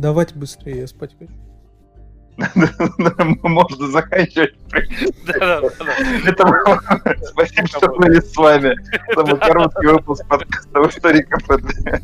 [0.00, 1.30] Давайте быстрее, я спать хочу.
[3.42, 4.54] Можно заканчивать.
[7.22, 8.76] Спасибо, что были с вами.
[9.14, 12.02] Самый короткий выпуск подкаста «Историка ПД».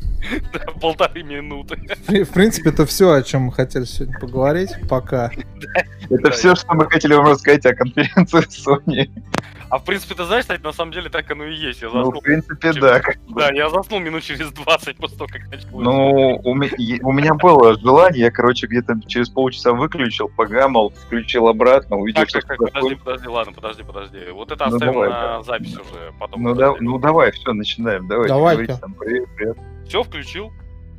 [0.52, 1.76] Да, Полторы минуты.
[2.08, 4.70] В принципе, это все, о чем мы хотели сегодня поговорить.
[4.88, 5.30] Пока.
[6.10, 9.10] Это все, что мы хотели вам рассказать о конференции Sony.
[9.68, 11.82] А в принципе, ты знаешь, кстати, на самом деле так оно и есть.
[11.82, 12.20] Я Ну, заснул.
[12.20, 13.00] в принципе, да.
[13.28, 15.69] Да, я заснул минут через 20 после того, как начал.
[15.72, 21.96] Ну, у у меня было желание, я, короче, где-то через полчаса выключил, погамал, включил обратно,
[21.96, 22.41] увидел, Так, что...
[22.56, 24.30] так, так, подожди, подожди, ладно, подожди, подожди.
[24.30, 26.42] Вот это Ну, оставим давай, на запись уже потом.
[26.42, 28.06] Ну, да, ну давай, все, начинаем.
[28.09, 29.59] Давай, говорите там, привет, привет.
[29.87, 30.52] Все, включил?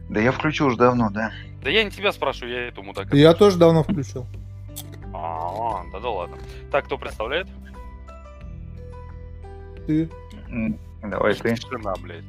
[0.10, 1.32] Да я включил уже давно, да.
[1.64, 3.16] Да я не тебя спрашиваю, я эту мудака.
[3.16, 4.26] Я тоже давно включил.
[5.14, 6.38] А, да да ладно.
[6.72, 7.48] Так, кто представляет?
[9.86, 10.10] Ты?
[11.02, 11.56] Давай ты.
[11.56, 12.24] Тишина, блядь.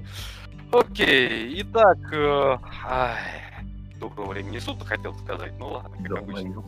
[0.71, 3.17] Окей, итак, э, ай,
[3.99, 6.63] доброго времени суток хотел сказать, ну ладно, как обычно.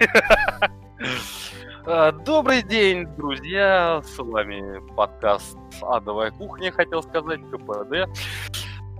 [1.86, 4.00] Э, Добрый день, друзья!
[4.04, 8.08] С вами подкаст «Адовая кухня», хотел сказать, КПД.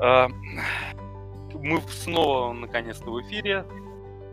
[0.02, 0.26] Э,
[1.54, 3.64] Мы снова, наконец-то, в эфире.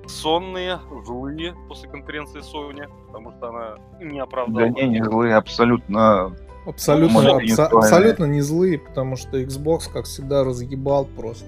[0.08, 4.62] Сонные, злые после конференции Sony, потому что она не оправдала.
[4.62, 6.36] Да не, не злые, абсолютно.
[6.66, 11.46] Абсолютно, абсо- абсолютно не злые, потому что Xbox, как всегда, разъебал просто.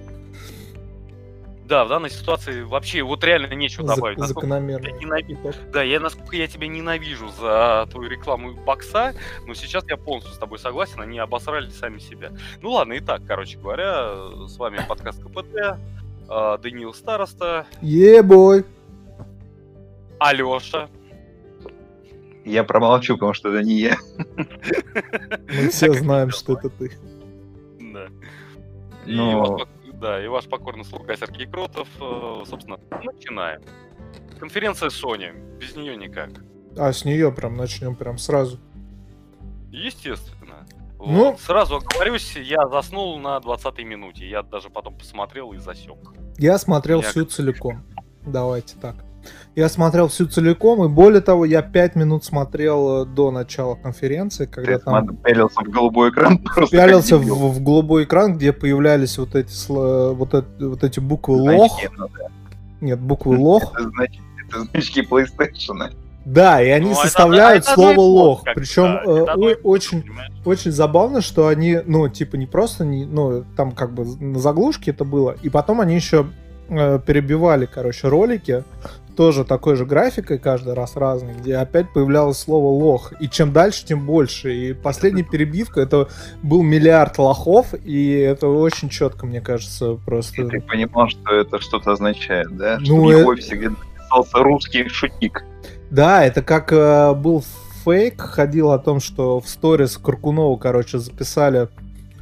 [1.72, 4.18] Да, в данной ситуации вообще вот реально нечего добавить.
[4.18, 4.88] Насколько закономерно.
[4.88, 9.14] я ненавижу- Да, я насколько я тебя ненавижу за твою рекламу бокса,
[9.48, 12.34] но сейчас я полностью с тобой согласен, они обосрали сами себя.
[12.62, 14.12] Ну ладно, итак, короче говоря,
[14.50, 15.78] с вами подкаст КПТ,
[16.30, 18.66] э, Даниил Староста, Ебой!
[20.20, 20.90] Алеша.
[22.44, 23.96] Я промолчу, потому что это не я.
[24.36, 26.92] Мы все знаем, что это ты.
[27.80, 28.08] Да.
[29.06, 29.68] И, Но- пок-
[30.02, 31.88] да, и ваш покорный слуга Сергей Кротов.
[32.02, 33.62] Э, Собственно, начинаем.
[34.40, 35.58] Конференция Sony.
[35.58, 36.32] Без нее никак.
[36.78, 38.60] А с нее прям начнем прям сразу.
[39.72, 40.66] Естественно.
[41.00, 41.40] Ну- Вот.
[41.40, 44.28] Сразу оговорюсь, я заснул на 20-й минуте.
[44.30, 45.98] Я даже потом посмотрел и засек.
[46.38, 47.84] Я смотрел Я- всю целиком.
[48.26, 48.96] Давайте так.
[49.56, 54.46] Я смотрел всю целиком, и более того, я пять минут смотрел э, до начала конференции,
[54.46, 56.40] когда Ты там пялился в голубой экран.
[56.72, 61.38] пялился в, в голубой экран, где появлялись вот эти, сло- вот, эт- вот эти буквы
[61.40, 61.98] Значки, лох.
[61.98, 62.28] ну да.
[62.80, 63.74] Нет, буквы лох.
[63.74, 65.94] Это значит, это значки PlayStation.
[66.24, 68.44] Да, и они Ну, это- составляют это и слово то же, лох.
[68.56, 70.32] Причем да, это одно и то же, очень, понимаешь?
[70.46, 74.92] очень забавно, что они, ну, типа, не просто, не, ну, там как бы на заглушке
[74.92, 76.28] это было, и потом они еще
[76.70, 78.64] э, перебивали, короче, ролики,
[79.16, 83.14] тоже такой же графикой каждый раз разный, где опять появлялось слово лох.
[83.20, 84.54] И чем дальше, тем больше.
[84.54, 86.10] И последняя перебивка, это
[86.42, 90.48] был миллиард лохов, и это очень четко, мне кажется, И просто...
[90.48, 92.78] ты понимал, что это что-то означает, да?
[92.80, 95.44] Ну, Что в офисе где-то написался русский шутник.
[95.90, 97.44] Да, это как э, был
[97.84, 101.68] фейк, ходил о том, что в сторис Каркунова, короче, записали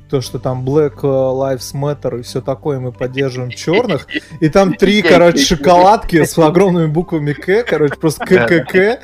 [0.10, 4.08] то, что там Black Lives Matter и все такое, мы поддерживаем черных.
[4.40, 9.00] И там три, короче, шоколадки с огромными буквами К, короче, просто ККК.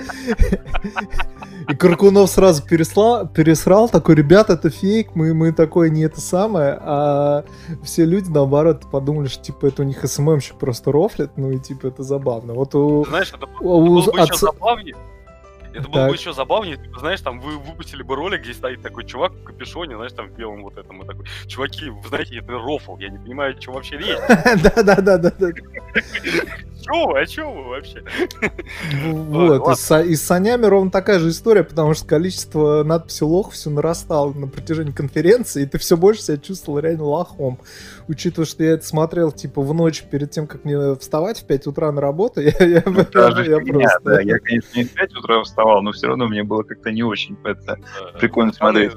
[1.67, 6.77] И Каркунов сразу переслал, пересрал, такой, ребята, это фейк, мы, мы такое не это самое,
[6.79, 7.43] а
[7.83, 11.87] все люди, наоборот, подумали, что, типа, это у них СММщик просто рофлит, ну и, типа,
[11.87, 12.53] это забавно.
[12.53, 14.95] Вот у, знаешь, это у- было бы еще отца- забавнее.
[15.75, 16.09] Это было Так.
[16.09, 19.43] бы еще забавнее, бы, знаешь, там вы выпустили бы ролик, где стоит такой чувак в
[19.43, 23.09] капюшоне, знаешь, там в белом вот этом, и такой, чуваки, вы знаете, это рофл, я
[23.09, 24.17] не понимаю, о чем вообще речь.
[24.63, 25.31] Да-да-да-да.
[26.81, 28.03] Чё вы, о чем вы вообще?
[29.01, 29.77] Вот.
[30.05, 34.47] и с санями ровно такая же история, потому что количество надписей лох все нарастало на
[34.47, 37.59] протяжении конференции, и ты все больше себя чувствовал реально лохом.
[38.07, 41.67] Учитывая, что я это смотрел, типа, в ночь перед тем, как мне вставать в 5
[41.67, 43.99] утра на работу, я, я, Та же я фигня, просто...
[44.03, 44.21] да.
[44.21, 47.37] Я, конечно, не в 5 утра вставал, но все равно мне было как-то не очень
[47.43, 47.77] это
[48.19, 48.93] прикольно смотреть.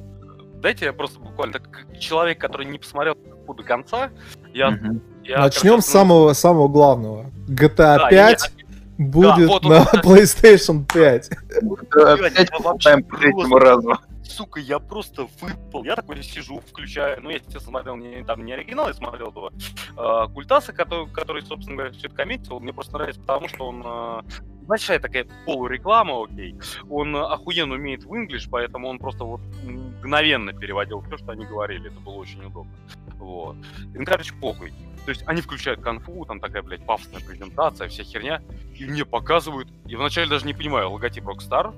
[0.61, 3.17] Дайте я просто буквально, так как человек, который не посмотрел
[3.47, 4.11] до конца,
[4.53, 4.71] я...
[4.71, 5.01] Мгм.
[5.25, 7.31] я, Начнем короче, с самого, самого главного.
[7.49, 8.53] GTA Да, 5
[8.99, 10.05] будет вот, вот, на вот.
[10.05, 11.31] PlayStation 5.
[11.31, 13.97] Да, Блядь, Опять это вообще болтаем по третьему разу.
[14.29, 15.85] Сука, я просто выпал.
[15.85, 19.53] Я такой сижу, включаю, ну, я, естественно, смотрел не, там, не оригинал, я смотрел этого
[19.97, 22.61] э, Культаса, который, который, собственно говоря, все это комментировал.
[22.61, 24.23] Мне просто нравится, потому что он э,
[24.69, 26.55] большая такая полуреклама, окей.
[26.89, 31.91] Он охуенно умеет в инглиш, поэтому он просто вот мгновенно переводил все, что они говорили.
[31.91, 32.73] Это было очень удобно.
[33.17, 33.57] Вот.
[33.95, 34.73] И, ну, короче, похуй.
[35.05, 38.43] То есть они включают конфу, там такая, блядь, пафосная презентация, вся херня,
[38.75, 41.75] и мне показывают, я вначале даже не понимаю, логотип Rockstar?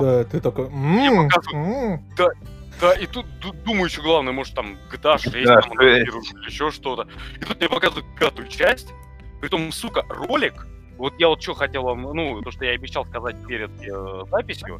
[0.00, 0.66] Да, ты такой...
[0.66, 2.00] «М, показывают.
[2.16, 2.34] м».
[2.80, 6.06] Да, и тут ду- думаю еще главное, может там GTA 6 Да, там, или
[6.46, 7.06] еще что-то.
[7.40, 8.92] И тут мне показывают пятую часть,
[9.40, 10.68] Притом, сука, ролик,
[11.02, 14.78] вот я вот что хотел вам, ну, то, что я обещал сказать перед э, записью,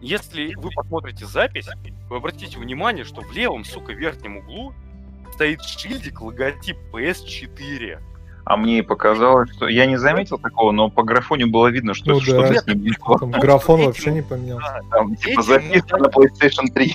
[0.00, 1.68] если вы посмотрите запись,
[2.10, 4.74] вы обратите внимание, что в левом, сука, верхнем углу
[5.34, 8.00] стоит шильдик логотип PS4.
[8.46, 12.14] А мне и показалось, что я не заметил такого, но по графоне было видно, что
[12.14, 12.60] Ну что-то да.
[12.60, 12.92] с ним.
[13.20, 14.80] Там Ну, графон этим- вообще не поменялся.
[14.90, 16.94] Да, Там типа Этим записано на PlayStation 3.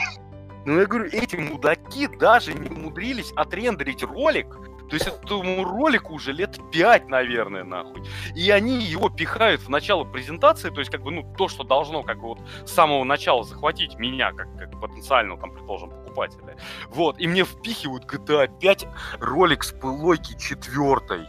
[0.65, 4.47] Ну, я говорю, эти мудаки даже не умудрились отрендерить ролик.
[4.89, 8.01] То есть этому ролику уже лет 5, наверное, нахуй.
[8.35, 12.01] И они его пихают в начало презентации, то есть, как бы, ну, то, что должно,
[12.03, 16.57] как бы, вот, с самого начала захватить меня, как, как потенциального, там, предположим, покупателя.
[16.89, 18.87] Вот, и мне впихивают GTA 5
[19.19, 21.27] ролик с пылойки четвертой.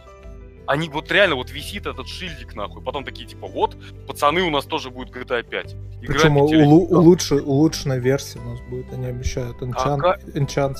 [0.67, 2.81] Они вот реально вот висит этот шильдик нахуй.
[2.81, 3.75] Потом такие типа вот,
[4.07, 5.75] пацаны, у нас тоже будет GTA 5.
[6.01, 9.61] Игра Причем улу- улучшенная версия у нас будет, они обещают.
[9.61, 10.17] Enchant, Ага.
[10.33, 10.75] Enchant.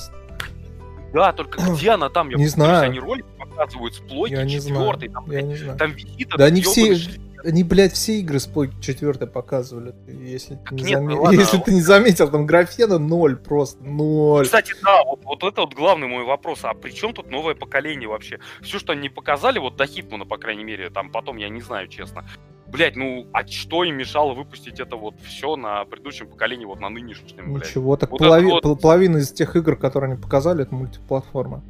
[1.12, 2.28] Да, только где она там?
[2.30, 2.82] Я Не знаю.
[2.90, 4.80] Они ролик показывают с плойки Я не знаю.
[4.92, 5.08] четвертой.
[5.10, 5.78] Там, Я не знаю.
[5.78, 6.96] там висит Да они все,
[7.44, 9.92] они, блядь, все игры с плойки 4 показывали.
[10.06, 11.38] Ты- Если ты, Так не, нет, заме- ну ладно.
[11.40, 14.44] если ты не заметил, там графена ноль просто, ноль.
[14.44, 16.60] Кстати, да, вот, вот это вот главный мой вопрос.
[16.62, 18.38] А при чем тут новое поколение вообще?
[18.62, 21.88] Все, что они показали, вот до Хитмана, по крайней мере, там потом, я не знаю,
[21.88, 22.24] честно.
[22.72, 26.88] Блять, ну, а что им мешало выпустить это вот все на предыдущем поколении, вот на
[26.88, 27.68] нынешнем, блядь?
[27.68, 31.62] Ничего, так Вот полови- вот- пол- половина из тех игр, которые они показали, это мультиплатформа.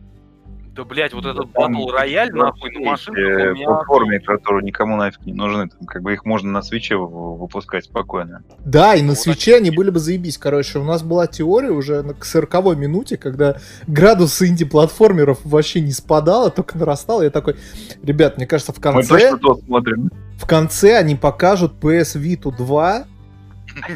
[0.74, 5.34] Да, блядь, вот этот Battle Royale, нахуй, на машинках э, платформе, которые никому нафиг не
[5.34, 5.68] нужны.
[5.68, 8.42] Там, как бы их можно на свече выпускать спокойно.
[8.64, 10.38] Да, и на Вот свече они были бы заебись.
[10.38, 15.92] Короче, у нас была теория уже на- к 40 минуте, когда градус инди-платформеров вообще не
[15.92, 17.22] спадал, а только нарастал.
[17.22, 17.56] Я такой,
[18.02, 20.10] ребят, мне кажется, в Мы конце, точно то смотрим.
[20.38, 23.04] в конце они покажут PS Vita 2, И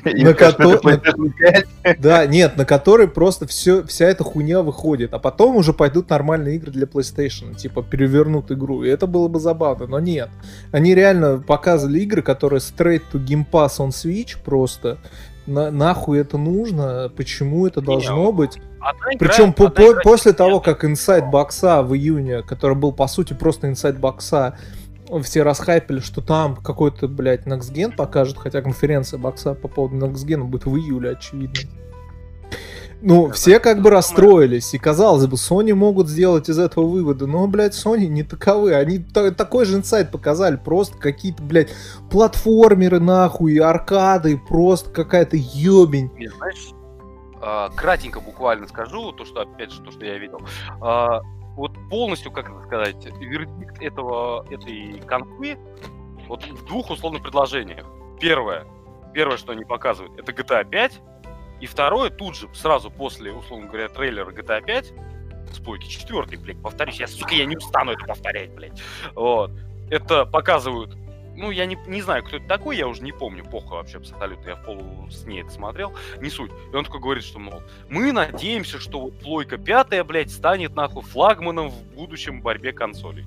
[0.04, 1.32] На скажем, кото- это PlayStation
[1.82, 2.00] 5.
[2.00, 5.12] да, нет, на которой просто все, вся эта хуйня выходит.
[5.14, 8.82] А потом уже пойдут нормальные игры для PlayStation, типа перевернут игру.
[8.84, 10.28] И это было бы забавно, но нет.
[10.72, 14.98] Они реально показывали игры, которые straight to Game Pass on Switch просто.
[15.46, 17.10] На- нахуй это нужно?
[17.16, 18.58] Почему это Не, должно быть?
[18.80, 20.38] Одна игра- Причем по- одна по- игра после нет.
[20.38, 24.58] того, как Inside бокса в июне, который был по сути просто Inside бокса,
[25.22, 30.66] все расхайпили, что там какой-то, блядь, Next покажет, хотя конференция бокса по поводу Next будет
[30.66, 31.70] в июле, очевидно.
[33.02, 37.26] Ну, Да, все как бы расстроились, и казалось бы, Sony могут сделать из этого выводы,
[37.26, 41.68] но, блядь, Sony не таковы, они та- такой же инсайт показали, просто какие-то, блядь,
[42.10, 46.10] платформеры нахуй, аркады, просто какая-то ёбень.
[46.16, 46.70] Не, знаешь,
[47.42, 50.40] а, кратенько буквально скажу, то, что, опять же, то, что я видел.
[51.56, 55.58] Вот полностью, как это сказать, вердикт этого, этой конфы
[56.28, 57.86] вот в двух условных предложениях.
[58.20, 58.66] Первое,
[59.14, 61.00] первое, что они показывают, это GTA 5,
[61.60, 64.92] и второе, тут же, сразу после, условно говоря, трейлера GTA 5,
[65.54, 68.82] спойки четвертый, блядь, повторюсь, я, сука, я не устану это повторять, блядь.
[69.14, 69.50] Вот.
[69.90, 70.96] Это показывают
[71.36, 74.48] ну, я не, не знаю, кто это такой, я уже не помню, похуй вообще абсолютно,
[74.48, 76.50] я в полу сне это смотрел, не суть.
[76.72, 81.02] И он такой говорит, что, мол, мы надеемся, что вот плойка пятая, блядь, станет, нахуй,
[81.02, 83.26] флагманом в будущем борьбе консолей.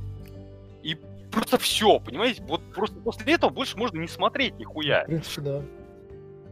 [0.83, 0.97] И
[1.31, 2.41] просто все, понимаете?
[2.43, 5.03] Вот просто после этого больше можно не смотреть нихуя.
[5.03, 5.61] В принципе, да.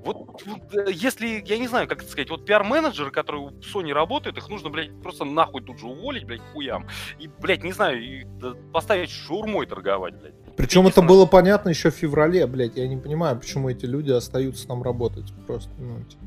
[0.06, 4.38] Вот, вот, если, я не знаю, как это сказать, вот пиар-менеджеры, которые у Sony работают,
[4.38, 6.87] их нужно, блядь, просто нахуй тут же уволить, блядь, хуям.
[7.19, 10.35] И, блядь, не знаю, и, да, поставить шаурмой торговать, блядь.
[10.57, 12.76] Причем это было понятно еще в феврале, блядь.
[12.76, 15.31] Я не понимаю, почему эти люди остаются там работать.
[15.45, 16.23] Просто, ну, типа.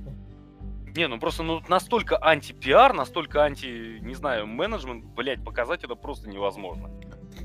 [0.97, 6.29] Не, ну просто ну, настолько анти-пиар, настолько анти, не знаю, менеджмент, блядь, показать это просто
[6.29, 6.91] невозможно.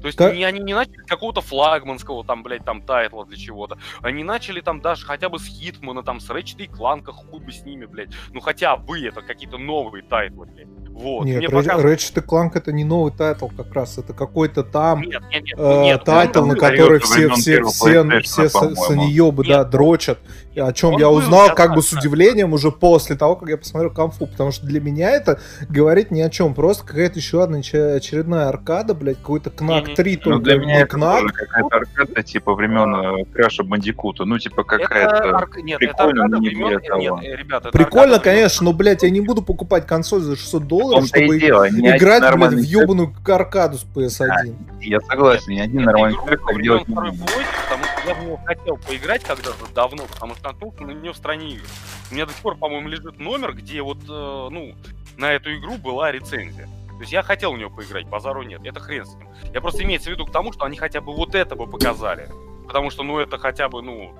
[0.01, 3.77] То есть Ка- не- они не начали какого-то флагманского там, блядь, там тайтла для чего-то.
[4.01, 7.51] Они начали там даже хотя бы с Хитмана, там, с Ratchet и Clank, хуй бы
[7.51, 8.10] с ними, блядь.
[8.32, 10.68] Ну хотя бы это какие-то новые тайтлы, блядь.
[10.96, 11.25] Вот.
[11.25, 13.98] Нет, Мне Рэч- показывают- Ratchet Clank это не новый тайтл как раз.
[13.98, 18.22] Это какой-то там Нет, нет, нет, э, нет, тайтл, на был, который все, все, все,
[18.22, 18.75] все по-моему.
[18.75, 19.70] саньёбы, да, Нет.
[19.72, 20.20] дрочат.
[20.54, 22.00] И О чем Он я был, узнал я как бы знаю, с да.
[22.00, 24.25] удивлением уже после того, как я посмотрел конфу.
[24.25, 26.54] Потому что для меня это говорит ни о чем.
[26.54, 29.96] Просто какая-то еще одна че- очередная аркада, блядь, какой-то Кнак Не-не.
[29.96, 31.25] 3, Ну, только для меня не это Кнак.
[31.34, 34.24] какая-то аркада, типа времен э, Краша Бандикута.
[34.24, 35.30] Ну, типа Это какая-то...
[35.40, 37.20] арк- Нет, прикольно, это аркада но не времен- более того.
[37.20, 40.68] Нет, ребята, это Прикольно, конечно, но, блядь, я не буду покупать консоль за 600 В
[40.89, 41.70] долларов, чтобы дело.
[41.70, 44.56] Играть, блядь, в ебаную аркаду с PS1.
[44.82, 47.27] Я согласен, ни один нормальный так делать не второй будет.
[47.63, 51.18] потому что я в него хотел поиграть когда-то давно, потому что наткнулся на нее в
[51.18, 51.65] стране игр.
[52.12, 54.75] У меня до сих пор, по-моему, лежит номер, где вот, э, ну,
[55.18, 56.65] на эту игру была рецензия.
[56.65, 59.27] То есть я хотел в нее поиграть, базару нет, это хрен с ним.
[59.54, 62.30] Я просто имеется в виду к тому, что они хотя бы вот это бы показали.
[62.68, 64.15] Потому что, ну, это хотя бы, ну,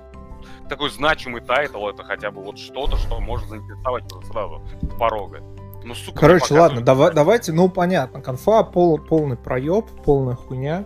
[0.68, 5.42] такой значимый тайтл, это хотя бы вот что-то, что может заинтересовать сразу с порога.
[5.86, 10.84] Ну, сука, не Короче, ладно, давай, давайте, ну понятно, конфа пол, полный проеб, полная хуйня.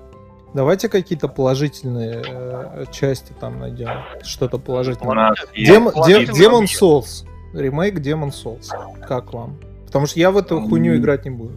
[0.53, 3.89] Давайте какие-то положительные э, части там найдем.
[4.23, 5.33] Что-то положительное.
[5.57, 6.65] Дем- положительные Demon's.
[6.65, 7.27] Souls.
[7.55, 8.69] Ремейк Demon's Souls.
[9.07, 9.57] Как вам?
[9.87, 11.55] Потому что я в эту хуйню играть не буду.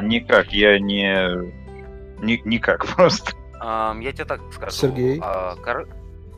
[0.00, 1.16] Никак, я не...
[2.22, 3.32] ни- Никак просто.
[3.58, 4.70] Ам, я тебе так скажу.
[4.72, 5.18] Сергей?
[5.20, 5.88] А, кор-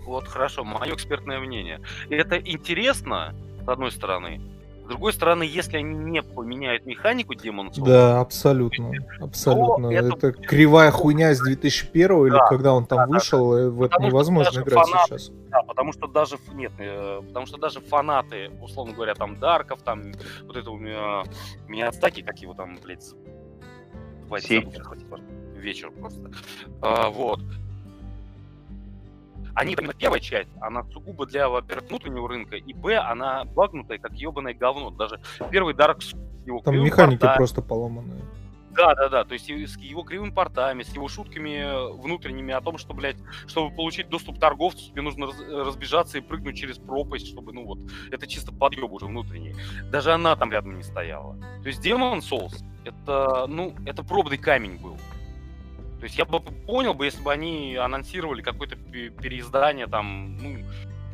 [0.06, 1.80] Вот хорошо, мое экспертное мнение.
[2.08, 4.40] Это интересно, с одной стороны.
[4.88, 8.90] С другой стороны, если они не поменяют механику Demon Souls, Да, абсолютно.
[9.20, 9.88] Абсолютно.
[9.88, 13.54] это это будет- кривая хуйня с 2001 или Да, когда он там да, да, вышел,
[13.58, 15.30] и в это невозможно играть фанаты- сейчас.
[15.50, 20.04] Да, потому что даже нет, э, потому что даже фанаты, условно говоря, там Дарков, там
[20.46, 21.24] вот этого э,
[21.68, 23.04] Миядзаки, как его там, блядь,
[24.26, 24.64] хватит,
[25.54, 26.30] вечер просто.
[26.80, 27.40] А, вот.
[29.58, 34.12] Они, именно первая часть, она сугубо для, во-первых, внутреннего рынка, и, б, она багнутая, как
[34.12, 34.90] ебаное говно.
[34.90, 38.20] Даже первый Dark Souls, его Там механики портами- просто поломанные.
[38.70, 39.24] Да, да, да.
[39.24, 43.16] То есть с его кривыми портами, с его шутками внутренними о том, что, блядь,
[43.48, 47.64] чтобы получить доступ к торговцу, тебе нужно раз- разбежаться и прыгнуть через пропасть, чтобы, ну
[47.64, 47.78] вот,
[48.12, 49.56] это чисто подъеб уже внутренний.
[49.90, 51.36] Даже она там рядом не стояла.
[51.62, 54.96] То есть Demon Souls, это, ну, это пробный камень был.
[55.98, 60.58] То есть я бы понял бы, если бы они анонсировали какое-то пе- переиздание там, ну,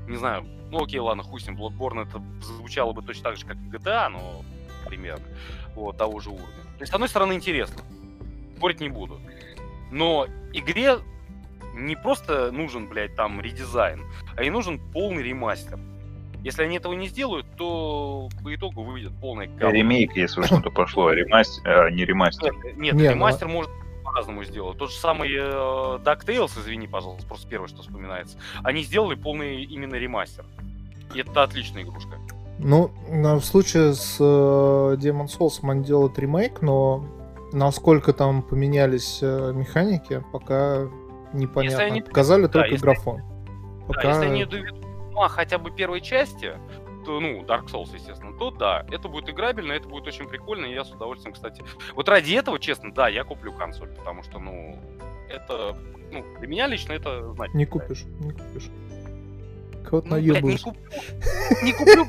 [0.09, 3.47] не знаю, ну окей, ладно, хуй с ним, Bloodborne это звучало бы точно так же,
[3.47, 4.43] как и GTA, но
[4.87, 5.25] примерно,
[5.75, 6.47] вот, того же уровня.
[6.77, 7.83] То есть, с одной стороны, интересно,
[8.57, 9.19] спорить не буду.
[9.91, 10.99] Но игре
[11.75, 14.03] не просто нужен, блядь, там редизайн,
[14.37, 15.79] а и нужен полный ремастер.
[16.43, 19.13] Если они этого не сделают, то по итогу выйдет
[19.57, 19.71] говно.
[19.71, 22.53] Ремейк, если уж на то пошло, ремастер, а, не ремастер.
[22.77, 23.71] Нет, Не, ну- ремастер может
[24.15, 24.79] по-разному сделать.
[24.79, 28.39] Тот же самый э, DuckTales, извини, пожалуйста, просто первое, что вспоминается.
[28.63, 30.45] Они сделали полный именно ремастер.
[31.15, 32.19] И это отличная игрушка.
[32.61, 37.05] Ну, в случае с э, Demon Souls они делают ремейк, но
[37.53, 40.89] насколько там поменялись э, механики, пока
[41.33, 41.85] непонятно.
[41.85, 43.17] они- Показали да, только если- графон.
[43.17, 44.09] Да, Пока...
[44.11, 44.85] если они доведут
[45.31, 46.53] хотя бы первой части,
[47.07, 50.85] ну, Dark Souls, естественно, то да, это будет играбельно, это будет очень прикольно, и я
[50.85, 51.63] с удовольствием, кстати...
[51.95, 54.79] Вот ради этого, честно, да, я куплю консоль, потому что, ну,
[55.29, 55.77] это,
[56.13, 57.55] ну, для меня лично это знать.
[57.55, 58.71] Не купишь, не купишь.
[59.85, 60.83] Кого-то Ну, блядь, не куплю.
[61.63, 62.07] Не куплю.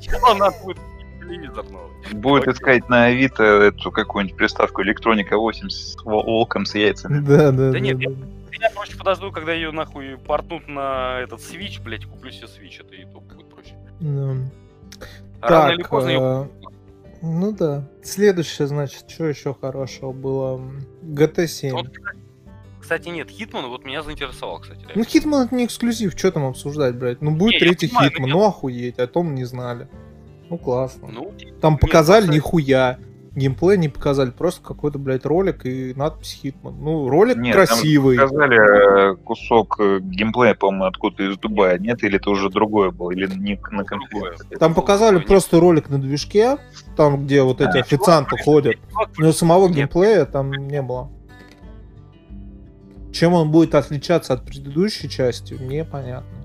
[0.00, 0.78] Чего надо будет
[1.20, 1.90] телевизор новый?
[2.12, 7.20] Будет искать на Авито эту какую-нибудь приставку электроника 8 с вол- волком с яйцами.
[7.20, 7.78] Да, да, да.
[7.78, 8.00] нет.
[8.00, 12.94] Я проще подожду, когда ее нахуй портнут на этот Switch, блядь, куплю себе Switch, это
[12.94, 13.04] и
[14.00, 16.46] А Рано Так, или поздно э,
[17.22, 17.88] ну да.
[18.02, 20.60] Следующее, значит, что еще хорошего было?
[21.02, 21.72] GT7.
[21.72, 21.86] Вот,
[22.80, 24.80] кстати, нет, Хитман вот меня заинтересовал, кстати.
[24.94, 27.20] Ну, Хитман это не эксклюзив, что там обсуждать, блядь?
[27.20, 29.86] Ну, будет Не, третий понимаю, Хитман, ну охуеть, о том не знали.
[30.48, 31.08] Ну, классно.
[31.08, 32.98] Ну, Там нет, показали просто- нихуя.
[33.34, 36.74] Геймплей не показали, просто какой-то, блядь, ролик и надпись Хитман.
[36.80, 38.16] Ну, ролик Нет, там красивый.
[38.18, 41.78] Показали э, кусок э, геймплея, по-моему, откуда из Дубая.
[41.78, 44.56] Нет, или это уже другое было, или не на конференции.
[44.56, 45.28] Там показали Нет.
[45.28, 46.56] просто ролик на движке,
[46.96, 47.80] там, где вот эти Да.
[47.80, 48.76] официанты ходят.
[49.16, 49.76] Но самого Нет.
[49.76, 51.08] геймплея там не было.
[53.12, 56.39] Чем он будет отличаться от предыдущей части, непонятно.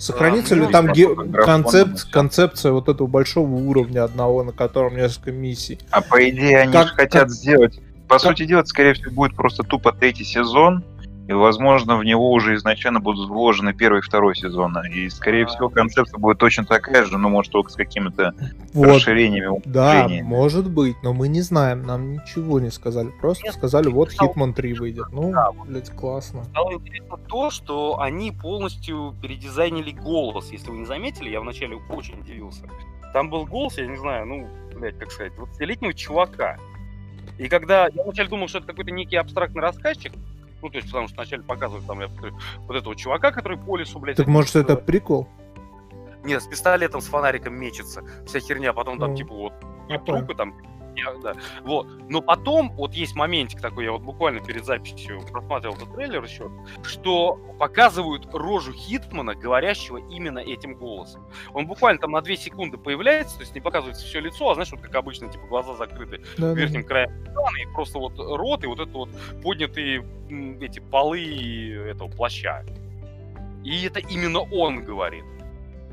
[0.00, 4.42] Сохранится ну, ли там ну, ге- графон, графон, концепт, концепция вот этого большого уровня одного,
[4.42, 5.78] на котором несколько миссий?
[5.90, 7.80] А по идее они Как- же хотят как- сделать...
[8.08, 10.82] По как- сути дела, скорее всего, будет просто тупо третий сезон,
[11.30, 14.82] и, возможно, в него уже изначально будут вложены первый и второй сезоны.
[14.92, 15.46] И, скорее А.
[15.46, 18.34] всего, концепция будет точно такая же, но, может, только с какими-то
[18.74, 23.10] Вот, расширениями, да, может быть, но мы не знаем, нам ничего не сказали.
[23.20, 25.06] Просто Нет, сказали, вот стало- Hitman 3 выйдет.
[25.12, 26.42] Ну, Да, блядь, классно.
[26.46, 30.50] Стало интересно то, что они полностью передизайнили голос.
[30.50, 32.64] Если вы не заметили, я вначале очень удивился.
[33.12, 36.56] Там был голос, я не знаю, ну, блядь, как сказать, 20-летнего чувака.
[37.38, 40.12] И когда я вначале думал, что это какой-то некий абстрактный рассказчик,
[40.62, 42.08] ну, то есть, потому что вначале показывают там я
[42.66, 44.16] вот этого чувака, который по лесу, блядь...
[44.16, 45.28] Так может это прикол?
[46.24, 49.52] Нет, с пистолетом, с фонариком мечется, вся херня, потом там, Ну, типа, вот,
[49.88, 50.54] я трупы там,
[51.04, 51.86] я- да, вот.
[52.08, 56.50] Но потом, вот есть моментик такой, я вот буквально перед записью просматривал этот трейлер еще,
[56.82, 61.26] что показывают рожу Хитмана, говорящего именно этим голосом.
[61.52, 64.70] Он буквально там на 2 секунды появляется, то есть не показывается все лицо, а знаешь,
[64.72, 68.64] вот как обычно, типа, глаза закрыты Да, да, верхним краем экрана, и просто вот рот,
[68.64, 69.10] и вот это вот
[69.42, 70.04] поднятые
[70.60, 72.64] эти полы этого плаща.
[73.64, 75.24] И это именно он говорит.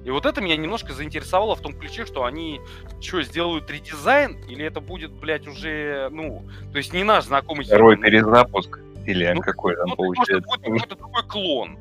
[0.08, 2.62] И вот это меня немножко заинтересовало в том ключе, что они
[3.02, 7.96] что, сделают редизайн, или это будет, блядь, уже, ну, то есть не наш знакомый Второй
[7.96, 10.70] Хитман, перезапуск, или Ну, какой там ну, есть, может, это получается.
[10.70, 11.78] будет какой-то другой клон.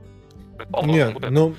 [0.92, 1.54] Нет, вот ну,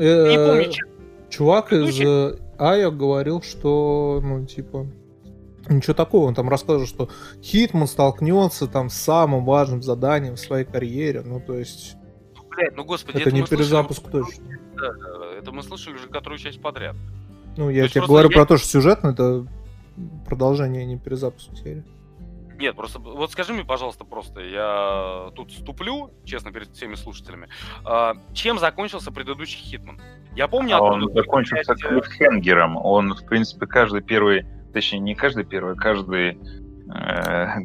[0.00, 0.92] не э, помню, честно.
[1.30, 4.88] чувак из Предыдущий- э, Айо говорил, что, ну, типа,
[5.68, 7.10] Ничего такого, он там рассказывает, что
[7.42, 11.22] Хитман столкнется там с самым важным заданием в своей карьере.
[11.24, 11.94] Ну, то есть,
[12.56, 14.44] Блядь, ну господи, это не слышали перезапуск точно.
[14.76, 14.92] Да,
[15.38, 16.96] это мы слышали уже которую часть подряд.
[17.56, 19.46] Ну, я есть тебе говорю я- про то, что сюжетно это
[20.26, 21.84] продолжение, а не перезапуск серии.
[22.58, 27.48] Нет, просто вот скажи мне, пожалуйста, просто, я тут ступлю, честно, перед всеми слушателями.
[27.84, 30.00] А, чем закончился предыдущий Хитман?
[30.34, 32.76] Я помню, А он оттуда только закончился часть, э, клиффхенгером.
[32.76, 36.36] Он, в принципе, каждый первый, точнее, не каждый первый, каждый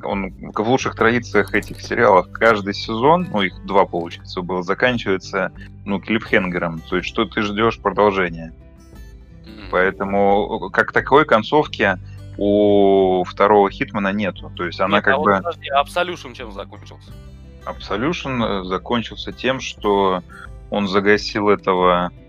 [0.03, 5.51] он в лучших традициях этих сериалов каждый сезон, ну их два получается было, заканчивается
[5.85, 8.53] ну клиффхенгером, то есть что ты ждешь продолжения.
[9.71, 11.97] Поэтому как таковой концовки
[12.37, 14.51] у второго Хитмана нету.
[14.55, 17.11] То есть она нет, как а вот бы подожди, Absolution чем закончился?
[17.65, 20.23] Absolution э, закончился тем, что
[20.69, 22.22] он загасил этого э,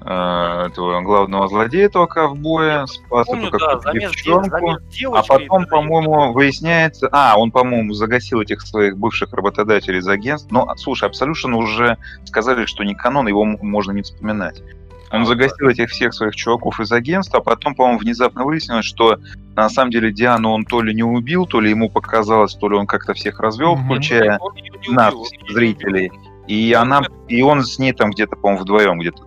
[0.00, 4.50] этого главного злодея, этого ковбоя, спас Помню, эту да, замес, девчонку.
[4.50, 7.08] замес А девочки, потом, да, по-моему, выясняется...
[7.12, 10.50] А, он, по-моему, загасил этих своих бывших работодателей из агентств.
[10.50, 14.62] Но, слушай, Absolution уже сказали, что не канон, его можно не вспоминать.
[15.10, 19.18] Он А, загасил этих всех своих чуваков из агентства, а потом, по-моему, внезапно выяснилось, что
[19.56, 22.76] на самом деле Диану он то ли не убил, то ли ему показалось, то ли
[22.76, 24.38] он как-то всех развел, включая
[24.88, 25.14] нас,
[25.48, 26.12] зрителей.
[26.46, 29.22] И она, и он с ней там где-то, по-моему, вдвоем где-то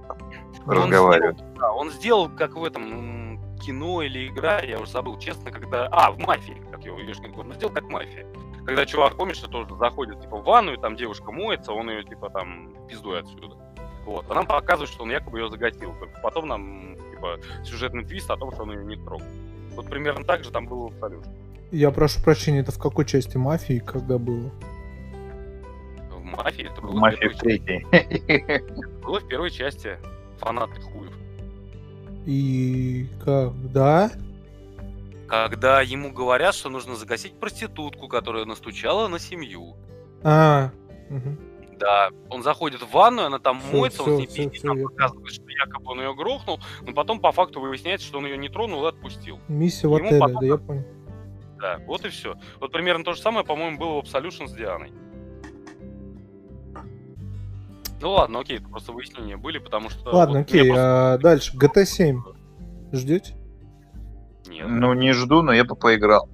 [0.66, 1.38] Он разговаривает.
[1.38, 5.88] сделал- да, он сделал, как в этом кино или игра, я уже забыл, честно, когда...
[5.92, 8.26] А, в «Мафии», как его говорит, он сделал как «Мафия».
[8.66, 12.04] Когда чувак, помнишь, что тоже заходит, типа, в ванну, и там девушка моется, он ее,
[12.04, 13.56] типа, там, пиздуй отсюда.
[14.06, 14.26] Вот.
[14.30, 15.94] А нам показывают, что он якобы ее загасил.
[16.00, 19.26] Только потом нам, типа, сюжетный твист о том, что он ее не трогал.
[19.76, 21.32] Вот примерно так же там было абсолютно.
[21.72, 24.52] Я прошу прощения, это в какой части мафии, когда было?
[26.10, 27.88] В «Мафии» это было В в «Мафии первой в третьей».
[27.92, 29.02] части.
[29.04, 29.98] Было в первой части.
[30.42, 31.14] Фанаты хуев.
[32.26, 34.12] И когда?
[35.28, 39.76] Когда ему говорят, что нужно загасить проститутку, которая настучала на семью.
[40.24, 40.72] А,
[41.10, 41.38] мгм.
[41.80, 44.64] Да, он заходит в ванную, она там Всё, моется, он всё, с ней всё, пиздит,
[44.82, 48.38] я показывает, что якобы он ее грохнул, но потом по факту выясняется, что он ее
[48.38, 49.40] не тронул и отпустил.
[49.48, 50.86] миссия в отеле, потом- да я понял.
[51.60, 52.36] Да, вот и все.
[52.60, 54.92] Вот примерно то же самое, по-моему, было в Absolution с Дианой.
[58.02, 60.10] Ну ладно, окей, это просто выяснения были, потому что...
[60.10, 61.58] Ладно, вот окей, просто- а дальше.
[61.58, 62.22] GT 7.
[62.92, 63.36] Ждете?
[64.50, 64.66] Нет.
[64.68, 66.28] Ну, не жду, но я бы поиграл.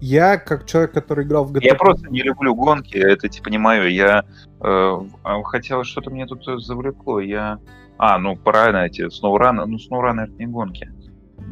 [0.00, 1.64] Я, как человек, который играл в GT...
[1.64, 3.88] Я просто не люблю гонки, это типа не мое.
[3.88, 4.24] Я
[4.60, 7.20] э, а, хотел что-то мне тут э, завлекло.
[7.20, 7.58] Я.
[7.98, 9.64] А, ну правильно, эти SnowRun.
[9.66, 10.90] Ну, SnowRun это не гонки.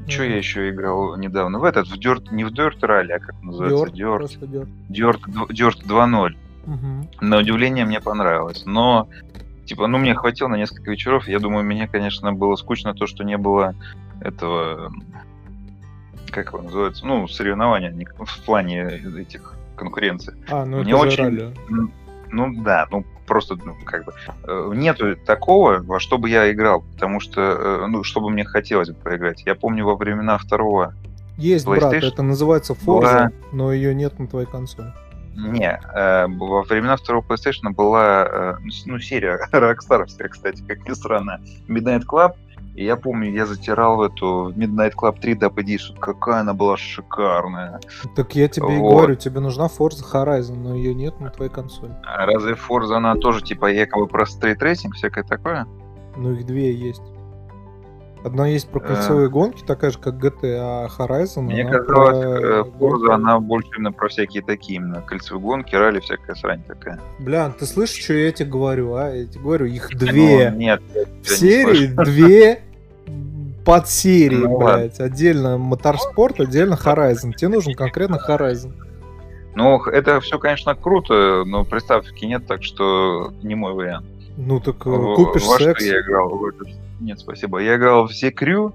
[0.07, 0.31] Что Мгм.
[0.33, 1.59] я еще играл недавно?
[1.59, 3.87] В этот, в Dirt, не в Dirt Rally, а как называется?
[3.87, 4.69] Dirt.
[4.91, 6.37] Dirt, дв- Dirt 2.0.
[6.66, 7.09] Мгм.
[7.20, 8.64] На удивление мне понравилось.
[8.66, 9.09] Но,
[9.66, 11.29] типа, ну, мне хватило на несколько вечеров.
[11.29, 13.75] Я думаю, мне, конечно, было скучно то, что не было
[14.20, 14.92] этого...
[16.31, 17.07] Как его называется?
[17.07, 20.35] Ну, соревнования в плане этих конкуренций.
[20.48, 21.55] А, ну Мне это очень- ралли.
[22.31, 24.12] Ну да, ну просто, ну, как бы,
[24.44, 28.44] э, нету такого, во что бы я играл, потому что, э, ну, что бы мне
[28.44, 29.42] хотелось бы поиграть.
[29.44, 30.94] Я помню во времена второго,
[31.37, 34.92] Есть, брат, это называется Forza, была- но ее нет на твоей консоли.
[35.37, 38.55] Не, э, во времена второго PlayStation была, э,
[38.87, 42.35] ну, серия Rockstar, кстати, как ни странно, Midnight Club,
[42.75, 46.77] и я помню, я затирал в эту Midnight Club 3 Dub Edition, какая она была
[46.77, 47.81] шикарная.
[48.16, 48.92] Так я тебе и Вот.
[48.97, 51.95] говорю, тебе нужна Forza Horizon, но ее нет на твоей консоли.
[52.05, 55.66] А разве Forza, она тоже, типа, якобы про стритрейсинг, всякое такое?
[56.16, 57.03] Ну их две есть.
[58.25, 58.87] Одна есть про Э.
[58.87, 62.63] кольцевые гонки, такая же, как GT, а Horizon, Мне казалось, э.
[62.79, 67.01] Forza, она больше именно про всякие такие, именно кольцевые гонки, ралли, всякая срань такая.
[67.19, 69.11] Бля, ты слышишь, что я тебе говорю, а?
[69.11, 70.53] Я тебе говорю, их Ну, две.
[70.57, 72.61] нет, я В серии две
[73.65, 75.01] подсерии, Ну, блядь.
[75.01, 77.33] Отдельно Моторспорт, отдельно Horizon.
[77.35, 78.73] Тебе нужен конкретно Horizon.
[79.55, 84.07] Ну, это все, конечно, круто, но приставки нет, так что не мой вариант.
[84.37, 85.85] Ну так э, купишь во секс.
[85.85, 86.31] что я играл?
[86.31, 86.69] В этот-
[87.03, 87.59] Нет, спасибо.
[87.59, 88.73] Я играл в The Crew.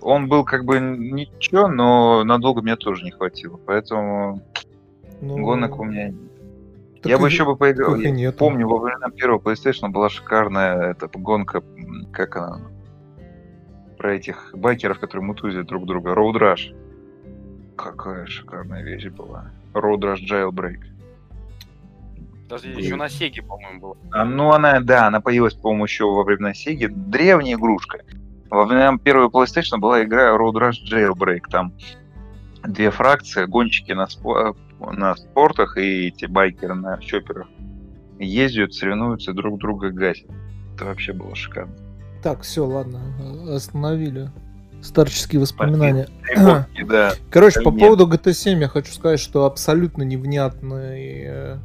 [0.00, 3.58] Он был как бы ничего, но надолго мне тоже не хватило.
[3.66, 4.42] Поэтому
[5.20, 6.14] Ну, гонок у меня...
[7.02, 7.96] так я бы и- еще бы поиграл.
[7.96, 8.38] Я нету.
[8.38, 11.62] помню, во времена первого PlayStation была шикарная эта гонка,
[12.12, 12.60] как она,
[13.98, 16.12] про этих байкеров, которые мутузят друг друга.
[16.12, 16.74] Road Rush.
[17.76, 19.50] Какая шикарная вещь была.
[19.74, 20.78] Road Rush Jailbreak.
[22.48, 23.96] Даже еще на Сеге, по-моему, было.
[24.10, 26.86] А, ну, она, да, она появилась, по-моему, еще во времена Сеги.
[26.86, 28.00] Древняя игрушка.
[28.50, 31.42] Во времена первой PlayStation была игра Road Rush Jailbreak.
[31.50, 31.74] Там
[32.64, 37.48] две фракции, гонщики на, спо- на спортах и эти байкеры на чоперах
[38.18, 40.30] ездят, соревнуются, друг друга гасят.
[40.74, 41.74] Это вообще было шикарно.
[42.22, 44.30] Так, все, ладно, э, остановили
[44.80, 46.08] Старческие воспоминания.
[46.86, 47.14] Да.
[47.30, 47.80] Короче, по Нет.
[47.80, 51.58] поводу GT7 я хочу сказать, что абсолютно невнятный...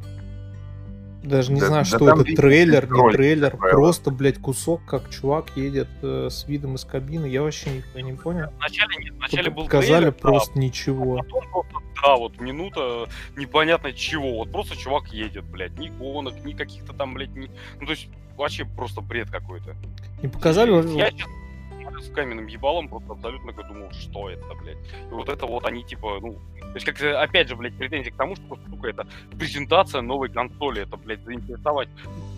[1.24, 5.10] э, Даже не Да- знаю, да что это, трейлер, не трейлер, просто, блядь, кусок, как
[5.10, 7.26] чувак едет э, с видом из кабины.
[7.26, 8.50] Я вообще нихуя не понял.
[8.58, 11.16] Вначале нет, вначале был Показали трейлер, да, просто ничего.
[11.18, 14.38] Потом просто, да, вот минута непонятно чего.
[14.38, 15.78] Вот просто чувак едет, блядь.
[15.78, 17.50] Ни гонок, ни каких-то там, блядь, ни...
[17.80, 19.74] Ну, то есть, вообще просто бред какой-то.
[20.22, 20.70] Не показали?
[20.70, 21.28] Во- Я сейчас
[22.04, 24.78] с каменным ебалом просто абсолютно думал, что это, блядь.
[25.10, 26.32] И вот это вот они, типа, ну...
[26.60, 29.06] То есть, как, опять же, блядь, претензии к тому, что, сука, это
[29.38, 30.82] презентация новой консоли.
[30.82, 31.88] Это, блядь, заинтересовать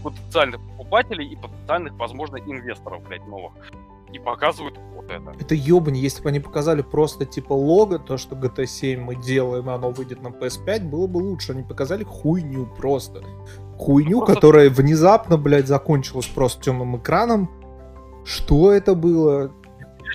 [0.02, 3.52] потенциальных покупателей и потенциальных, возможно, инвесторов, блядь, новых.
[4.12, 5.34] И показывают вот это.
[5.40, 9.90] Это ебань, если бы они показали просто типа лого, то, что GT7 мы делаем, оно
[9.90, 11.52] выйдет на PS5, было бы лучше.
[11.52, 13.22] Они показали хуйню просто.
[13.78, 17.50] Хуйню, Ну, просто- которая внезапно, блядь, закончилась просто темным экраном.
[18.26, 19.52] Что это было?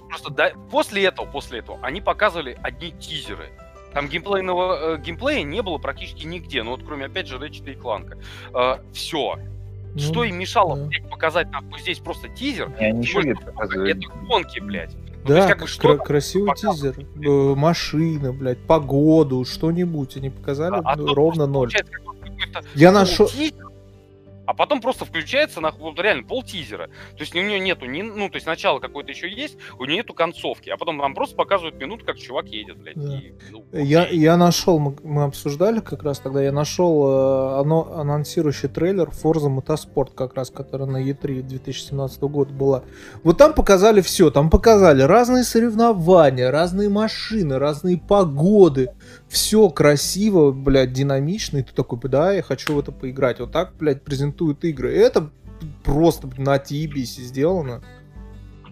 [0.10, 3.50] Просто да, после этого, после этого, они показывали одни тизеры.
[3.93, 7.76] Там геймплейного э, геймплея не было практически нигде, ну вот кроме опять же Ratchet и
[7.76, 8.91] Clank.
[8.93, 9.36] все.
[9.93, 10.86] Ну, Что им мешало, да.
[10.86, 12.71] блядь, показать нахуй здесь просто тизер?
[12.80, 13.97] И они еще Может, лет показывают.
[13.97, 14.93] Это гонки, блядь.
[14.95, 16.95] Ну, Да, есть, как бы, кра- красивый показывают?
[16.95, 17.30] тизер.
[17.30, 20.15] Э, Машины, блядь, погоду, что-нибудь.
[20.15, 21.71] Они показали А ну, тут ровно ноль.
[22.76, 23.26] Я нашел...
[23.26, 23.65] полтизер,
[24.45, 26.88] а потом просто включается нахуй вот реально пол тизера.
[26.88, 29.97] То есть у нее нету ни, ну то есть начало какое-то еще есть, у нее
[29.97, 32.95] нету концовки, а потом нам просто показывают минуту, как чувак едет, блядь.
[32.95, 33.17] Да.
[33.17, 37.93] и, ну, Я, я нашел, мы, мы обсуждали как раз тогда, я нашел э, оно,
[37.95, 42.84] анонсирующий трейлер Forza Motorsport, как раз, который на E3 2017 года была.
[43.23, 48.91] Вот там показали все, там показали разные соревнования, разные машины, разные погоды.
[49.32, 53.39] Все красиво, блядь, динамично, и ты такой, да, я хочу в это поиграть.
[53.39, 54.94] Вот так, блядь, презентуют игры.
[54.94, 55.30] И это
[55.86, 57.82] просто блин, на Тибисе сделано.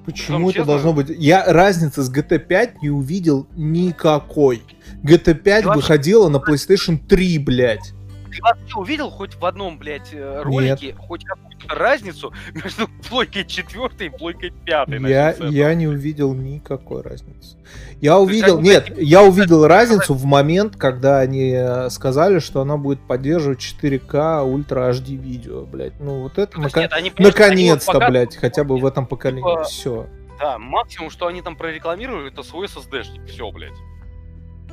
[0.06, 1.10] Почему это честно- должно быть?
[1.10, 4.62] Я разницы с GT5 не увидел никакой.
[5.04, 7.94] GT5 вообще- выходила на PlayStation 3, блядь.
[8.30, 14.08] Ты вообще увидел хоть в одном, блядь, э, ролике хоть какую-то разницу между плойкой четвертой
[14.08, 15.00] и плойкой пятой?
[15.10, 17.58] Я, я не увидел никакой разницы.
[18.02, 22.62] Я есть увидел, бы нет, я увидел разницу в момент, когда они э, сказали, что
[22.62, 26.00] она будет поддерживать 4К Ультра HD видео, блядь.
[26.00, 29.42] Ну вот это есть они вот наконец-то, показывают, блядь, хотя бы в этом поколении.
[29.42, 30.08] типа, Все.
[30.40, 33.28] Да, максимум, что они там прорекламировали, это свой SSD-шник.
[33.28, 33.74] Все, блядь.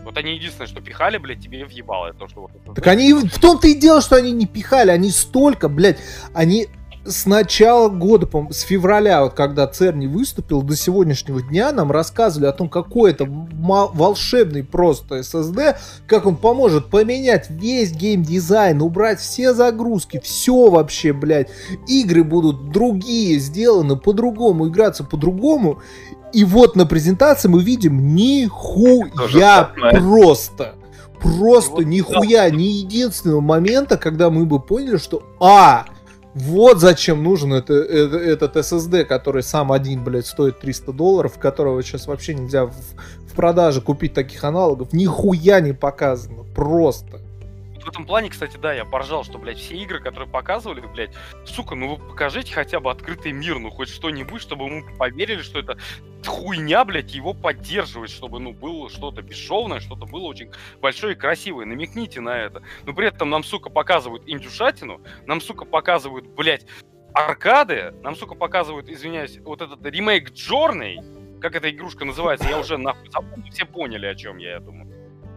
[0.04, 2.06] Вот они единственное, что пихали, блядь, тебе въебало.
[2.06, 2.52] Это то, что вот.
[2.76, 5.98] Так они в том-то и дело, что они не пихали, они столько, блядь,
[6.32, 6.68] они
[7.06, 12.48] с начала года, по с февраля, вот когда Церни выступил, до сегодняшнего дня нам рассказывали
[12.48, 19.54] о том, какой это волшебный просто SSD, как он поможет поменять весь геймдизайн, убрать все
[19.54, 21.48] загрузки, все вообще, блядь.
[21.86, 25.80] Игры будут другие, сделаны по-другому, играться по-другому.
[26.32, 30.74] И вот на презентации мы видим нихуя просто.
[31.20, 35.86] Просто Вот, нихуя, ни единственного момента, когда мы бы поняли, что А,
[36.36, 41.82] вот зачем нужен это, это- этот SSD, который сам один, блядь, стоит 300 долларов, которого
[41.82, 44.92] сейчас вообще нельзя в, в продаже купить таких аналогов.
[44.92, 46.44] Нихуя не показано.
[46.54, 47.20] Просто.
[47.86, 51.76] В этом плане, кстати, да, я поржал, что, блядь, все игры, которые показывали, блядь, сука,
[51.76, 55.78] ну вы покажите хотя бы открытый мир, ну хоть что-нибудь, чтобы мы поверили, что это
[56.26, 61.64] хуйня, блядь, его поддерживать, чтобы, ну, было что-то бесшовное, что-то было очень большое и красивое.
[61.64, 62.60] Намекните на это.
[62.84, 66.66] Но при этом нам, сука, показывают индюшатину, нам, сука, показывают, блядь,
[67.14, 70.98] аркады, нам, сука, показывают, извиняюсь, вот этот ремейк Джорней,
[71.40, 74.85] как эта игрушка называется, я уже нахуй забыл, все поняли, о чем я, я думаю.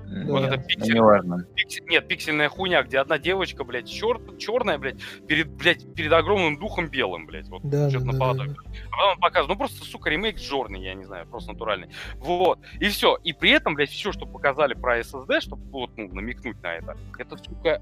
[0.10, 0.48] Вот Да.
[0.48, 1.46] это Ну, пиксель, неважно.
[1.56, 4.20] Пиксель- нет, пиксельная хуйня, где одна девочка, блядь, чер...
[4.38, 8.56] черная, блядь, перед, блядь, перед огромным духом белым, блядь, вот, Да, что-то да, да, наподобие.
[8.92, 11.90] А потом он показывает, ну просто, сука, ремейк Джорни, я не знаю, просто натуральный.
[12.18, 13.18] Вот, и все.
[13.24, 16.98] И при этом, блядь, все, что показали про SSD, чтобы вот, ну, намекнуть на это,
[17.18, 17.82] это, сука,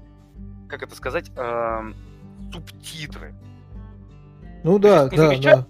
[0.68, 1.94] как это сказать, эм,
[2.52, 3.34] субтитры.
[4.64, 5.56] Ну да, не да, замечали?
[5.56, 5.66] да.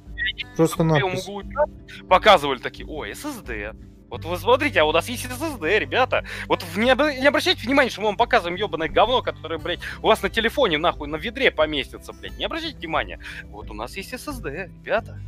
[0.57, 1.73] Просто углу экрана
[2.09, 3.77] показывали такие, ой, SSD.
[4.09, 6.25] Вот вы смотрите, а у нас есть SSD, ребята.
[6.47, 10.07] Вот в- не, не обращайте внимания, что мы вам показываем ебаное говно, которое, блядь, у
[10.07, 12.38] вас на телефоне, нахуй, на ведре поместится, блядь.
[12.38, 13.18] Не обращайте внимания.
[13.51, 15.18] Вот у нас есть SSD, ребята.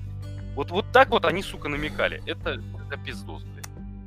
[0.55, 2.23] Вот, вот так вот они, сука, намекали.
[2.27, 2.53] Это,
[2.87, 3.66] это пиздос, блядь.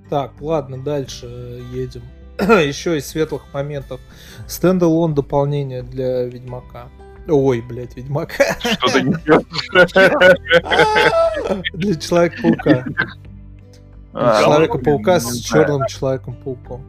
[0.10, 2.02] Так, ладно, дальше э, едем.
[2.40, 4.02] Еще из светлых моментов.
[4.48, 6.90] Standalone дополнение для Ведьмака.
[7.28, 8.58] Ой, блядь, Ведьмака.
[8.60, 9.46] Что-то несет.
[11.74, 12.86] Для Человека-паука.
[14.14, 16.84] А, Человека-паука с не черным Человеком-пауком.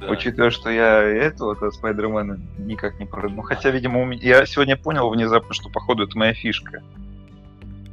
[0.00, 0.06] Да.
[0.08, 3.36] Учитывая, что я этого-то Спайдермена никак не пройду.
[3.36, 6.82] Ну, хотя, видимо, у меня- я сегодня понял внезапно, что, походу, это моя фишка.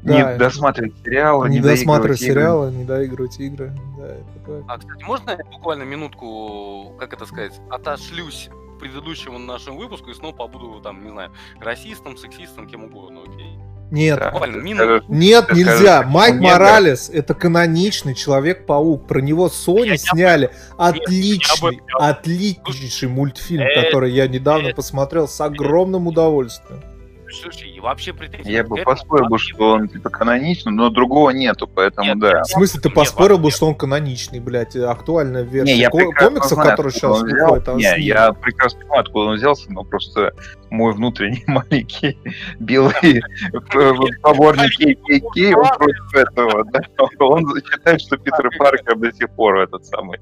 [0.04, 0.38] Не Да.
[0.38, 2.34] досматривать сериалы, Не досматривать доигрывать игры.
[2.41, 3.73] сериалы, не доигрывать игры.
[3.97, 4.63] Да, это так.
[4.67, 10.13] А, кстати, можно я буквально минутку, как это сказать, отошлюсь к предыдущему нашему выпуску и
[10.13, 13.60] снова побуду, там, не знаю, расистом, сексистом, кем угодно, окей?
[13.89, 16.04] Нет, Да, скажешь, Нет, нельзя.
[16.04, 19.08] Майк нет, Моралес это каноничный Человек-паук.
[19.08, 22.02] Про него Я Sony не сняли я отличный, этом.
[22.02, 26.82] отличнейший мультфильм, Э, который я недавно э, посмотрел с огромным удовольствием.
[27.29, 31.67] Слушай, и вообще претензий Я бы поспорил бы, что он типа каноничный, но другого нету,
[31.67, 32.43] поэтому Нет, да.
[32.43, 35.97] В смысле, ты Нет, поспорил бы, что он каноничный, блядь, актуальная версия Не, я ко-
[35.97, 37.45] прекрасно комиксов, знаю, откуда сейчас он взял.
[37.47, 37.69] выходят.
[37.69, 40.33] а Не, я прекрасно понимаю, откуда он взялся, но просто
[40.69, 42.17] мой внутренний маленький
[42.59, 43.21] белый
[44.21, 46.79] поборник KKK, он против этого, да.
[47.19, 50.19] Он считает, что Питер Паркер до сих пор этот самый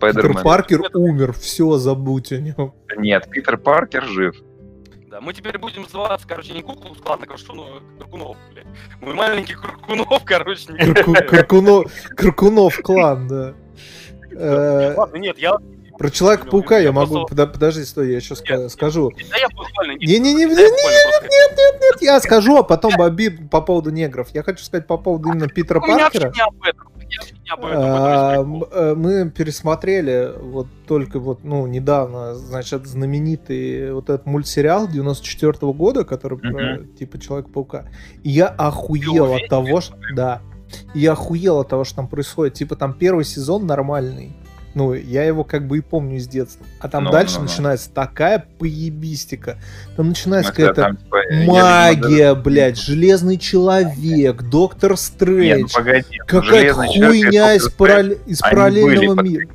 [0.00, 0.34] Питер.
[0.42, 2.74] Паркер умер, все, забудь о нем.
[2.96, 4.36] Нет, Питер Паркер жив.
[5.16, 8.66] Да, мы теперь будем называться, короче, не куклу склад, а Крушунов, Крукунов, блядь.
[9.00, 13.54] Мы маленький Крукунов, короче, не Карку- Каркунов, Каркунов клан, да.
[14.32, 15.56] Э, Ладно, нет, я...
[15.98, 17.26] Про Человека-паука я могу...
[17.26, 19.10] просто- Подожди, стой, я сейчас Нет, скажу.
[19.30, 19.92] Да я буквально...
[19.98, 21.28] не- Не-не-не, да я буквально просто-
[21.80, 24.28] Нет, я скажу, а потом Бобби по поводу негров.
[24.34, 26.42] Я хочу сказать по поводу именно Питера У меня вообще Паркера.
[27.62, 28.36] А,
[28.72, 36.04] э, Мы пересмотрели вот только вот, ну, недавно, значит, знаменитый вот этот мультсериал 94 года,
[36.04, 37.88] который про, типа, Человека-паука.
[38.22, 39.96] И я охуел от того, что...
[40.14, 40.42] Да.
[40.94, 42.54] Я охуел от того, что там происходит.
[42.54, 44.36] Типа, там первый сезон нормальный.
[44.76, 46.66] Ну, я его как бы и помню с детства.
[46.80, 47.48] А там Ну, дальше ну, ну.
[47.48, 49.56] начинается такая поебистика.
[49.96, 55.44] Там начинается какая-то типа, магия, блядь, железный человек, доктор даже- Стрэндж.
[55.46, 56.18] Нет, ну погоди.
[56.26, 59.46] Какая-то хуйня из, параллель- из параллельного мира.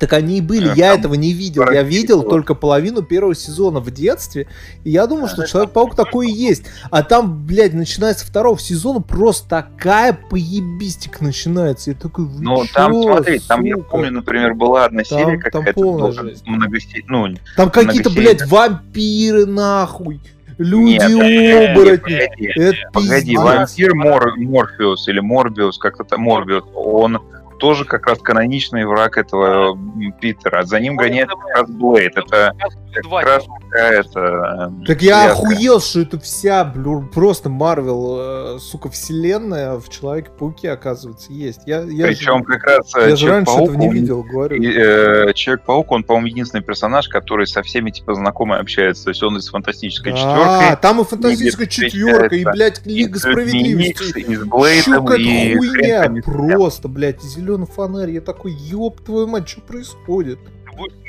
[0.00, 1.70] Так они и были, Э, я этого не видел.
[1.70, 4.46] Я видел только половину первого сезона в детстве.
[4.82, 6.64] И я думал, что Человек-паук такой и есть.
[6.90, 11.90] А там, блядь, начинается второго сезона, просто такая поебистика начинается.
[11.90, 16.12] Я такой, вы Ну, там, смотри, там, я помню, например, была одна серия какая-то, полная
[16.12, 16.44] была жесть.
[16.46, 18.34] многосе- ну, Там какие-то, многосерийная.
[18.38, 20.14] блядь, вампиры, нахуй.
[20.58, 22.20] Нет, Люди-оборотни.
[22.20, 23.38] погоди, Это Погоди, пиздец.
[23.40, 27.20] вампир Мор- Морфеус или Морбиус, как это Морбиус, он
[27.60, 29.78] тоже как раз каноничный враг этого
[30.20, 30.64] Питера.
[30.64, 32.16] За ним гоняет как раз Блейд.
[32.16, 32.52] Это
[32.92, 34.20] как раз какая-то...
[34.66, 35.32] эм, Так я связка.
[35.46, 41.60] охуел, что это вся, блю, просто Марвел, э, сука, вселенная в Человеке-пауке, оказывается, есть.
[41.66, 44.60] Я, я, Причем же, как раз э, я же раньше этого не видел, говорю.
[44.60, 49.04] э, Человек-паук, он, по-моему, единственный персонаж, который со всеми, типа, знакомый общается.
[49.04, 50.82] То есть он из фантастической А, четверки.
[50.82, 54.18] там и фантастическая четверка, и, блядь, Лига справедливости.
[54.18, 58.10] и с Блейдом, какая-то и хуйня, просто, блядь, зеленый фонарь.
[58.10, 60.38] Я такой, ёб твою мать, что происходит?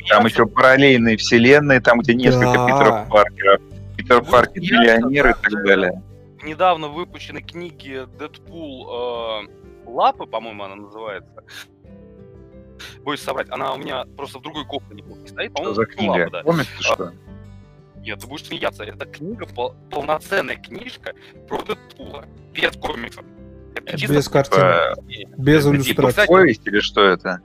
[0.10, 2.65] Там еще параллельные вселенные, там, где несколько Да.
[2.67, 3.62] Питеров Паркеров.
[3.95, 5.63] Питер Будет Паркер, миллионер и так да.
[5.63, 6.04] далее.
[6.39, 9.47] В недавно выпущенной книге Дэдпул э,
[9.86, 11.43] Лапы, по-моему, она называется.
[13.04, 15.51] Боюсь соврать, она у меня просто в другой комнате стоит.
[15.56, 16.12] Что за книга?
[16.12, 16.43] Лапы, да.
[16.43, 17.12] Помнишь ты что?
[17.97, 18.84] Нет, ты будешь смеяться.
[18.84, 21.13] Это книга, пол- полноценная книжка
[21.47, 22.25] про Дэдпула.
[22.54, 23.23] Без комиксов.
[23.95, 24.93] Чисто Без картины, Э,
[25.38, 26.27] без Типа иллюстраций.
[26.27, 27.39] повесть или что это?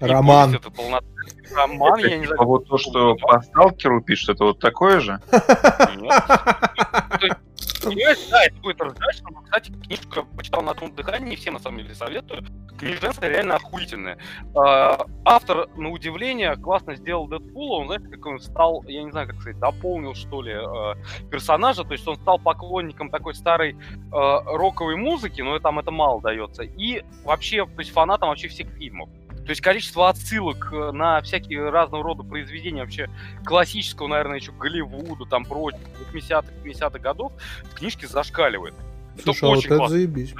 [0.00, 0.54] роман.
[0.54, 2.48] Это полноценный роман, Это я не типа знаю.
[2.48, 5.20] вот то, что по сталкеру пишет, это вот такое же?
[7.84, 9.24] Понимаешь, да, это будет раздача.
[9.44, 12.44] Кстати, книжку почитал на одном дыхании, всем на самом деле советую.
[12.78, 14.18] Книженство реально охуительная.
[14.56, 17.80] А, Автор, на удивление, классно сделал Дэдпула.
[17.80, 21.84] Он, знаете, как он стал, я не знаю, как сказать, дополнил, что ли, э, персонажа.
[21.84, 23.76] То есть он стал поклонником такой старой э,
[24.10, 26.62] роковой музыки, но там это мало дается.
[26.62, 29.08] И вообще, то есть фанатом вообще всех фильмов.
[29.44, 33.10] То есть количество отсылок э, на всякие разного рода произведения вообще
[33.44, 35.80] классического, наверное, еще Голливуда, там прочее,
[36.12, 37.32] 80-х, 50-х годов
[37.64, 38.74] в книжке зашкаливает.
[39.14, 39.96] Это Слушай, а вот очень это классно.
[39.96, 40.34] заебись.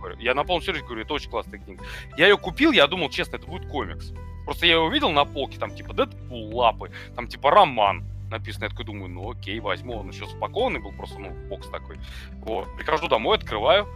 [0.00, 0.16] говорю.
[0.20, 1.82] Я на полном серьезе говорю, это очень классная книга.
[2.16, 4.12] Я ее купил, я думал, честно, это будет комикс.
[4.44, 8.64] Просто я его увидел на полке, там типа Дэдпул, лапы, там типа роман написано.
[8.64, 9.98] Я такой думаю, ну окей, возьму.
[9.98, 11.98] Он еще запакованный был, просто, ну, бокс такой.
[12.44, 12.68] Вот.
[12.76, 13.88] Прихожу домой, открываю,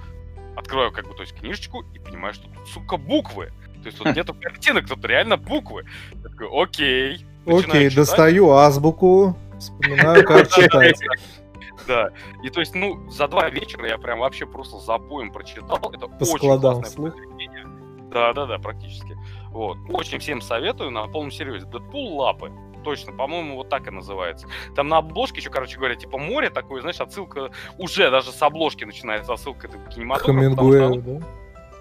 [0.56, 3.52] открываю как бы, то есть, книжечку и понимаю, что тут, сука, буквы.
[3.82, 5.84] То есть тут нету картинок, тут реально буквы.
[6.14, 7.26] Я такой, окей.
[7.46, 7.94] Окей, читать.
[7.96, 11.00] достаю азбуку, вспоминаю, как читать.
[11.86, 12.10] Да.
[12.44, 15.78] И то есть, ну, за два вечера я прям вообще просто запоем прочитал.
[15.92, 17.66] Это По очень классное произведение.
[18.12, 19.16] Да, да, да, практически.
[19.50, 19.78] Вот.
[19.88, 21.66] Очень всем советую на полном серьезе.
[21.66, 22.52] Дэдпул лапы.
[22.84, 24.46] Точно, по-моему, вот так и называется.
[24.74, 28.84] Там на обложке еще, короче говоря, типа море такое, знаешь, отсылка уже даже с обложки
[28.84, 30.84] начинается отсылка к кинематографу.
[30.84, 31.26] она- да?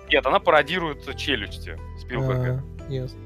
[0.10, 2.64] Нет, она пародирует челюсти Спилберга.
[2.88, 3.20] А, ясно.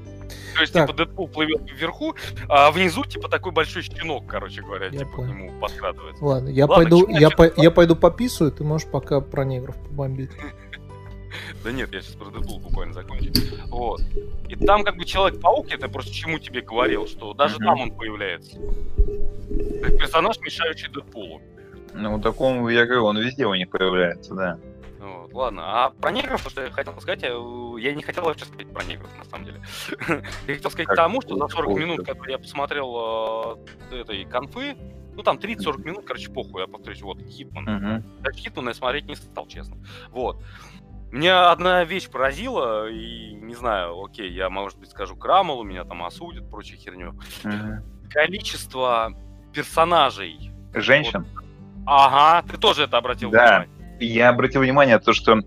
[0.54, 0.86] То есть, Так.
[0.88, 2.14] типа, Дэдпул плывет вверху,
[2.48, 6.24] а внизу, типа, такой большой щенок, короче говоря, Я типа, к нему подкрадывается.
[6.24, 10.30] Ладно, я Ладно, пойду, я, по- я пойду пописываю, ты можешь пока про негров побомбить.
[11.64, 13.32] Да нет, я сейчас про Дэдпул буквально закончу.
[13.68, 14.00] Вот.
[14.48, 18.56] И там как бы Человек-паук, это просто чему тебе говорил, что даже там он появляется.
[19.82, 21.40] Как персонаж, мешающий Дэдпулу.
[21.94, 24.58] Ну, такому, я говорю, он везде у них появляется, да.
[25.04, 25.84] Вот, ладно.
[25.84, 27.28] А про негров, что я хотел сказать, я,
[27.78, 29.62] я не хотел вообще сказать про негров, на самом деле.
[30.46, 31.80] Я хотел сказать Как тому, что за 40 плохо.
[31.80, 33.58] минут, когда я посмотрел
[33.90, 34.76] э, этой конфы,
[35.14, 38.02] ну там 30-40 минут, короче, похуй, я повторюсь, вот, Хитман.
[38.20, 39.76] Даже Хитмана я смотреть не стал, честно.
[40.10, 40.42] Вот.
[41.12, 46.02] Меня одна вещь поразила, и не знаю, окей, я, может быть, скажу Крамолу, меня там
[46.02, 47.14] осудят, прочую херню.
[47.44, 47.84] Мгм.
[48.10, 49.12] Количество
[49.52, 50.50] персонажей.
[50.72, 51.24] Женщин.
[51.86, 53.38] Ага, ты тоже это обратил Да.
[53.60, 53.68] внимание.
[54.00, 55.40] Я обратил внимание, то, что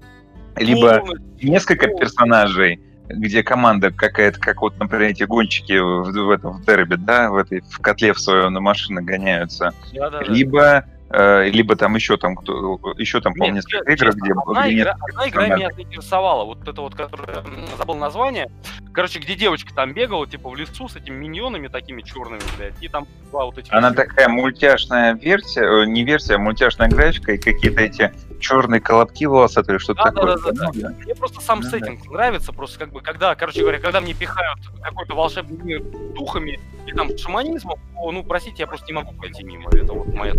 [0.55, 1.49] либо Полностью.
[1.49, 6.95] несколько персонажей, где команда какая-то, как вот, например, эти гонщики в, в этом в дерби,
[6.95, 10.31] да, в этой в котле в своем на машинах гоняются, Да-да-да.
[10.31, 14.31] либо э, либо там еще там кто еще там помню Нет, несколько честно, игр, где,
[14.33, 16.43] одна, где игра, несколько одна игра меня заинтересовала.
[16.43, 18.51] Вот это вот, которая м, забыл название.
[18.93, 22.81] Короче, где девочка там бегала, типа в лесу с этими миньонами такими черными, блядь.
[22.81, 23.71] И там два вот этих.
[23.71, 29.25] Она такая мультяшная версия, э, не версия, а мультяшная графика и какие-то эти черные колобки
[29.25, 30.35] волосатые, что-то Да, такое.
[30.37, 30.71] да, да, да.
[30.73, 30.89] Да.
[31.03, 34.59] Мне просто сам Да, сеттинг нравится, просто как бы, когда, короче говоря, когда мне пихают
[34.81, 35.81] какой-то волшебный мир
[36.15, 39.69] духами и там шаманизмом, ну, простите, я просто не могу пройти мимо.
[39.71, 40.33] Это вот моя...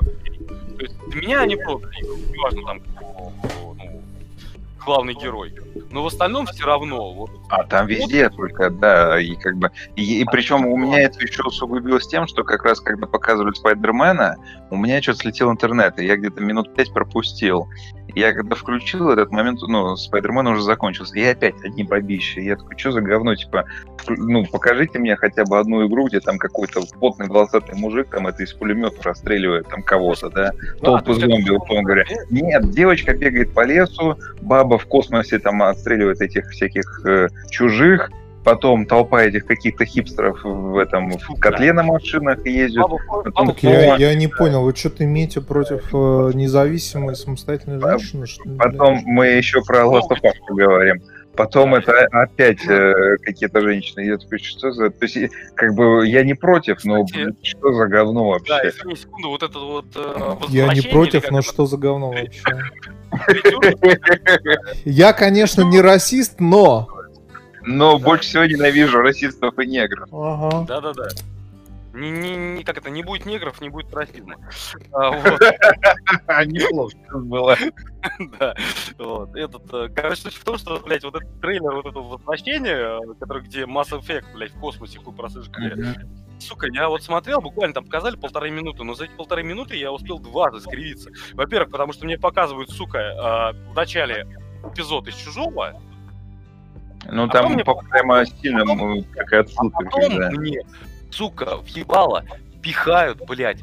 [0.00, 1.88] То есть для меня они просто,
[2.32, 2.82] неважно там,
[3.18, 3.95] ну,
[4.86, 5.52] главный герой.
[5.90, 7.12] Но в остальном все равно.
[7.12, 9.70] Вот, А там везде только, да, и как бы...
[9.96, 14.36] И, причем у меня это еще усугубилось тем, что как раз когда показывали Спайдермена,
[14.70, 17.68] у меня что-то слетел интернет, и я где-то минут пять пропустил.
[18.14, 22.40] Я когда включил этот момент, ну, Спайдермен уже закончился, и опять одни бабища.
[22.40, 23.66] Я такой, что за говно, типа,
[24.08, 28.42] ну, покажите мне хотя бы одну игру, где там какой-то потный волосатый мужик там это
[28.42, 32.04] из пулемета расстреливает там кого-то, да, толпы то есть это- зомби, условно говоря.
[32.30, 38.10] Нет, девочка бегает по лесу, баба в космосе там отстреливает этих всяких э, чужих,
[38.44, 42.38] потом толпа этих каких-то хипстеров в этом в котле на машинах.
[42.38, 48.26] Бабу- Потом Так я, я не понял, вы что-то имеете против э, независимой самостоятельной женщины?
[48.56, 51.02] Потом мы еще про Last of Us поговорим.
[51.36, 54.00] Потом это опять э, какие-то женщины.
[54.00, 54.88] Я такой, что за...
[54.88, 58.68] То есть, и, как бы, я не против, но Кстати, что за говно Да, вообще?
[58.70, 59.84] извини секунду, вот это вот...
[59.96, 60.34] э?
[60.48, 62.40] Я не против, но это, что за говно вообще?
[64.84, 66.88] Я, конечно, не расист, но...
[67.62, 70.08] Но больше всего ненавижу расистов и негров.
[70.66, 71.08] Да-да-да.
[71.96, 74.36] Не, не, не, как это, не будет негров, не будет расизма.
[74.92, 75.40] А, вот,
[76.46, 77.56] Неплохо было.
[78.38, 78.54] да,
[78.98, 79.34] вот.
[79.34, 83.14] Этот, э, короче, суть в том, что, блядь, вот этот трейлер, вот это возвращение, э,
[83.18, 85.58] который, где Mass Effect, блядь, в космосе хуй просышка.
[86.38, 89.90] Сука, я вот смотрел, буквально там показали полторы минуты, но за эти полторы минуты я
[89.90, 91.10] успел дважды скривиться.
[91.32, 94.26] Во-первых, потому что мне показывают, сука, э, в начале
[94.70, 95.80] эпизод из Чужого,
[97.08, 99.76] Ну, А там по- прямо сильно м, такая отсылка.
[99.84, 100.30] потом да.
[100.30, 100.60] мне,
[101.12, 102.24] сука, въебало,
[102.62, 103.60] пихают, блядь,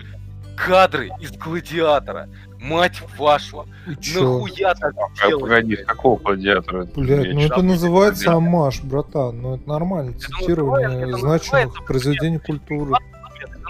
[0.55, 2.29] кадры из Гладиатора.
[2.63, 3.65] Мать вашу,
[3.99, 4.39] чё?
[4.39, 5.41] нахуя так А, делать?
[5.41, 6.87] Погоди, с какого гладиатора?
[6.95, 9.41] Блядь, ну это называется амаш, братан.
[9.41, 10.13] Ну это нормально.
[10.13, 12.93] Цитирование это значимых произведений культуры.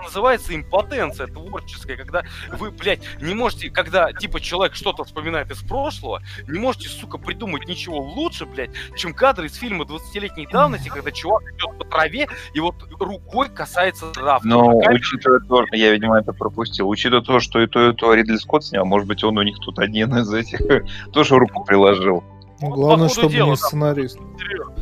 [0.04, 2.24] Это называется импотенция творческая, когда
[2.58, 7.68] вы, блядь, не можете, когда, типа, человек что-то вспоминает из прошлого, не можете, сука, придумать
[7.68, 12.60] ничего лучше, блядь, чем кадры из фильма 20-летней давности, когда чувак идет по траве и
[12.60, 14.44] вот рукой касается трав.
[14.44, 18.14] Но Такая- учитывая то, я, видимо, это пропустил, учитывая то, что и то, и то
[18.14, 20.60] Ридли Скотт снял, может быть, он у них тут один из этих
[21.14, 22.24] тоже руку приложил.
[22.62, 24.20] Ну, главное, ходу чтобы дела, не там, сценарист.
[24.40, 24.74] серьезно.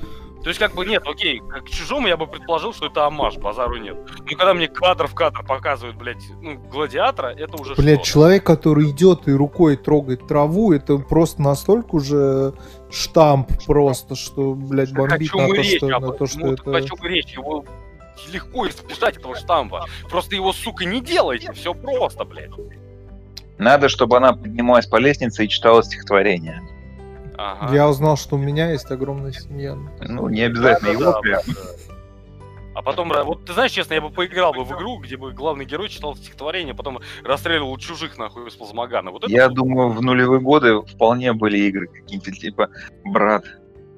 [0.44, 3.78] То есть, как бы, нет, окей, к чужому я бы предположил, что это амаш, базару
[3.78, 3.96] нет.
[4.20, 8.10] Но когда мне кадр в кадр показывают, блядь, ну, гладиатора, это уже Блять, что-то.
[8.10, 12.54] человек, который идет и рукой трогает траву, это просто настолько уже
[12.90, 16.78] штамп просто, что, блядь, бомбит на то, что, на то, что ну, так это...
[16.78, 17.34] о чем и речь?
[17.34, 17.64] Его
[18.32, 19.86] легко избежать этого штампа.
[20.10, 21.52] Просто его, сука, не делайте.
[21.54, 22.52] Все просто, блядь.
[23.58, 26.62] Надо, чтобы она поднималась по лестнице и читала стихотворение.
[27.44, 27.74] Ага.
[27.76, 29.76] Я узнал, что у меня есть огромная семья.
[30.00, 31.42] Ну, не обязательно Да-да-да, его прям.
[31.48, 31.54] да.
[32.74, 35.66] А потом, вот ты знаешь, честно, я бы поиграл бы в игру, где бы главный
[35.66, 39.12] герой читал стихотворение, потом расстреливал чужих нахуй из плазмогана.
[39.12, 42.70] Вот Я вот- думаю, в нулевые годы вполне были игры какие-то, типа,
[43.04, 43.44] брат,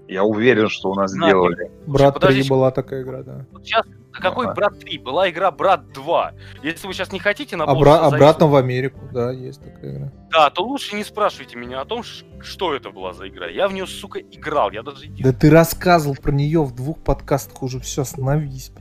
[0.10, 1.30] Я уверен, что у нас Знаю.
[1.32, 1.72] сделали.
[1.88, 2.50] Брат 3 Подождите.
[2.50, 3.46] была такая игра, да.
[3.52, 3.86] Вот сейчас
[4.22, 4.56] какой Ага.
[4.56, 4.98] брат 3?
[5.00, 6.34] Была игра брат 2.
[6.64, 10.12] Если вы сейчас не хотите на Обра- зависнуть, обратно в Америку, да, есть такая игра.
[10.32, 13.48] Да, то лучше не спрашивайте меня о том, что это была за игра.
[13.48, 14.72] Я в нее, сука, играл.
[14.72, 18.72] Я даже Да ты рассказывал про нее в двух подкастах уже, все, остановись.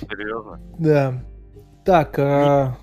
[0.00, 0.60] серьезно.
[0.78, 1.22] Да.
[1.84, 2.76] Так, а,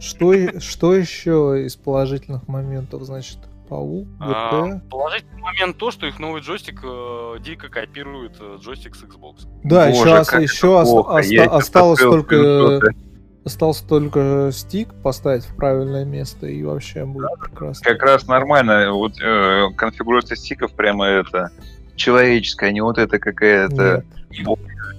[0.00, 4.88] что, что еще из положительных моментов, значит, Паук, А, ГТ?
[4.90, 9.46] Положительный момент то, что их новый джойстик э, дико копирует э, джойстик с Xbox.
[9.64, 11.08] Да, Боже, еще, как еще плохо.
[11.10, 12.96] оста- Я осталось только скриншоты.
[13.44, 17.84] осталось только стик поставить в правильное место и вообще будет прекрасно.
[17.92, 18.92] Как раз нормально.
[18.92, 21.50] Вот э, конфигурация стиков прямо это
[21.96, 24.04] человеческая, не вот это какая-то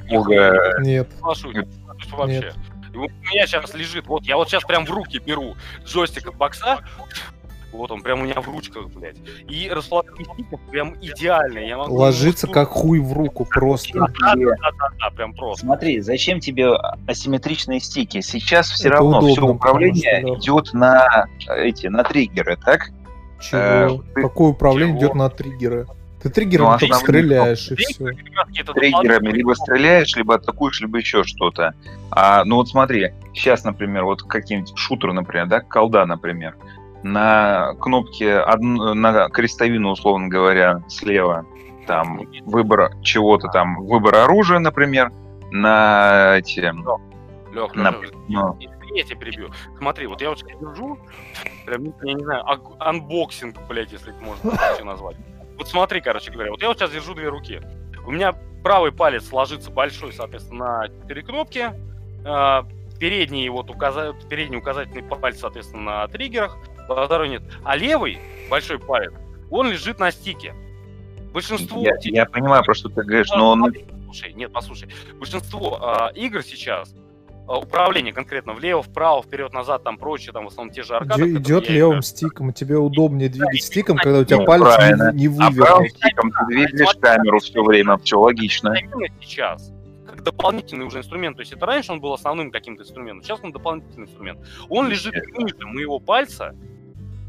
[0.09, 0.75] бога.
[0.81, 1.55] Нет, соглашусь
[2.11, 2.53] вообще.
[2.95, 5.55] Вот у меня сейчас лежит, вот я вот сейчас прям в руки беру
[5.85, 6.79] джойстик от бокса,
[7.77, 9.17] вот он прям у меня в ручках, блядь.
[9.47, 11.59] И расположение стиков прям идеально.
[11.59, 13.99] Я могу ложится как хуй в руку просто.
[13.99, 15.65] Да, да, да, да, да, прям просто.
[15.65, 16.69] Смотри, зачем тебе
[17.07, 18.21] асимметричные стики?
[18.21, 20.39] Сейчас все Это равно удобно, все управление что, да.
[20.39, 22.89] идет на эти на триггеры, так?
[23.39, 24.03] Чего?
[24.15, 25.07] Э, Какое управление чего?
[25.07, 25.85] идет на триггеры?
[26.21, 28.05] Ты триггером Ну, только стреляешь и все.
[28.73, 31.73] Триггерами либо стреляешь, либо атакуешь, либо еще что-то.
[32.09, 36.55] А, ну вот смотри, сейчас, например, вот какие-нибудь шутер, например, да, колда, например,
[37.03, 41.45] на кнопке на крестовину, условно говоря, слева,
[41.85, 45.11] там выбор чего-то там, выбор оружия, например,
[45.51, 46.59] на эти,
[47.53, 48.57] Лёх, на, Лёх, ну,
[48.93, 49.49] я тебя перебью.
[49.77, 50.99] Смотри, вот я вот сейчас держу,
[51.65, 52.43] прям, я не знаю,
[52.79, 55.15] unboxing, блядь, если это можно вообще назвать.
[55.57, 57.61] Вот смотри, короче говоря, вот я вот сейчас держу две руки.
[58.05, 61.71] У меня правый палец ложится большой, соответственно, на четыре кнопки.
[62.25, 62.65] а,
[62.99, 64.15] Передний вот указа...
[64.29, 66.57] передний указательный палец, соответственно, на триггерах,
[66.89, 67.43] а второй нет.
[67.63, 68.19] А левый
[68.49, 69.13] большой палец,
[69.49, 70.53] он лежит на стике.
[71.33, 73.73] Большинство я, я понимаю, про что ты говоришь, но он
[74.05, 74.89] Слушай, нет, послушай.
[75.19, 76.95] Большинство а, игр сейчас,
[77.45, 81.29] а, управление конкретно влево, вправо, вперед, назад, там прочее, там в основном те же аркады.
[81.29, 82.01] Идет левым играю.
[82.03, 85.11] стиком, и тебе удобнее двигать и- стиком, когда у тебя Ну, палец правильно.
[85.11, 85.57] не, не а вывернут.
[85.57, 88.73] правым стиком ты двигаешь камеру все время, все логично.
[89.21, 89.71] Сейчас,
[90.07, 93.51] как дополнительный уже инструмент, то есть это раньше он был основным каким-то инструментом, сейчас он
[93.51, 94.39] дополнительный инструмент.
[94.69, 96.55] Он лежит ниже моего пальца,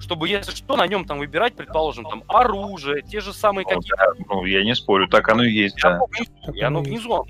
[0.01, 3.97] чтобы, если что, на нем там выбирать, предположим, там оружие, те же самые Ну, какие-то
[3.97, 5.97] да, ну, я не спорю, так оно и есть, И да.
[5.97, 7.25] оно внизу, и оно внизу, оно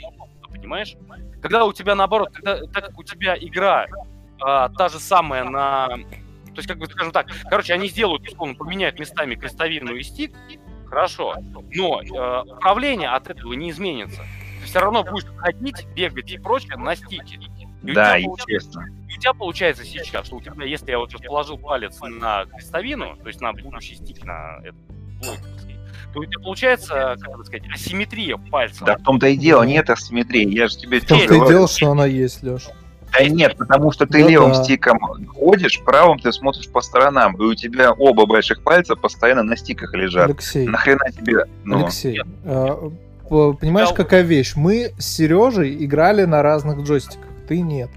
[0.50, 0.96] понимаешь?
[1.40, 3.86] Когда у тебя наоборот, когда, так как у тебя игра
[4.40, 5.88] а, та же самая на...
[5.88, 10.34] То есть, как бы, скажем так, короче, они сделают, условно, поменяют местами крестовину и стик,
[10.86, 11.36] хорошо,
[11.72, 14.22] но э, управление от этого не изменится.
[14.60, 17.38] Ты все равно будешь ходить, бегать и прочее на стике.
[17.85, 18.87] И у Да, тебя получается- естественно.
[19.09, 22.45] и у тебя получается сейчас, что у тебя, если я вот сейчас положил палец на
[22.47, 24.74] крестовину, то есть на будущий стик, на этот
[25.22, 25.76] плойковский,
[26.12, 28.85] то у тебя получается, как это сказать, асимметрия пальца.
[28.85, 30.49] Да в том-то и дело, нет асимметрии.
[30.53, 32.68] Я же тебе В том-то и дело, что она есть, Леш.
[33.12, 34.62] Да нет, потому что ты Ну левым да.
[34.64, 34.99] стиком
[35.29, 39.95] ходишь, правым ты смотришь по сторонам, и у тебя оба больших пальца постоянно на стиках
[39.95, 40.26] лежат.
[40.26, 41.45] Алексей, Нахрена тебе?
[41.64, 42.91] Ну, Алексей, а,
[43.31, 44.53] п- понимаешь, какая вещь?
[44.57, 47.90] Мы с Сережей играли на разных джойстиках, ты нет.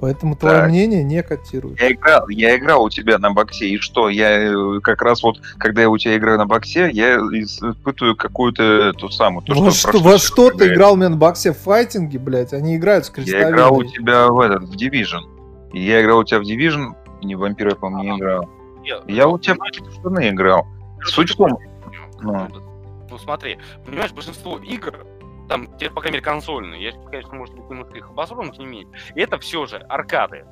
[0.00, 0.68] Поэтому твое Так.
[0.68, 1.80] мнение не котирует.
[1.80, 4.08] я играл, я играл у тебя на боксе, и что?
[4.08, 8.62] Я э, как раз вот, когда я у тебя играю на боксе, я испытываю какую-то
[8.62, 9.44] эту самую...
[9.44, 12.52] То, во что что, во что ты играл мне на боксе в файтинге, блядь?
[12.52, 13.50] Они играют с Я крестовиной.
[13.50, 15.72] играл у тебя в этот, в Division.
[15.72, 18.48] И я играл у тебя в Division, не в вампира, по-моему, не играл.
[18.82, 20.66] Нет, Я у тебя понимаешь, в штаны играл.
[21.06, 21.58] Суть в том,
[22.20, 22.46] ну.
[23.10, 24.94] Ну смотри, понимаешь, большинство игр,
[25.48, 28.66] там, те, по крайней мере, консольные, я, конечно, может быть, немножко их обосру, но тем
[28.66, 30.44] не менее, это все же аркады.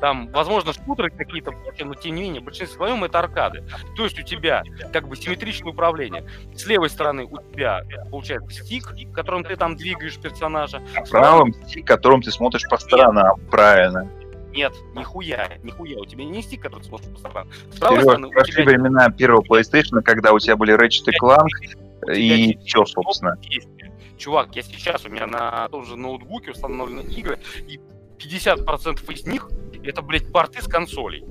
[0.00, 3.64] Там, возможно, шутеры какие-то, но тем не менее, в большинстве своем это аркады.
[3.96, 4.62] То есть у тебя
[4.92, 6.26] как бы симметричное управление.
[6.54, 10.82] С левой стороны у тебя получается стик, которым ты там двигаешь персонажа.
[11.02, 14.06] С правым стик, которым ты смотришь по сторонам, правильно.
[14.52, 15.98] Нет, нихуя, нихуя.
[15.98, 17.48] У тебя не стик, который ты смотришь по сторонам.
[17.70, 21.18] С правой Серёж, стороны прошли тебя времена первого PlayStation, когда у тебя были Ratchet и
[21.22, 23.38] Clank, и все, собственно.
[23.42, 23.68] есть.
[24.16, 27.38] Чувак, я сейчас, у меня на том же ноутбуке установлены игры,
[27.68, 27.80] и
[28.18, 29.50] 50% из них
[29.82, 31.24] это, блядь, порты с консолей.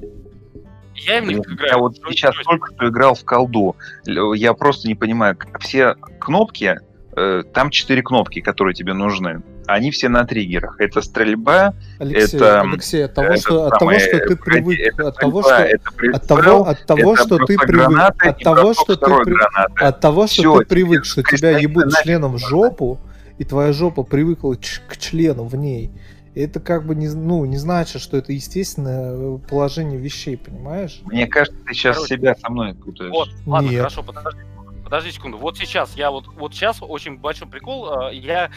[0.96, 1.72] Я них Блин, играю.
[1.72, 3.76] Я вот сейчас только что играл в колду.
[4.06, 6.80] Я просто не понимаю, все кнопки,
[7.16, 9.42] э, там четыре кнопки, которые тебе нужны.
[9.68, 10.76] Они все на триггерах.
[10.80, 15.08] Это стрельба, Алексей, это, Алексей, от того, это что, от того, что ты привык, это
[15.08, 18.74] от того, что это от прицел, того, от того, это что ты привык, от того,
[18.74, 19.86] что ты гранаты.
[19.86, 23.00] от того, что Всё, ты привык, что тебя ебут членом в жопу,
[23.38, 25.92] и твоя жопа привыкла ч- к члену в ней.
[26.36, 31.00] Это как бы не, ну, не значит, что это естественное э, положение вещей, понимаешь?
[31.06, 33.10] Мне кажется, ты сейчас Короче, себя со мной путаешь.
[33.12, 33.78] Вот, ладно, Нет.
[33.80, 34.40] хорошо, подожди.
[34.86, 35.38] Подожди секунду.
[35.38, 38.08] Вот сейчас, я вот, вот сейчас очень большой прикол.
[38.10, 38.50] э, Я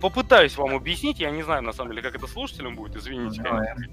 [0.00, 1.18] попытаюсь вам объяснить.
[1.20, 2.96] Я не знаю, на самом деле, как это слушателям будет.
[2.96, 3.86] Извините, конечно.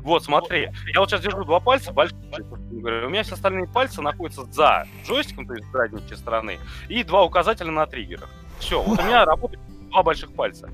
[0.00, 0.68] Вот, смотри.
[0.92, 5.46] Я вот сейчас держу два пальца, говорю, у меня все остальные пальцы находятся за джойстиком,
[5.46, 8.28] то есть с задней стороны, и два указателя на триггерах.
[8.58, 9.60] Все, вот у меня работают
[9.90, 10.70] два больших пальца.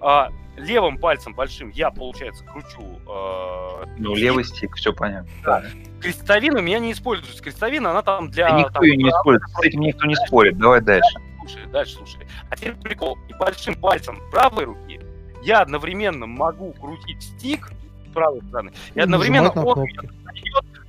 [0.00, 5.30] А, левым пальцем большим я, получается, кручу э, Ну, левый стик, все понятно.
[5.44, 5.62] Да.
[6.00, 8.50] крестовину, у меня не используется крестовина, она там для...
[8.50, 9.50] Да никто там, ее не использует.
[9.50, 10.58] С этим никто не спорит.
[10.58, 11.18] Давай дальше.
[11.40, 12.26] Слушай, дальше слушай.
[12.50, 13.18] А теперь прикол.
[13.28, 15.00] И большим пальцем правой руки
[15.42, 17.70] я одновременно могу крутить стик
[18.08, 18.72] с правой стороны.
[18.94, 19.86] И одновременно он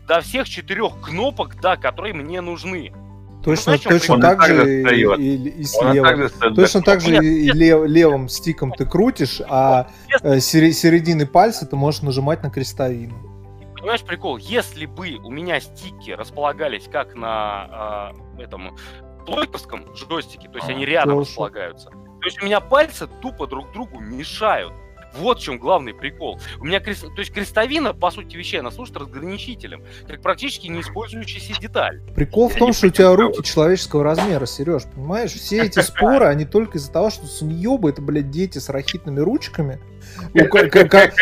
[0.08, 2.92] до всех четырех кнопок, да, которые мне нужны.
[3.48, 6.10] Точно, он точно так же и, и- и с Он левым.
[6.30, 7.00] также Точно так.
[7.00, 9.88] же и лев- левым стиком ты крутишь, а
[10.22, 13.16] э, середины пальца ты можешь нажимать на крестовину.
[13.76, 14.36] Понимаешь, прикол?
[14.38, 18.76] Если бы у меня стики располагались как на а, этом
[19.26, 21.30] плойковском джойстике, то есть А, они рядом хорошо.
[21.30, 24.74] располагаются, то есть у меня пальцы тупо друг другу мешают.
[25.20, 26.40] Вот в чем главный прикол.
[26.60, 27.04] У меня крест...
[27.04, 32.02] то есть крестовина, по сути вещей, она служит разграничителем, как практически не использующаяся деталь.
[32.16, 35.32] Прикол в том, что у тебя руки человеческого размера, Сереж, понимаешь?
[35.32, 39.80] Все эти споры, они только из-за того, что суньёбы это, блядь, дети с рахитными ручками,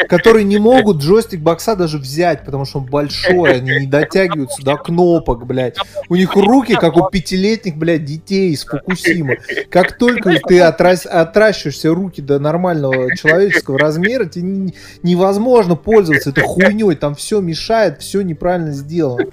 [0.08, 4.76] которые не могут джойстик бокса даже взять, потому что он большой, они не дотягиваются до
[4.78, 5.78] кнопок, блядь.
[6.10, 9.40] У них руки, как у пятилетних, блядь, детей из Фукусимы.
[9.70, 14.74] Как только ты отрас- отращиваешься руки до нормального человеческого размера, тебе не-
[15.04, 16.96] невозможно пользоваться этой хуйней.
[16.96, 19.26] Там все мешает, все неправильно сделано.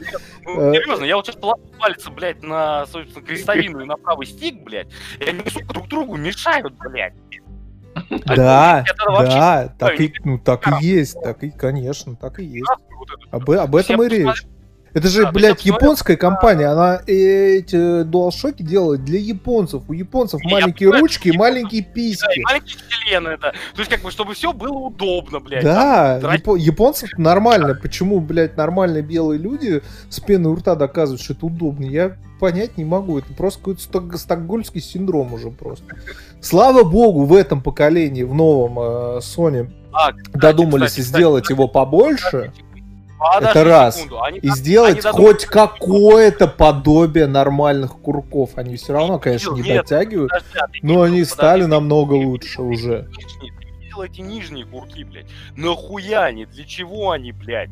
[0.44, 4.62] Ну, серьезно, я вот сейчас положу пальцы, блядь, на, собственно, крестовину и на правый стик,
[4.64, 4.88] блядь,
[5.20, 7.14] и они, сука, друг другу мешают, блядь.
[8.26, 12.70] Да, да, так и, ну так и есть, так и, конечно, так и есть.
[13.30, 14.44] Об, об этом и речь.
[14.94, 19.82] Это же, Да, то блядь, японская компания, она эти DualShock делает для японцев.
[19.88, 22.40] У японцев Я маленькие понимаю, ручки и что маленькие Да, и письки.
[22.44, 23.52] маленькие члены, это.
[23.74, 25.64] То есть, как бы, чтобы все было удобно, блядь.
[25.64, 27.74] Да, там, япо- японцев нормально.
[27.74, 31.86] Почему, блядь, нормальные белые люди с пеной у рта доказывают, что это удобно?
[31.86, 33.18] Я понять не могу.
[33.18, 35.84] Это просто какой-то сток- стокгольмский синдром уже просто.
[36.42, 41.56] Слава богу, в этом поколении, в новом э, Sony, А, кстати, додумались кстати, сделать кстати,
[41.56, 42.30] его побольше.
[42.30, 42.62] подожди
[43.40, 43.96] это раз.
[43.96, 48.50] секунду, они и сделать они хоть какое-то подобие нормальных курков.
[48.56, 52.62] Они все равно, конечно, не Нет, дотягивают, Подожди, а но видел, они стали намного лучше
[52.62, 53.08] уже.
[53.80, 55.26] видел эти нижние курки, блядь?
[55.56, 56.46] Нахуя они?
[56.46, 57.70] Для чего они, блядь?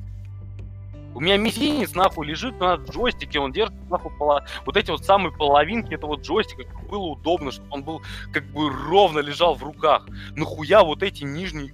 [1.13, 5.33] У меня мизинец нахуй лежит на джойстике, он держит нахуй пола- вот эти вот самые
[5.33, 10.07] половинки этого джойстика, было удобно, чтобы он был как бы ровно лежал в руках.
[10.37, 11.73] Нахуя вот эти нижние,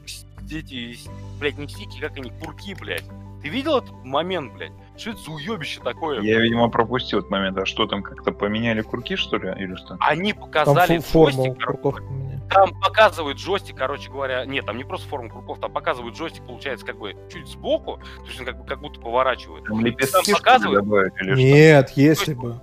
[0.50, 0.98] эти,
[1.38, 3.04] блядь, не стики, как они, курки, блядь?
[3.42, 4.72] Ты видел этот момент, блядь?
[4.96, 6.20] Что это за уебище такое?
[6.20, 7.58] Я, видимо, пропустил этот момент.
[7.58, 9.96] А что там, как-то поменяли курки, что ли, или что?
[10.00, 12.00] Они Там показали форму джойстик, курков.
[12.50, 16.86] Там показывают джойстик, короче говоря, нет, там не просто форма кругов, там показывают джойстик, получается,
[16.86, 19.64] как бы чуть сбоку, то есть он как, бы, как будто поворачивает.
[19.64, 21.42] Там Там лепестки что ли, показывают добавить или что?
[21.42, 22.60] Нет, если бы.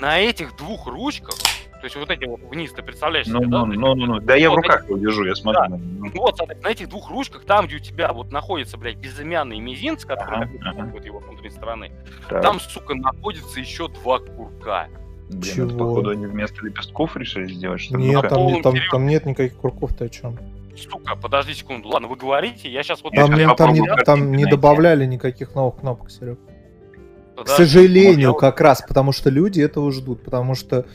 [0.00, 1.36] на этих двух ручках,
[1.80, 3.64] то есть вот эти вот вниз, ты представляешь Ну, себе, да?
[3.64, 4.20] ну, ну, ну, ну.
[4.20, 5.60] Да я в Вот руках его держу, я смотрю.
[5.62, 5.68] Да.
[5.68, 5.76] на.
[5.76, 9.58] Ну Вот, смотри, на этих двух ручках, там, где у тебя вот находится, блядь, безымянный
[9.60, 10.74] мизинец, который Ага, ага.
[10.82, 11.92] трогает его внутренней стороны,
[12.28, 14.88] Так, там, сука, находится еще два курка.
[15.28, 15.66] блин, Чего?
[15.66, 17.96] это, походу, они вместо лепестков решили сделать, что?
[17.96, 20.38] Нет, там, там, там нет никаких курков, ты о чем?
[20.76, 23.14] Сука, подожди секунду, ладно, вы говорите, я сейчас вот...
[23.14, 26.38] Я Там, не, там, не, там не добавляли никаких новых кнопок, Серег.
[27.34, 30.86] К сожалению, я- как раз, потому что люди этого ждут, потому что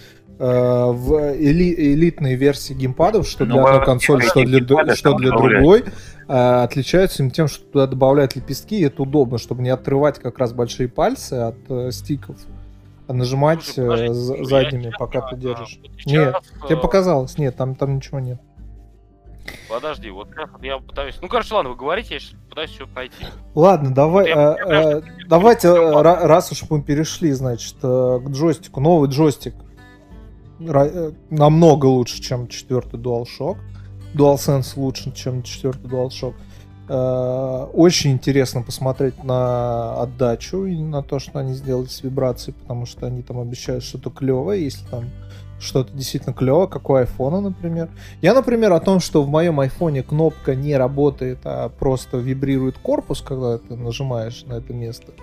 [0.45, 5.13] в эли- элитные версии геймпадов, что Ну, для одной во- консоли, что для, геймпады что
[5.13, 5.83] для другой,
[6.27, 10.39] э, отличаются им тем, что туда добавляют лепестки, и это удобно, чтобы не отрывать как
[10.39, 12.37] раз большие пальцы от э, стиков,
[13.07, 13.95] а нажимать э, ну,
[14.37, 15.79] я задними, пока ты а, держишь.
[15.81, 17.37] вот Нет, сейчас, Тебе э, показалось?
[17.37, 18.39] Нет, там, там ничего нет.
[19.69, 21.17] Подожди, вот сейчас я пытаюсь...
[21.21, 23.25] Ну, короче, ладно, вы говорите, я сейчас пытаюсь что-то найти.
[23.55, 28.79] Ладно, давай, Я- э, э, давайте, э, раз уж мы перешли, значит, э, к джойстику,
[28.81, 29.70] новый джойстик э,
[31.29, 33.57] намного лучше, чем четвертый DualShock.
[34.13, 36.33] DualSense лучше, чем четвертый DualShock.
[36.89, 42.85] Э, Очень интересно посмотреть на отдачу и на то, что они сделали с вибрацией, потому
[42.85, 45.05] что они там обещают что-то клевое, если там
[45.61, 47.89] что-то действительно клево, как у айфона, например.
[48.21, 53.21] Я, например, о том, что в моем айфоне кнопка не работает, а просто вибрирует корпус,
[53.21, 55.13] когда ты нажимаешь на это место,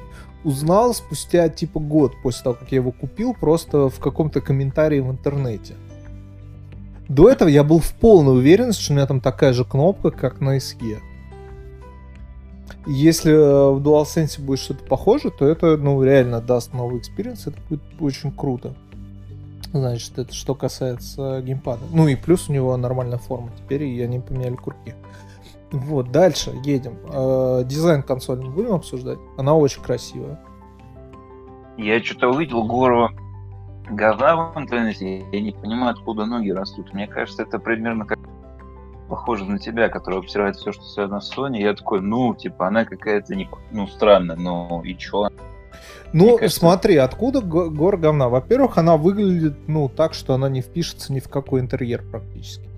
[0.45, 5.11] узнал спустя типа год после того, как я его купил, просто в каком-то комментарии в
[5.11, 5.75] интернете.
[7.09, 10.41] До этого я был в полной уверенности, что у меня там такая же кнопка, как
[10.41, 10.99] на SE.
[12.87, 17.57] Если э, в DualSense будет что-то похоже, то это, ну, реально даст новый experience, это
[17.69, 18.75] будет очень круто.
[19.73, 21.83] Значит, это что касается геймпада.
[21.93, 24.95] Ну и плюс у него нормальная форма теперь, и они поменяли курки.
[25.71, 26.99] Вот, дальше едем.
[27.13, 29.19] Э, дизайн консоли мы будем обсуждать.
[29.37, 30.41] Она очень красивая.
[31.77, 33.11] Я что-то увидел гору
[33.91, 36.93] говна в интернете, я не понимаю, откуда ноги растут.
[36.93, 38.19] Мне кажется, это примерно как
[39.09, 41.59] похоже на тебя, который обсирает все, что связано с Sony.
[41.59, 45.29] Я такой, ну, типа, она какая-то, не, ну, странная, но и чё?
[46.13, 46.61] Ну, кажется...
[46.61, 48.29] смотри, откуда гор говна?
[48.29, 52.69] Во-первых, она выглядит, ну, так, что она не впишется ни в какой интерьер практически.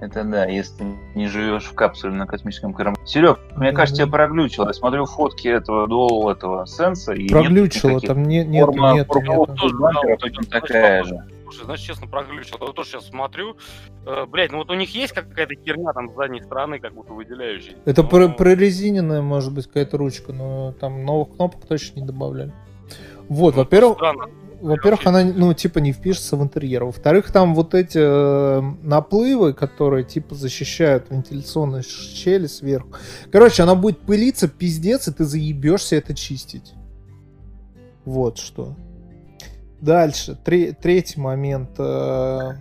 [0.00, 0.84] Это да, если ты
[1.16, 3.04] не живешь в капсуле на космическом корабле.
[3.04, 4.68] Серег, мне кажется, тебя проглючило.
[4.68, 7.12] Я смотрю фотки этого дуал этого сенса.
[7.12, 9.58] И проглючило, там не, нет, форма, нет, форма, нет.
[9.58, 11.24] Тоже, бампера, точно такая же.
[11.44, 12.58] Слушай, значит, честно, проглючил.
[12.60, 13.56] Я тоже сейчас смотрю.
[14.06, 17.12] Э, блять, ну вот у них есть какая-то херня там с задней стороны, как будто
[17.14, 17.74] выделяющая.
[17.84, 18.28] Это но...
[18.28, 22.52] прорезиненная, может быть, какая-то ручка, но там новых кнопок точно не добавляли.
[23.28, 23.96] Вот, ну, во-первых...
[23.96, 24.28] Странно
[24.60, 26.84] во-первых, она, ну, типа, не впишется в интерьер.
[26.84, 32.90] Во-вторых, там вот эти э, наплывы, которые, типа, защищают вентиляционные щели сверху.
[33.30, 36.72] Короче, она будет пылиться, пиздец, и ты заебешься это чистить.
[38.04, 38.74] Вот что.
[39.80, 40.36] Дальше.
[40.44, 41.70] Тре- третий момент.
[41.78, 42.54] Э,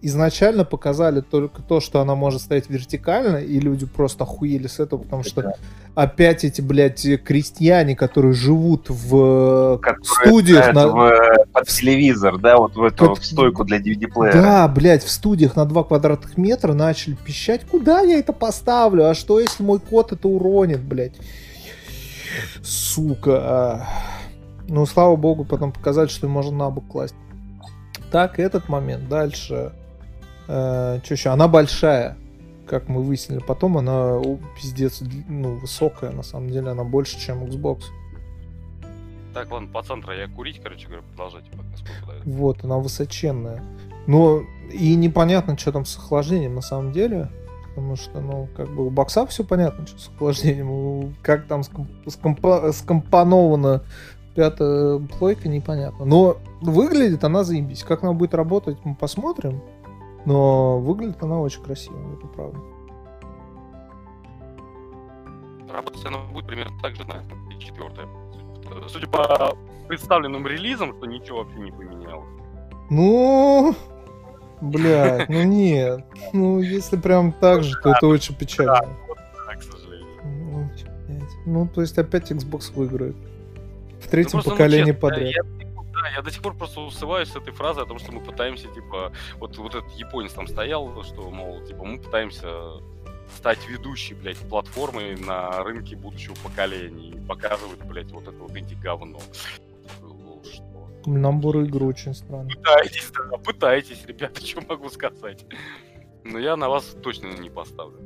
[0.00, 5.00] изначально показали только то, что она может стоять вертикально, и люди просто охуели с этого,
[5.02, 5.54] потому что
[5.94, 10.72] опять эти, блядь, крестьяне, которые живут в которые студиях...
[10.72, 10.88] На...
[10.88, 13.18] В, под телевизор, да, вот в эту как...
[13.18, 14.32] в стойку для DVD-плеера.
[14.32, 19.14] Да, блядь, в студиях на 2 квадратных метра начали пищать, куда я это поставлю, а
[19.14, 21.14] что если мой кот это уронит, блядь?
[22.62, 23.86] Сука.
[24.68, 27.14] Ну, слава богу, потом показали, что можно на бок класть.
[28.16, 29.10] Так, этот момент.
[29.10, 29.74] Дальше.
[30.48, 31.28] Э, что еще?
[31.28, 32.16] Она большая,
[32.66, 33.40] как мы выяснили.
[33.40, 36.12] Потом она о, пиздец ну, высокая.
[36.12, 37.82] На самом деле она больше, чем Xbox.
[39.34, 42.24] Так, ладно, по центру я курить, короче говоря, продолжайте пока сколько дает.
[42.24, 43.62] Вот, она высоченная.
[44.06, 44.40] Но
[44.72, 47.28] и непонятно, что там с охлаждением на самом деле.
[47.74, 51.14] Потому что, ну, как бы у бокса все понятно, что с охлаждением.
[51.20, 51.60] Как там
[52.06, 53.82] скомпо- скомпоновано
[54.36, 56.04] пятая плойка, непонятно.
[56.04, 57.82] Но выглядит она заебись.
[57.82, 59.60] Как она будет работать, мы посмотрим.
[60.26, 62.58] Но выглядит она очень красиво, это правда.
[65.72, 67.22] Работать она будет примерно так же на
[67.58, 68.06] четвертая.
[68.88, 69.56] Судя по
[69.88, 72.28] представленным релизам, что ничего вообще не поменялось.
[72.90, 73.74] Ну,
[74.60, 76.04] блядь, ну нет.
[76.32, 78.80] Ну, если прям так же, то это очень печально.
[79.46, 80.70] Да, к сожалению.
[81.46, 83.16] Ну, то есть опять Xbox выиграет.
[84.06, 85.34] В третьем ну, поколении ну, подряд.
[85.34, 88.20] Я, да, я до сих пор просто усываюсь с этой фразой о том, что мы
[88.20, 92.48] пытаемся, типа, вот, вот этот японец там стоял, что, мол, типа, мы пытаемся
[93.36, 99.18] стать ведущей, блядь, платформой на рынке будущего поколения и показывать, блядь, вот это вот инди-говно.
[101.04, 102.54] Набор игры очень странный.
[102.54, 105.44] Пытайтесь, да, пытайтесь, ребята, что могу сказать.
[106.22, 107.98] Но я на вас точно не поставлю.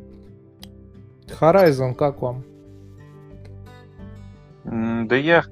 [1.26, 2.44] Horizon, как вам?
[4.64, 5.42] Да я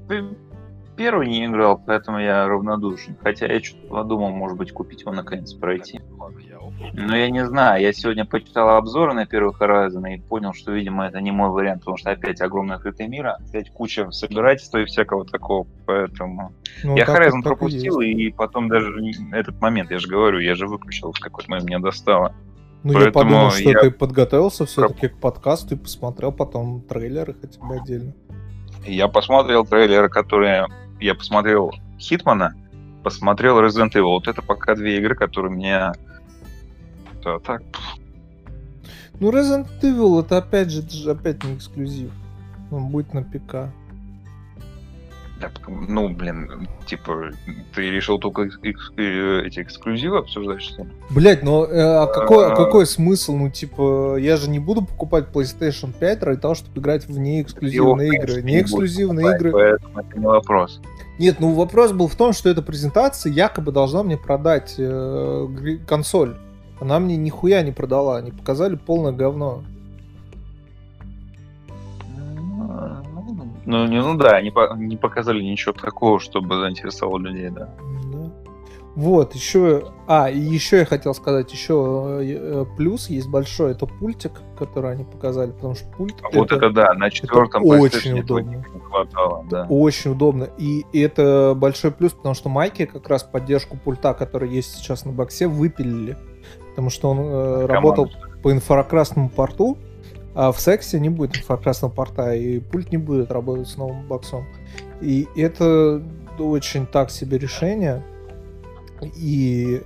[0.99, 3.17] первый не играл, поэтому я равнодушен.
[3.23, 6.01] Хотя я что-то подумал, может быть, купить его наконец пройти.
[6.93, 11.07] Но я не знаю, я сегодня почитал обзоры на первый Horizon и понял, что, видимо,
[11.07, 15.25] это не мой вариант, потому что опять огромное открытое мира, опять куча собирательства и всякого
[15.25, 16.53] такого, поэтому...
[16.85, 18.93] Ну, я Horizon пропустил, и, и потом даже
[19.33, 22.35] этот момент, я же говорю, я же выключил в какой-то момент, меня достало.
[22.85, 23.81] Ну, Поэтому я подумал, что я...
[23.81, 28.15] ты подготовился все-таки к подкасту и посмотрел потом трейлеры хотя бы отдельно.
[28.89, 30.67] Я посмотрел трейлеры, которые...
[30.99, 32.55] Я посмотрел Хитмана,
[33.05, 34.15] посмотрел Resident Evil.
[34.15, 35.93] Вот это пока две игры, которые меня...
[37.23, 37.63] Да, так...
[39.21, 42.11] Ну, Resident Evil это опять же, это же опять не эксклюзив.
[42.71, 43.73] Он будет на ПК.
[45.67, 47.31] Ну, блин, типа,
[47.75, 50.91] ты решил только э, эти эксклюзивы обсуждать, что ли?
[51.11, 52.57] Блять, ну э, а какой, а...
[52.57, 53.37] какой смысл?
[53.37, 58.09] Ну, типа, я же не буду покупать PlayStation 5 ради того, чтобы играть в неэксклюзивные
[58.09, 58.43] Его, игры.
[58.43, 59.53] Не эксклюзивные игры.
[59.53, 60.81] Поэтому это не вопрос.
[61.19, 66.37] Нет, ну вопрос был в том, что эта презентация якобы должна мне продать э, консоль.
[66.81, 69.65] Она мне нихуя не продала, они показали полное говно.
[73.69, 77.69] Ну, не, ну да, по, не показали ничего такого, чтобы заинтересовало людей, да.
[78.11, 78.33] да.
[78.97, 79.93] Вот, еще...
[80.07, 85.05] А, и еще я хотел сказать, еще э, плюс есть большой, это пультик, который они
[85.05, 86.15] показали, потому что пульт...
[86.23, 88.57] А это, вот это да, на четвертом это очень удобно.
[88.57, 89.67] Не хватало, да.
[89.69, 90.49] Очень удобно.
[90.57, 95.13] И это большой плюс, потому что майки как раз поддержку пульта, который есть сейчас на
[95.13, 96.17] боксе, выпилили.
[96.71, 98.11] Потому что он э, работал
[98.43, 99.77] по инфракрасному порту,
[100.39, 104.47] а в сексе не будет инфракрасного порта, и пульт не будет работать с новым боксом.
[105.01, 106.01] И это
[106.39, 108.05] очень так себе решение.
[109.17, 109.83] И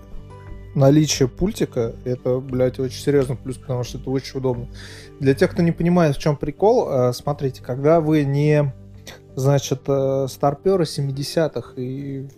[0.75, 4.69] наличие пультика это, блядь, очень серьезный плюс, потому что это очень удобно.
[5.21, 8.75] Для тех, кто не понимает, в чем прикол, э, смотрите, когда вы не,
[9.35, 12.29] значит, э, старперы 70-х и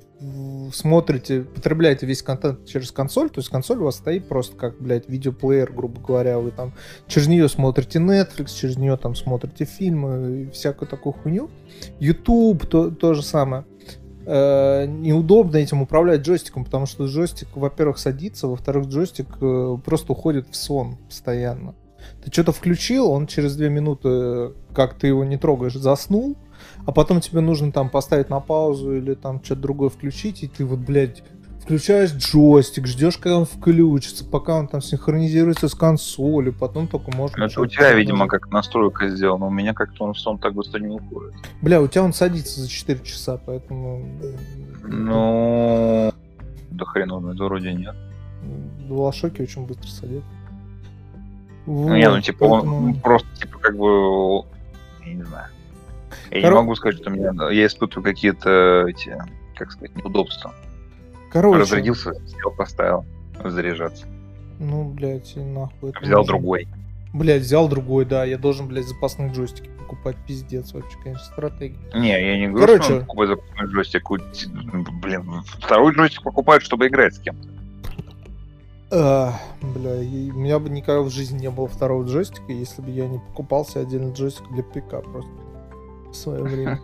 [0.72, 5.08] смотрите, потребляете весь контент через консоль, то есть консоль у вас стоит просто как, блядь,
[5.08, 6.72] видеоплеер, грубо говоря, вы там
[7.06, 11.50] через нее смотрите Netflix, через нее там смотрите фильмы всякую такую хуйню.
[12.00, 13.64] YouTube то, то же самое.
[14.26, 20.48] Э, неудобно этим управлять джойстиком, потому что джойстик, во-первых, садится, во-вторых, джойстик э, просто уходит
[20.50, 21.74] в сон постоянно.
[22.24, 26.36] Ты что-то включил, он через две минуты, э, как ты его не трогаешь, заснул,
[26.86, 30.64] а потом тебе нужно там поставить на паузу или там что-то другое включить, и ты
[30.64, 31.22] вот, блядь,
[31.64, 37.38] включаешь джойстик, ждешь, когда он включится, пока он там синхронизируется с консолью, потом только можно...
[37.38, 39.46] Ну, Это у тебя, видимо, как настройка сделана.
[39.46, 41.32] У меня как-то он в сон так быстро не уходит.
[41.62, 44.06] Бля, у тебя он садится за 4 часа, поэтому...
[44.82, 46.12] Ну,
[46.70, 47.94] да хрен он, это вроде нет.
[48.86, 50.28] Дуалшоки очень быстро садятся.
[51.66, 54.44] Ну, не, ну, Вот, типа, поэтому- он просто, типа, как бы,
[55.06, 55.46] я не знаю.
[56.30, 59.16] Я Коро- не могу сказать, что меня, я испытываю какие-то эти,
[59.56, 60.54] как сказать, неудобства.
[61.30, 63.04] Короче, Разрядился, сел, поставил
[63.44, 64.06] заряжаться.
[64.58, 65.92] ну, блядь, и нахуй.
[66.00, 66.24] Взял нужно.
[66.32, 66.68] другой.
[67.12, 68.24] Блядь, взял другой, да.
[68.24, 70.16] Я должен, блядь, запасные джойстики покупать.
[70.26, 71.78] Пиздец вообще, конечно, стратегия.
[71.94, 72.82] Не, я не говорю, Короче.
[72.84, 74.10] что он покупает запасной джойстик.
[74.10, 74.18] У-
[75.02, 77.48] Блин, второй джойстик покупают, чтобы играть с кем-то.
[78.90, 82.90] А, бля, и у меня бы никогда в жизни не было второго джойстика, если бы
[82.90, 85.30] я не покупал себе отдельный джойстик для ПК просто
[86.14, 86.80] в свое время.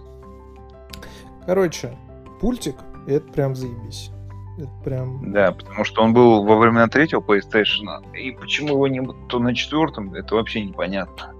[1.46, 1.96] Короче,
[2.40, 2.76] пультик,
[3.06, 4.10] это прям заебись.
[4.58, 5.32] Это прям...
[5.32, 9.54] Да, потому что он был во времена третьего PlayStation, и почему его не то на
[9.54, 11.32] четвертом, это вообще непонятно.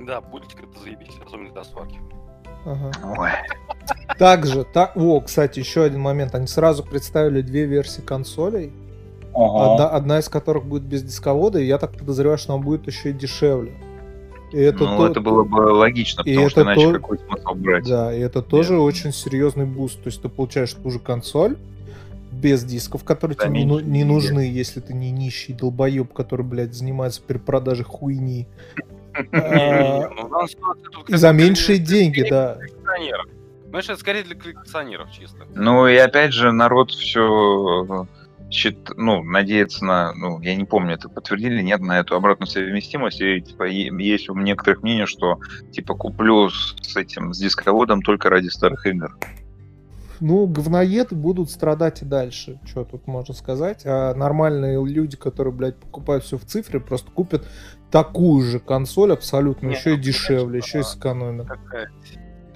[0.00, 2.00] Да, пультик это заебись, особенно для сварки.
[2.64, 2.90] Ага.
[3.16, 3.30] Ой.
[4.18, 6.34] Также, так, о, кстати, еще один момент.
[6.34, 8.72] Они сразу представили две версии консолей.
[9.34, 13.10] Одна, одна из которых будет без дисковода, и я так подозреваю, что она будет еще
[13.10, 13.72] и дешевле.
[14.52, 17.18] И это ну, то- это было бы логично, и потому что это иначе то- какой
[17.18, 17.84] смысл брать?
[17.86, 20.02] Да, и это тоже очень серьезный буст.
[20.02, 21.56] То есть ты получаешь ту же консоль
[22.32, 27.20] без дисков, которые тебе не, не нужны, если ты не нищий долбоеб, который, блядь, занимается
[27.20, 28.46] перепродажей хуйни.
[29.32, 32.58] А, Ну, за меньшие деньги, да.
[33.70, 35.44] Знаешь, это скорее для коллекционеров чисто.
[35.54, 38.06] Ну и опять же, народ все
[38.96, 43.40] ну, надеется на, ну, я не помню, это подтвердили, нет, на эту обратную совместимость, и,
[43.40, 45.38] типа, есть у некоторых мнение, что,
[45.72, 49.16] типа, куплю с, с этим, с дисководом только ради старых игр.
[50.20, 52.58] Ну, говноеды будут страдать и дальше.
[52.66, 53.82] Что тут можно сказать?
[53.84, 57.46] А нормальные люди, которые, блядь, покупают все в цифре, просто купят
[57.90, 61.46] такую же консоль абсолютно, Не, еще и ну, дешевле, конечно, еще и сэкономят.
[61.46, 61.90] Какая-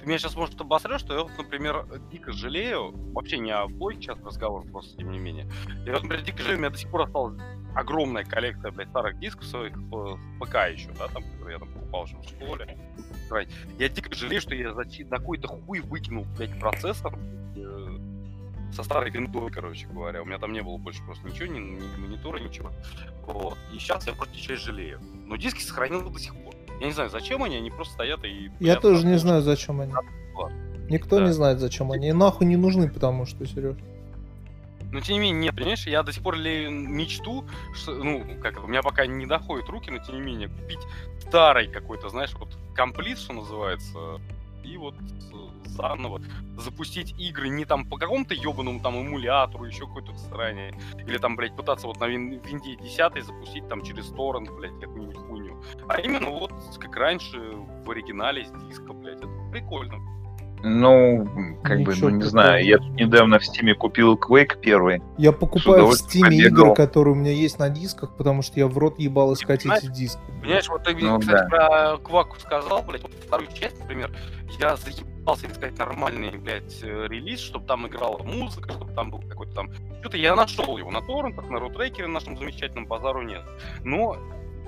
[0.03, 4.01] Ты меня сейчас, может, обосрешь, что я вот, например, дико жалею, вообще не о плойке
[4.01, 5.49] сейчас разговор, просто тем не менее.
[5.85, 7.41] Я например, дико жалею, у меня до сих пор осталась
[7.73, 12.05] огромная коллекция, блядь, старых дисков своих э, ПК еще, да, там, которые я там покупал
[12.05, 12.77] еще в школе.
[13.79, 17.17] Я дико жалею, что я за какой-то хуй выкинул, блядь, процессор
[17.55, 17.97] э,
[18.73, 20.21] со старой виндой, короче говоря.
[20.21, 22.73] У меня там не было больше просто ничего, ни, ни монитора, ничего.
[23.25, 23.57] Вот.
[23.73, 24.99] И сейчас я просто сейчас жалею.
[25.27, 26.52] Но диски сохранил до сих пор.
[26.83, 28.51] Я не знаю, зачем они, они просто стоят и...
[28.59, 29.93] Я тоже не на знаю, зачем они.
[30.89, 31.25] Никто Да.
[31.25, 32.09] не знает, зачем они.
[32.09, 33.77] И нахуй не нужны, потому что, Сереж.
[34.91, 38.57] Но тем не менее, нет, понимаешь, я до сих пор ли мечту, что, ну, как
[38.57, 40.81] это, у меня пока не доходят руки, но тем не менее, купить
[41.21, 44.19] старый какой-то, знаешь, вот комплит, что называется,
[44.63, 46.21] и вот э, заново
[46.57, 51.55] запустить игры не там по какому-то ебаному там эмулятору, еще какой-то стороне, или там, блядь,
[51.55, 55.63] пытаться вот на вин- винде 10 запустить там через торрент, блядь, какую-нибудь хуйню.
[55.87, 57.39] А именно вот как раньше
[57.85, 59.99] в оригинале с диска, блядь, это прикольно.
[60.65, 61.27] Ну,
[61.61, 62.29] как бы, Ничего ну, не такого.
[62.29, 65.01] знаю, я тут недавно в Стиме купил Quake первый.
[65.17, 66.67] Я покупаю в побегал.
[66.67, 69.83] игры, которые у меня есть на дисках, потому что я в рот ебал искать понимаешь?
[69.83, 70.21] эти диски.
[70.41, 74.15] Понимаешь, вот ты, Ну кстати, про Кваку сказал, блядь, вот вторую часть, например,
[74.57, 79.53] я заебался искать нормальный, блядь, э, релиз, чтобы там играла музыка, чтобы там был какой-то
[79.53, 79.69] там...
[79.99, 83.43] Что-то я нашел его на торрентах, на рутрекере нашем замечательном, базару нет.
[83.83, 84.15] Но,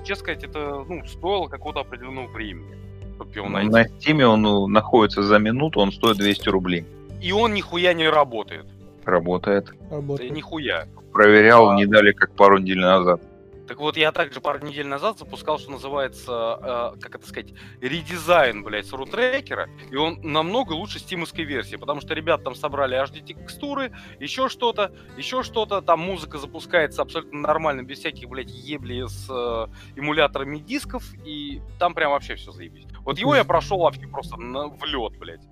[0.04, 2.85] честно сказать, это, ну, стоило какого-то определенного времени,
[3.16, 3.70] чтобы его найти.
[3.70, 6.84] На Стиме он ну, находится за минуту, он стоит 200 рублей.
[7.20, 8.66] И он нихуя не работает.
[9.04, 9.72] Работает.
[9.90, 10.32] Да Работает.
[10.32, 10.86] нихуя.
[11.12, 11.76] Проверял, А.
[11.76, 13.22] не дали как пару недель назад.
[13.66, 18.62] Так вот, я также пару недель назад запускал, что называется, э, как это сказать, редизайн,
[18.62, 23.92] блядь, с рутрекера, и он намного лучше стимовской версии, потому что ребята там собрали HD-текстуры,
[24.20, 29.66] еще что-то, еще что-то, там музыка запускается абсолютно нормально, без всяких, блядь, ебли с э,
[29.98, 32.86] эмуляторами дисков, и там прям вообще все заебись.
[33.00, 35.42] Вот его я прошел вообще просто на, в лед, блядь.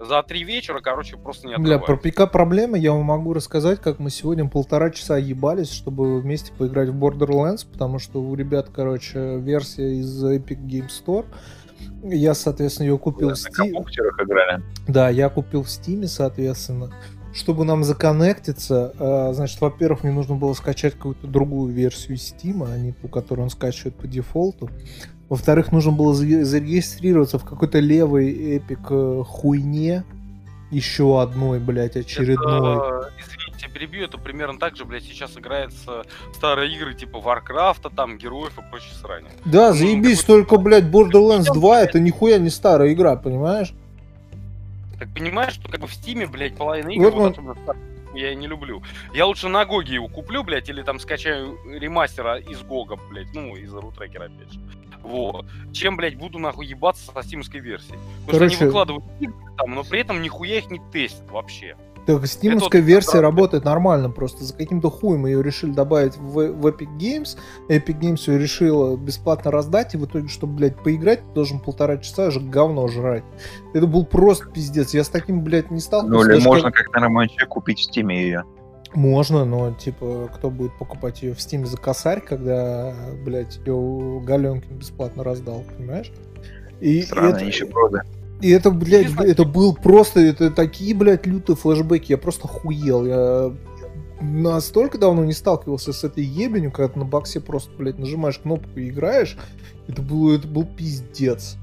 [0.00, 2.14] За три вечера, короче, просто не Бля, про отрываюсь.
[2.14, 6.88] ПК проблемы я вам могу рассказать, как мы сегодня полтора часа ебались, чтобы вместе поиграть
[6.90, 11.26] в Borderlands, потому что у ребят, короче, версия из Epic Game Store.
[12.02, 13.72] Я, соответственно, ее купил На в Steam.
[13.72, 14.62] компьютерах играли.
[14.86, 16.90] Да, я купил в Steam, соответственно.
[17.34, 22.76] Чтобы нам законнектиться, э, значит, во-первых, мне нужно было скачать какую-то другую версию Steam, а
[22.78, 24.70] не ту, которую он скачивает по дефолту.
[25.28, 30.04] Во-вторых, нужно было за- зарегистрироваться в какой-то левой Epic э, хуйне.
[30.70, 32.76] Еще одной, блядь, очередной.
[32.76, 36.02] Это, извините, перебью, это примерно так же, блядь, сейчас играется
[36.34, 39.24] старые игры типа Варкрафта, там, Героев и прочее срань.
[39.46, 41.88] Да, ну, заебись, только, блядь, Borderlands Идём, 2 блядь.
[41.88, 43.72] это нихуя не старая игра, понимаешь?
[44.98, 47.76] Так понимаешь, что как бы в Стиме, блядь, половина игр, Вот вот он-
[48.14, 48.82] я не люблю.
[49.14, 53.56] Я лучше на Гоге его куплю, блядь, или там скачаю ремастера из Гога, блядь, ну,
[53.56, 54.60] из рутрекера, опять же.
[55.02, 55.46] Вот.
[55.72, 57.98] Чем, блядь, буду нахуй ебаться со стимской версией.
[58.26, 61.76] Потому что Короче- они выкладывают игры там, но при этом нихуя их не тестят вообще.
[62.06, 63.20] Так, стимовская вот версия да.
[63.22, 67.36] работает нормально, просто за каким-то хуем ее решили добавить в, в Epic Games.
[67.68, 71.98] Epic Games ее решила бесплатно раздать, и в итоге, чтобы, блядь, поиграть, ты должен полтора
[71.98, 73.24] часа же говно жрать.
[73.74, 74.94] Это был просто пиздец.
[74.94, 76.32] Я с таким, блядь, не Ну сталкивался.
[76.32, 78.44] или можно как- как нормальный человек купить в стиме ее.
[78.94, 84.78] Можно, но, типа, кто будет покупать ее в Steam за косарь, когда, блядь, ее Галенкин
[84.78, 86.12] бесплатно раздал, понимаешь?
[86.80, 88.02] И Странно, это- еще правда.
[88.40, 93.04] И это, блядь, это был просто, это такие, блядь, лютые флешбеки, я просто хуел.
[93.04, 93.52] Я
[94.20, 98.78] настолько давно не сталкивался с этой ебенью, когда ты на боксе просто, блядь, нажимаешь кнопку
[98.78, 99.36] и играешь.
[99.88, 101.56] Это был, это был пиздец.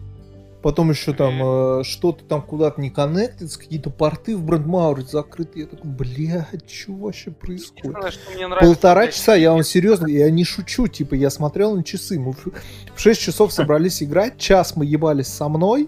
[0.66, 5.59] Потом еще там э, что-то там куда-то не коннектится, какие-то порты в Брендмауре закрыты.
[5.59, 7.95] Я такой, блядь, что вообще происходит?
[7.95, 8.20] Нравится,
[8.59, 12.32] Полтора блядь, часа, я вам серьезно, я не шучу, типа, я смотрел на часы, мы
[12.32, 12.47] в
[12.95, 15.88] в 6 часов собрались играть, час мы ебались со мной,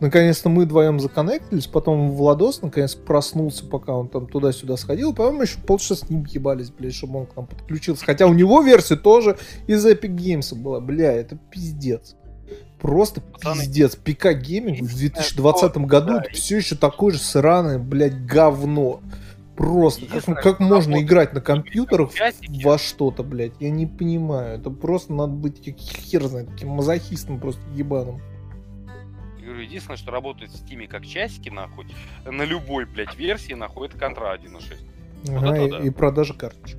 [0.00, 5.58] наконец-то мы вдвоем законнектились, потом Владос наконец проснулся, пока он там туда-сюда сходил, по-моему, еще
[5.58, 9.36] полчаса с ним ебались, блядь, чтобы он к нам подключился, хотя у него версия тоже
[9.66, 12.16] из Epic Games была, бля, это пиздец.
[12.80, 13.96] Просто Пацаны, пиздец.
[13.96, 19.00] ПК гейминг в 2020 году да, это все еще такое же сраное, блядь, говно.
[19.56, 20.02] Просто.
[20.02, 22.12] Как, Единственное, как можно играть на компьютерах
[22.62, 23.54] во что-то, блядь?
[23.58, 24.60] Я не понимаю.
[24.60, 28.20] Это просто надо быть как хер знает, каким мазохистом просто ебаным.
[29.42, 31.86] Говорю, единственное, что работает в Стиме как часики, нахуй,
[32.24, 35.34] на любой, блядь, версии, нахуй, это контра 1.6.
[35.34, 35.78] Ага, это и, да.
[35.78, 36.78] и продажа карточек.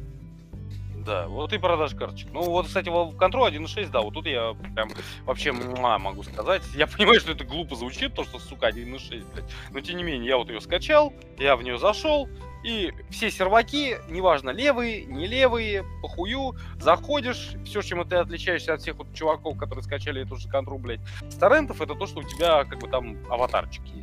[1.06, 2.30] Да, вот и продаж карточек.
[2.34, 4.90] Ну вот, кстати, в Control 1.6, да, вот тут я прям
[5.26, 6.64] вообще муа, могу сказать.
[6.76, 9.46] Я понимаю, что это глупо звучит, то, что, сука, 1.6, блядь.
[9.72, 12.28] Но тем не менее, я вот ее скачал, я в нее зашел,
[12.64, 18.98] и все серваки, неважно, левые, не левые, похую, заходишь, все, чем ты отличаешься от всех
[18.98, 22.66] вот чуваков, которые скачали эту же контру, блядь, с торрентов, это то, что у тебя,
[22.66, 23.99] как бы, там аватарчик есть.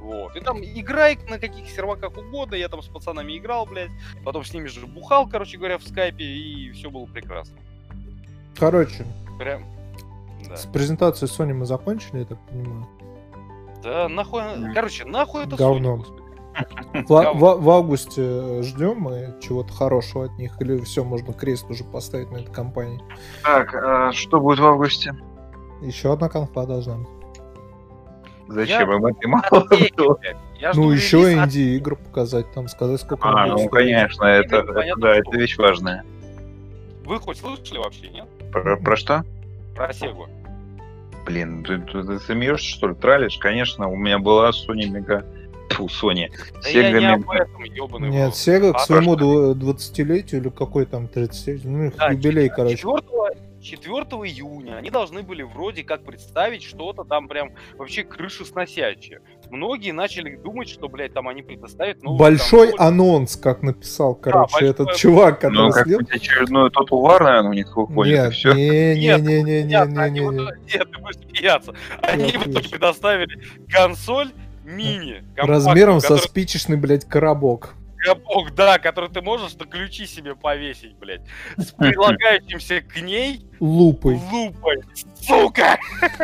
[0.00, 0.34] Вот.
[0.36, 3.90] И там играй на каких серваках угодно, я там с пацанами играл, блядь,
[4.24, 7.58] потом с ними же бухал, короче говоря, в скайпе, и все было прекрасно.
[8.58, 9.06] Короче,
[9.38, 9.64] Прям,
[10.48, 10.56] да.
[10.56, 12.86] с презентацией Sony мы закончили, я так понимаю.
[13.82, 14.42] Да, нахуй,
[14.74, 15.94] короче, нахуй это Говно.
[15.94, 16.20] Sony, господи.
[16.92, 17.32] В, Говно.
[17.56, 22.30] в- в августе ждем мы чего-то хорошего от них, или все, можно крест уже поставить
[22.30, 23.00] на этой компании.
[23.44, 25.14] Так, а что будет в августе?
[25.80, 27.08] Еще одна конфа должна быть.
[28.50, 29.64] Зачем Я- им это мало
[29.96, 30.18] было?
[30.58, 34.62] Я Ну, еще инди-игр показать, там сказать, сколько А, ну конечно, это,
[34.96, 36.04] да, это вещь важная.
[37.04, 38.26] Вы хоть слышали вообще, нет?
[38.52, 39.24] Про, про что?
[39.74, 40.26] Про Сегу.
[41.24, 43.38] Блин, ты, ты, ты смеешься, что ли, тралишь?
[43.38, 45.24] Конечно, у меня была Sony Mega...
[45.70, 46.28] Фу, Sony.
[46.62, 48.32] Да я Sega не Mega- об этом, ёбаный Нет.
[48.32, 52.48] Sega к А своему то, дв- 20-летию или какой там 30 ну их Да, юбилей,
[52.48, 52.76] короче.
[52.78, 52.96] 4,
[53.60, 59.20] 4 июня они должны были вроде как представить что-то там прям вообще крышесносящее.
[59.50, 62.86] Многие начали думать, что, блядь, там они предоставят новую Большой консоль.
[62.86, 64.98] анонс, как написал, короче, большой этот анонс.
[64.98, 65.98] чувак, который Ну, слил.
[65.98, 68.52] как-нибудь очередной Total War, наверное, у них выходит, и Нет, все.
[68.54, 70.76] не, не, Нет, не, не, не, не, вот- не.
[70.76, 71.74] Нет, ты будешь смеяться.
[72.02, 72.70] Они в итоге отлично.
[72.78, 74.30] предоставили консоль
[74.64, 75.24] мини.
[75.36, 77.74] Размером со спичечный, блядь, коробок.
[78.24, 81.22] Бог, да, который ты можешь на ключи себе повесить, блядь.
[81.56, 84.20] С прилагающимся к ней Лупой.
[84.32, 84.82] лупой.
[85.20, 85.78] Сука!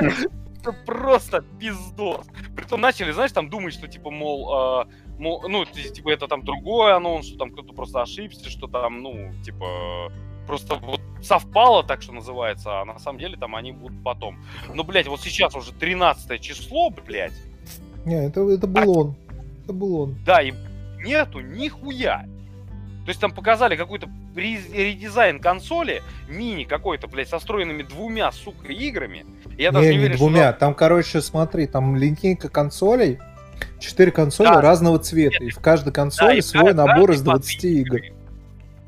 [0.67, 2.27] Это просто пиздос.
[2.57, 6.93] Притом начали, знаешь, там думать, что типа, мол, а, мол, ну, типа, это там другой
[6.93, 10.11] анонс, что там кто-то просто ошибся, что там, ну, типа,
[10.49, 14.39] просто вот совпало, так что называется, а на самом деле там они будут потом.
[14.75, 17.35] Но, блядь, вот сейчас уже 13 число, блядь,
[18.05, 19.15] Не, это, это был он.
[19.63, 20.17] Это был он.
[20.25, 20.53] да, и
[21.07, 22.25] нету нихуя.
[23.05, 28.73] То есть там показали какой-то ре- редизайн консоли, мини какой-то, блядь, со встроенными двумя, сука,
[28.73, 29.25] играми.
[29.57, 30.53] И Я даже не, не не уверен, что двумя.
[30.53, 33.19] Там, короче, смотри, там линейка консолей
[33.79, 34.61] четыре консоли Да.
[34.61, 37.97] разного цвета, и в каждой консоли и свой каждый набор из по 20 две игр.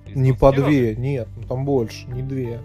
[0.06, 2.60] Из Не по 20, две, нет, ну там больше, не две.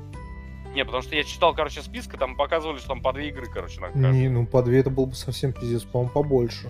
[0.73, 3.79] Не, потому что я читал, короче, списка, там показывали, что там по две игры, короче,
[3.79, 4.11] на каждую.
[4.13, 6.67] Не, ну по две это было бы совсем пиздец, по-моему, побольше.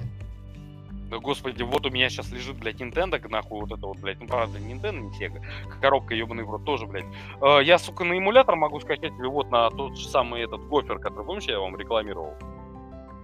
[1.14, 4.26] Да господи, вот у меня сейчас лежит, блядь, Nintendo, нахуй, вот это вот, блядь, ну
[4.26, 5.44] правда, Nintendo, не Sega,
[5.80, 7.06] коробка ебаный в рот тоже, блядь.
[7.40, 10.98] Э, я, сука, на эмулятор могу скачать или вот на тот же самый этот гофер,
[10.98, 12.34] который, помнишь, я вам рекламировал?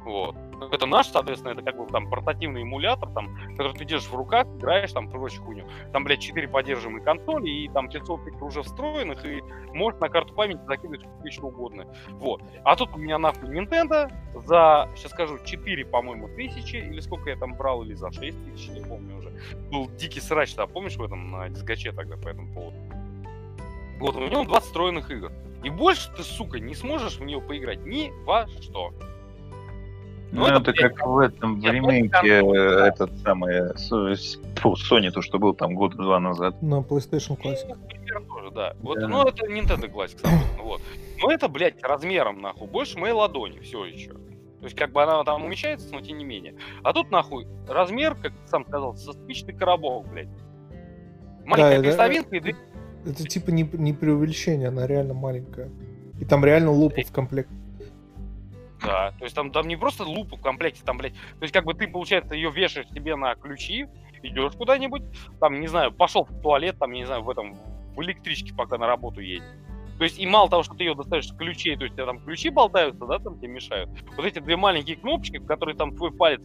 [0.06, 0.36] Вот.
[0.60, 4.16] Ну, Это наш, соответственно, это как бы там портативный эмулятор, там, который ты держишь в
[4.16, 5.66] руках, играешь, там, прочую хуйню.
[5.93, 9.41] Там, блядь, 4 поддерживаемые консоли, и там 500 игр уже встроенных, и
[9.74, 11.88] можешь на карту памяти закидывать сколько еще угодно.
[12.10, 12.41] Вот.
[12.64, 17.38] А тут у меня нахуй Nintendo за, сейчас скажу, 4, по-моему, тысячи, или сколько я
[17.38, 19.32] там брал, или за 6 тысяч, не помню уже.
[19.72, 22.78] Был дикий срач, да, помнишь в этом, на дисгаче тогда по этому поводу?
[23.99, 25.32] Вот, у него 20 встроенных игр.
[25.64, 28.93] И больше ты, сука, не сможешь в нее поиграть ни во что.
[30.32, 32.44] Ну, Ну, это, это как в этом в ремейке э,
[32.78, 32.88] да.
[32.88, 36.62] этот самый с- фу, Sony, то, что был там год-два назад.
[36.62, 37.66] На PlayStation Classic.
[38.12, 38.76] Ну, тоже, да.
[38.82, 39.08] Вот, Да.
[39.08, 40.82] ну, это Nintendo Classic, соответственно, вот.
[41.22, 44.12] Но это, блядь, размером, нахуй, больше моей ладони, все еще.
[44.14, 46.54] То есть, как бы она там умещается, но тем не менее.
[46.84, 50.28] А тут, нахуй, размер, как ты сам сказал, со спичный коробок, блядь.
[51.46, 52.56] Маленькая это- крестовинка и две...
[53.06, 55.70] Это типа не, не преувеличение, она реально маленькая.
[56.20, 57.50] И там реально лупа в комплект.
[58.82, 61.66] Да, то есть там, там не просто лупа в комплекте, там, блядь, то есть как
[61.66, 63.88] бы ты, получается, ее вешаешь себе на ключи,
[64.24, 65.04] идешь куда-нибудь,
[65.40, 67.58] там, не знаю, пошел в туалет, там, не знаю, в этом,
[67.96, 69.44] в электричке, пока на работу едешь.
[69.98, 72.06] То есть и мало того, что ты ее достаешь с ключей, то есть у тебя
[72.06, 73.90] там ключи болтаются, да, там тебе мешают.
[74.16, 76.40] Вот эти две маленькие кнопочки, которые там твой палец,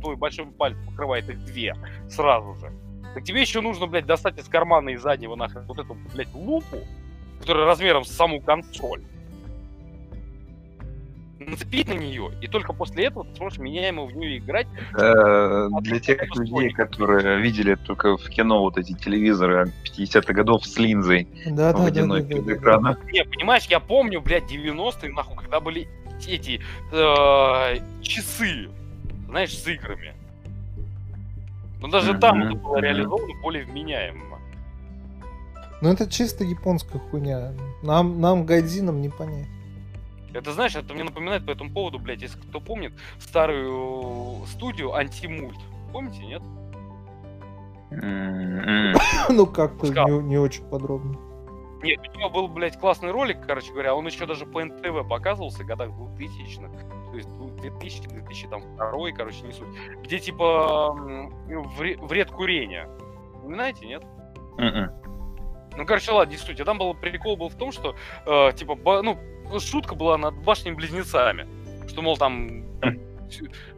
[0.00, 1.76] твой большой палец покрывает их две
[2.08, 2.72] сразу же.
[3.14, 6.78] Так тебе еще нужно, блядь, достать из кармана и заднего нахрен вот эту, блядь, лупу,
[7.40, 9.04] которая размером с саму консоль.
[11.40, 14.66] Нацепить на нее, и только после этого ты сможешь меняемо в нее играть.
[14.94, 20.76] Э, Для тех людей, которые видели только в кино вот эти телевизоры 50-х годов с
[20.78, 22.58] линзой Да, да, да, да, водяной да, перед да, да.
[22.58, 22.96] экраном.
[23.10, 25.88] Не, понимаешь, я помню, блядь, 90-е, нахуй, когда были
[26.28, 26.60] эти
[26.92, 28.68] э, часы,
[29.28, 30.12] знаешь, с играми.
[31.80, 34.38] Но даже там это было реализовано более вменяемо.
[35.80, 37.52] Ну это чисто японская хуйня.
[37.82, 39.48] Нам, нам гайдзинам не понять.
[40.32, 45.58] Это, знаешь, это мне напоминает по этому поводу, блядь, если кто помнит, старую студию Антимульт.
[45.92, 46.42] Помните, нет?
[47.90, 48.94] М-м.
[49.30, 51.18] ну как-то не, не очень подробно.
[51.82, 55.64] Нет, у него был, блядь, классный ролик, короче говоря, он еще даже по НТВ показывался
[55.64, 57.10] в годах 2000-х.
[57.10, 57.28] То есть
[57.62, 59.68] 2000, 2000, там, второй, короче, не суть.
[60.04, 62.88] Где, типа, вред курения.
[63.44, 64.04] Знаете, нет?
[64.58, 64.99] М-м.
[65.80, 66.60] Ну, короче, ладно, не суть.
[66.60, 69.18] А там был прикол был в том, что, э, типа, ба- ну,
[69.58, 71.48] шутка была над башнями-близнецами.
[71.88, 72.66] Что, мол, там...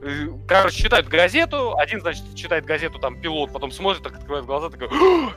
[0.03, 4.69] э, Короче, читают газету, один, значит, читает газету, там, пилот, потом смотрит, так открывает глаза,
[4.69, 4.89] такой,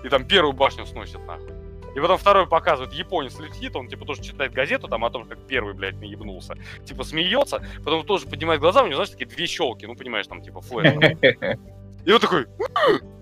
[0.03, 1.51] и там первую башню сносит, нахуй.
[1.95, 5.45] И потом второй показывает, японец летит, он, типа, тоже читает газету, там, о том, как
[5.45, 6.55] первый, блядь, наебнулся.
[6.83, 10.41] Типа, смеется, потом тоже поднимает глаза, у него, знаешь, такие две щелки, ну, понимаешь, там,
[10.41, 10.95] типа, флэш.
[12.05, 12.45] И он такой,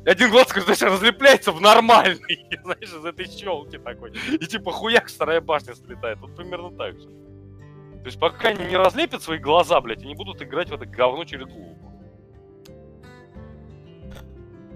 [0.05, 4.11] один глаз, как знаешь, разлепляется в нормальный, знаешь, из этой щелки такой.
[4.31, 6.19] И типа хуяк, вторая башня слетает.
[6.19, 7.07] Вот примерно так же.
[7.07, 11.23] То есть пока они не разлепят свои глаза, блядь, они будут играть в это говно
[11.23, 11.77] через лупу.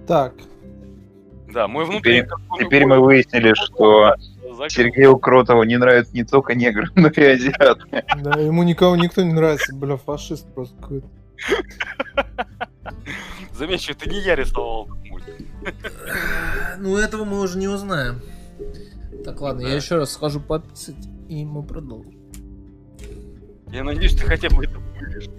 [0.07, 0.35] Так,
[1.53, 2.21] Да, мой внутренний...
[2.21, 4.13] Теперь- Теперь мы выяснили, что
[4.51, 4.69] закрыл.
[4.69, 8.05] Сергею Кротову не нравятся не только негры, но и азиаты.
[8.21, 11.07] да, ему никого никто не нравится, бля, фашист просто какой-то.
[13.57, 15.35] Замечу, это не я рисовал этот мультик.
[16.77, 18.21] Ну этого мы уже не узнаем.
[19.25, 19.69] Так, ладно, Да.
[19.69, 20.95] я еще раз схожу пописать,
[21.27, 22.13] и мы продолжим.
[23.71, 25.29] Я надеюсь, ты хотя бы это вырежешь.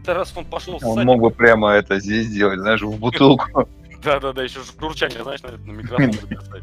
[0.00, 3.66] Это раз он пошел Он мог бы прямо это здесь сделать, знаешь, в бутылку.
[4.04, 6.62] Да-да-да, еще журчание, знаешь, на, микрофон записать.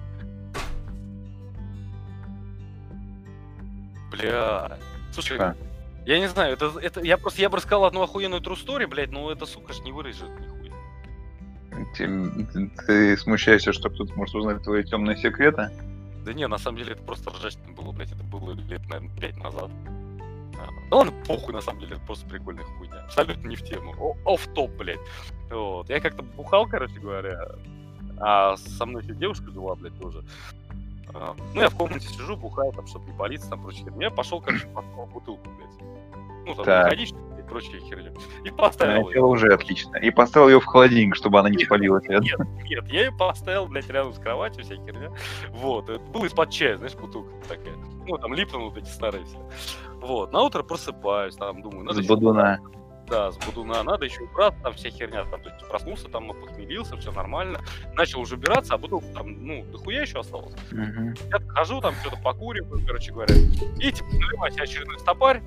[4.12, 4.78] Бля.
[5.12, 5.56] Слушай, Да.
[6.14, 9.12] Я не знаю, это, это я просто я бы рассказал одну охуенную true story, блядь,
[9.12, 10.74] но это, сука, ж не вырежет нихуя.
[11.96, 15.70] Ты, ты смущаешься, что кто-то может узнать твои темные секреты?
[16.26, 19.38] Да не, на самом деле это просто ржачно было, блядь, это было лет, наверное, пять
[19.38, 19.70] назад.
[20.60, 23.04] А, Да ладно, похуй, на самом деле, это просто прикольная хуйня.
[23.06, 23.96] Абсолютно не в тему.
[23.98, 25.00] О- Офф-топ, блядь.
[25.50, 25.90] Вот.
[25.90, 27.40] Я как-то бухал, короче говоря,
[28.20, 30.24] а со мной еще девушка жила, блядь, тоже.
[31.14, 33.86] А, Ну, я в комнате сижу, бухаю, там, чтобы не палиться, там, прочее.
[34.00, 35.99] Я пошел, короче, поставил бутылку, блядь.
[36.50, 36.90] Ну, там, Так.
[36.90, 37.14] блядь.
[37.50, 38.14] прочую херню.
[38.44, 39.26] И поставил Это ее.
[39.26, 39.98] уже отлично.
[39.98, 42.04] И поставил ее в холодильник, чтобы она не спалилась.
[42.08, 42.24] Нет,
[42.70, 45.10] нет, я ее поставил, блядь, рядом с кроватью, вся херня.
[45.50, 47.74] Вот, это был из-под чая, знаешь, бутылка такая.
[48.08, 49.38] Ну, там вот эти старые все.
[49.96, 52.60] Вот, на утро просыпаюсь, там, думаю, надо С еще бодуна.
[53.08, 56.96] Да, с будуна надо еще убраться, там вся херня, там, то есть проснулся, там, похмелился,
[56.98, 57.60] все нормально.
[57.96, 60.54] Начал уже убираться, а бутылка там, ну, дохуя еще осталось.
[60.72, 61.16] Мгм.
[61.32, 63.34] Я хожу, там, что-то покуриваю, короче говоря.
[63.80, 65.42] И, типа, наливаю себе очередной стопарь,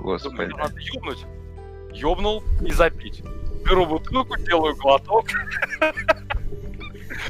[0.00, 0.42] Господи.
[0.42, 1.26] это надо ёбнуть.
[1.92, 3.22] Ёбнул и запить.
[3.64, 5.26] Беру бутылку, делаю глоток.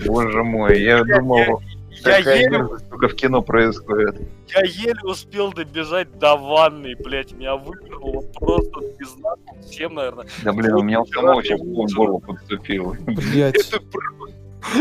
[0.06, 1.62] Боже мой, я думал,
[2.04, 4.16] Я еле, только в кино происходит.
[4.48, 10.26] я еле успел добежать до ванны, блядь, меня вывернуло просто без нахуй всем, наверное.
[10.44, 12.96] Да блин, у меня у самого сейчас горло подступил.
[13.06, 13.56] Блять.
[13.56, 14.34] Это просто,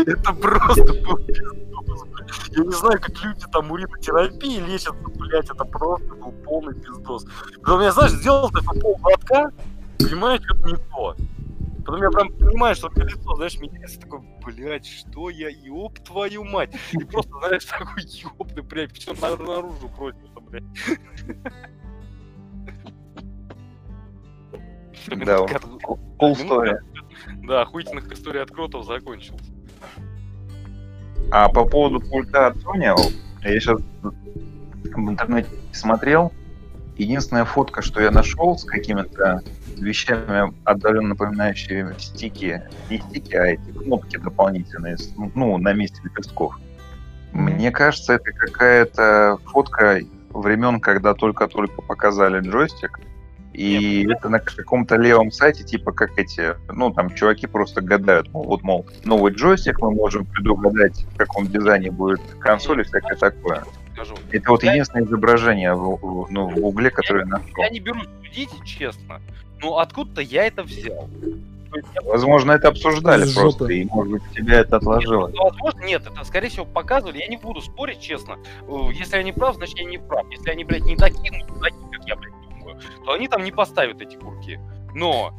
[0.06, 0.94] это просто.
[2.52, 7.26] Я не знаю, как люди там уринотерапии лечатся, блядь, это просто был полный пиздос.
[7.60, 9.50] Потом я, знаешь, сделал такой пол глотка,
[9.98, 11.16] понимаю, что-то не то.
[11.84, 16.44] Потом я прям понимаю, что мне лицо, знаешь, меняется, такой, блядь, что я, ёб твою
[16.44, 16.74] мать.
[16.92, 20.64] И просто, знаешь, такой ёбный, блядь, все наружу просится, блядь.
[25.24, 25.64] Да, от-
[26.20, 26.76] Cool story.
[27.46, 29.49] Да, охуительных историй от кротов закончилась.
[31.30, 32.92] А по поводу пульта от Sony,
[33.42, 36.32] я сейчас в интернете смотрел.
[36.96, 39.42] Единственная фотка, что я нашел с какими-то
[39.78, 44.96] вещами, отдаленно напоминающими стики, не стики, а эти кнопки дополнительные,
[45.34, 46.58] ну, на месте лепестков.
[47.32, 50.00] Мне кажется, это какая-то фотка
[50.34, 53.00] времен, когда только-только показали джойстик.
[53.52, 58.32] И Нет, это на каком-то левом сайте, типа как эти, ну там чуваки просто гадают,
[58.32, 63.16] мол, вот, мол, новый джойстик, мы можем предугадать, в каком дизайне будет консоль и всякое
[63.16, 63.64] такое.
[64.30, 67.46] Это вот Я- единственное изображение в, в- ну, в гугле, которое я нашел.
[67.58, 69.20] Я не берусь судить, честно.
[69.60, 71.08] Но откуда-то я это взял.
[71.94, 73.74] Я Возможно, это обсуждали Из просто, жопы.
[73.74, 75.28] и, может быть, тебя это отложило.
[75.28, 77.18] Ну, Возможно, нет, это, скорее всего, показывали.
[77.18, 78.38] Я не буду спорить, честно.
[78.66, 80.24] Э, Если я не прав, значит, я не прав.
[80.30, 82.32] Если они, блядь, не такие, ну, такие, как я, блядь,
[83.04, 84.58] то они там не поставят эти курки.
[84.94, 85.32] Но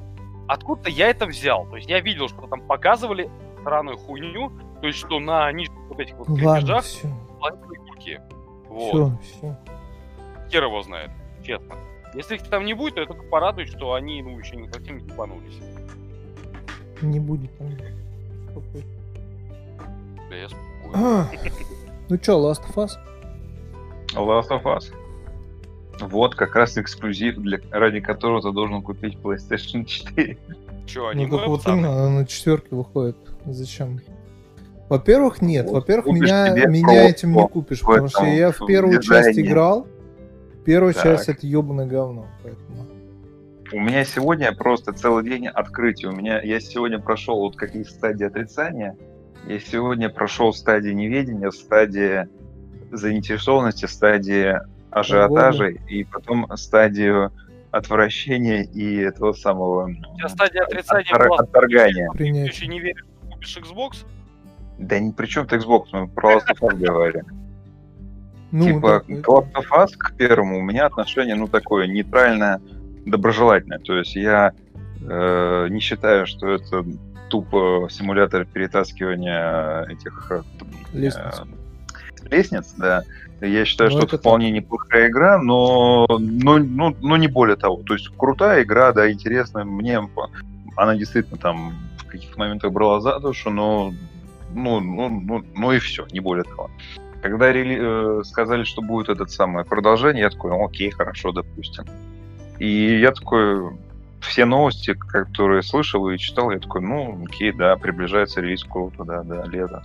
[0.48, 1.66] откуда-то я это взял.
[1.68, 3.30] То есть я видел, что там показывали
[3.62, 7.08] странную хуйню, то есть что на нижних вот этих вот Ладно, крепежах все.
[7.40, 8.22] пластиковые курки.
[8.68, 9.20] Вот.
[9.22, 9.58] Все, все.
[10.50, 11.12] Хер его знает,
[11.44, 11.76] честно.
[12.14, 14.98] Если их там не будет, то я только порадуюсь, что они, ну, еще не совсем
[14.98, 15.60] не ебанулись.
[17.02, 17.68] Не будет там.
[18.52, 18.88] Спокойно.
[20.30, 20.94] Да я спокоен.
[20.96, 21.28] А,
[22.10, 22.92] Ну чё, Last of Us?
[24.14, 24.94] Last of Us.
[26.02, 30.38] Вот как раз эксклюзив, для, ради которого ты должен купить PlayStation 4.
[30.88, 33.16] Че, Ну они так вот именно, она на четверке выходит.
[33.46, 34.02] Зачем?
[34.90, 35.66] Во-первых, нет.
[35.68, 39.42] Вот Во-первых, меня, меня этим не купишь, потому что я в первую часть дизайне.
[39.50, 39.88] играл.
[40.66, 41.04] Первая Так.
[41.04, 42.28] часть это ебаное говно.
[42.44, 42.86] Поэтому.
[43.74, 46.08] У меня сегодня просто целый день открытий.
[46.08, 48.98] У меня я сегодня прошел вот какие стадии отрицания.
[49.48, 52.28] Я сегодня прошел стадии неведения, стадии
[52.92, 54.60] заинтересованности, стадии
[54.92, 57.32] ажиотажа и потом стадию
[57.72, 62.10] отвращения и этого самого У тебя стадия отрицания оттор- была, отторгания.
[62.18, 64.06] ты еще не веришь, что купишь Xbox?
[64.78, 67.26] Да ни при чем Xbox, мы про Last of Us говорим.
[68.52, 72.60] Ну, типа, да, к Last of Us, к первому, у меня отношение, ну, такое нейтральное,
[73.06, 73.80] доброжелательное.
[73.80, 74.52] То есть я
[75.02, 76.84] э, не считаю, что это
[77.30, 80.42] тупо симулятор перетаскивания этих э,
[80.92, 81.44] Лестниц.
[82.32, 83.04] Лестниц, да.
[83.42, 87.82] Я считаю, Ну, что это вполне неплохая игра, но, но, ну, но не более того.
[87.84, 89.64] То есть крутая игра, да, интересная.
[89.64, 90.00] Мне
[90.76, 93.94] она действительно там в каких-то моментах брала за душу, но
[94.54, 96.70] ну, ну, ну, ну и все, не более того.
[97.22, 101.86] Когда рели- э, сказали, что будет это самое продолжение, я такой, «Ну, окей, хорошо, допустим.
[102.58, 103.72] И я такой,
[104.22, 109.24] все новости, которые слышал и читал, я такой, ну, окей, да, приближается релиз круто, да,
[109.24, 109.84] да, лето.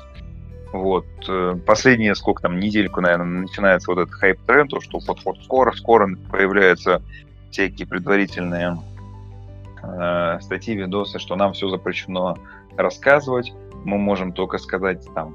[0.73, 1.07] Вот.
[1.29, 6.09] э, Последние, сколько там, недельку, наверное, начинается вот этот хайп-тренд, то, что вот, скоро, скоро
[6.31, 7.03] появляются
[7.51, 8.79] всякие предварительные
[9.83, 12.39] э, статьи, видосы, что нам все запрещено
[12.77, 13.53] рассказывать.
[13.85, 15.35] Мы можем только сказать там,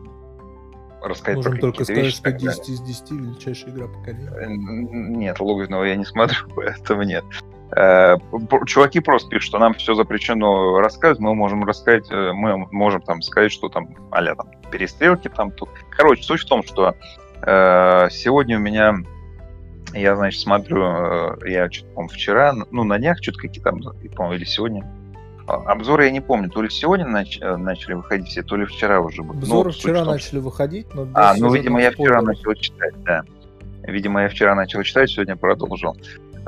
[1.01, 2.17] рассказать Можем про только сказать, вещи.
[2.17, 2.55] что и так далее.
[2.57, 4.47] 10 из 10 величайшая игра поколения.
[4.47, 7.23] Нет, Логвинова я не смотрю, поэтому нет.
[7.75, 8.17] Э,
[8.65, 13.21] Чуваки просто пишут, что нам все запрещено рассказывать, мы можем рассказать, э, мы можем там
[13.21, 15.69] сказать, что там, а там, перестрелки там тут.
[15.89, 16.95] Короче, суть в том, что
[17.41, 18.95] э, сегодня у меня,
[19.93, 23.81] я, значит, смотрю, э, я что-то, по-моему, вчера, ну, на днях что-то какие-то, там,
[24.15, 24.85] по-моему, или сегодня,
[25.47, 28.99] а, Обзоры я не помню, то ли сегодня нач- начали выходить все, то ли вчера
[28.99, 29.37] уже были.
[29.37, 33.01] Ну, Обзоры в вчера том, начали выходить, но а, ну, видимо, я вчера начал читать,
[33.03, 33.23] да.
[33.83, 35.95] Видимо, я вчера начал читать, сегодня продолжил.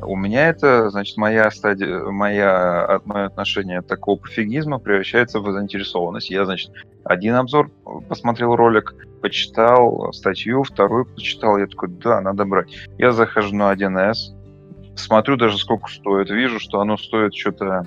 [0.06, 6.30] У меня это, значит, моя стадия, моя, мое отношение от такого пофигизма превращается в заинтересованность.
[6.30, 6.72] Я, значит,
[7.04, 7.72] один обзор
[8.08, 12.74] посмотрел ролик, почитал статью, вторую почитал, я такой, да, надо брать.
[12.98, 17.86] Я захожу на 1С, смотрю даже сколько стоит, вижу, что оно стоит что-то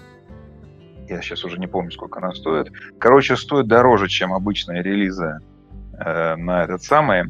[1.09, 2.73] я сейчас уже не помню, сколько она стоит.
[2.99, 5.39] Короче, стоит дороже, чем обычные релизы
[5.99, 7.27] э, на этот самый,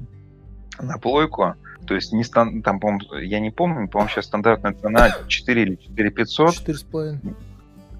[0.80, 1.54] на плойку.
[1.86, 2.62] То есть не стан...
[2.62, 6.48] там, по я не помню, по-моему, сейчас стандартная цена 4 или 4 500.
[6.48, 7.34] 4,5.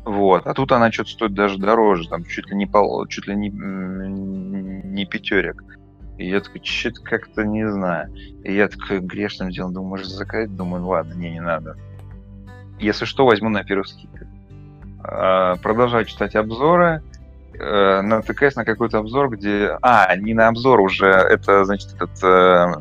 [0.05, 3.35] Вот, а тут она что-то стоит даже дороже, там чуть ли не пол, чуть ли
[3.35, 5.65] не, не пятерик.
[6.17, 8.15] И я такой, что-то как-то не знаю.
[8.45, 10.55] И я такой грешным делом думаю, может заказать?
[10.55, 11.77] Думаю, ладно, не, не надо.
[12.79, 14.29] Если что, возьму на первых скидках.
[15.03, 17.03] А, продолжаю читать обзоры.
[17.59, 19.77] А, натыкаюсь на какой-то обзор, где...
[19.83, 22.75] А, не на обзор уже, это, значит, этот э,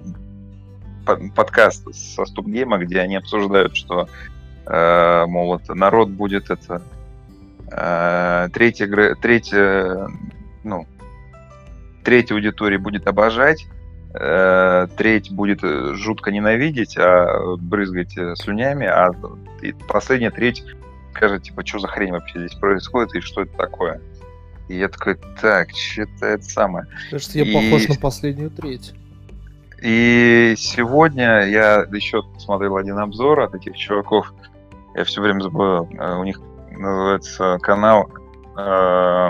[1.06, 4.08] подкаст со Ступгейма, где они обсуждают, что,
[4.66, 6.82] э, мол, это народ будет это...
[7.72, 10.08] Э, третья, третья,
[10.64, 10.88] ну,
[12.04, 13.66] третья аудитория будет обожать,
[14.14, 15.62] э, треть будет
[15.96, 19.12] жутко ненавидеть, а брызгать слюнями, а
[19.88, 20.64] последняя треть
[21.16, 24.02] скажет, типа, что за хрень вообще здесь происходит и что это такое.
[24.68, 26.88] И я такой, так, что-то это самое.
[27.12, 27.54] Кажется, я и...
[27.54, 28.94] похож на последнюю треть.
[29.86, 34.34] И сегодня я еще смотрел один обзор от этих чуваков.
[34.96, 35.88] Я все время забываю.
[36.00, 36.42] Э, у них
[36.72, 38.10] называется канал
[38.58, 39.30] э,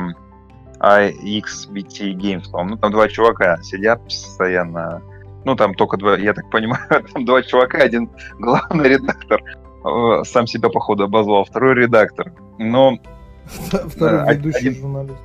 [0.79, 2.47] iXBT Games.
[2.53, 5.01] Ну, там два чувака сидят постоянно.
[5.43, 8.09] Ну, там только два, я так понимаю, там два чувака, один
[8.39, 12.31] главный редактор, э, сам себя, походу, обозвал, второй редактор.
[12.59, 12.97] Но
[13.45, 15.15] Второй а, ведущий один, журналист.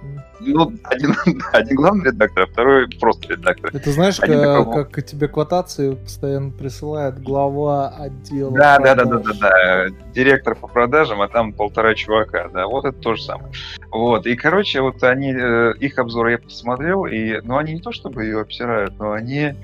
[0.40, 1.14] Ну, один,
[1.52, 3.74] один главный редактор, а второй просто редактор.
[3.74, 8.52] Это знаешь, как, как тебе квотации постоянно присылают глава отдела.
[8.52, 9.86] Да, да, да, да, да, да.
[10.14, 13.52] Директор по продажам, а там полтора чувака, да, вот это то же самое.
[13.90, 17.92] Вот, и, короче, вот они, э, их обзоры я посмотрел, и, ну, они не то
[17.92, 19.54] чтобы ее обсирают, но они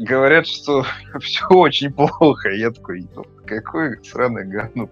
[0.00, 0.84] говорят, что
[1.20, 2.50] все очень плохо.
[2.50, 3.06] Я такой,
[3.46, 4.88] какой сраный говно.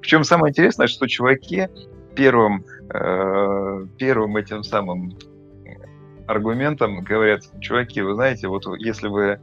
[0.00, 1.68] Причем самое интересное, что чуваки
[2.14, 5.16] первым, э, первым этим самым
[6.26, 9.40] аргументом говорят, чуваки, вы знаете, вот если вы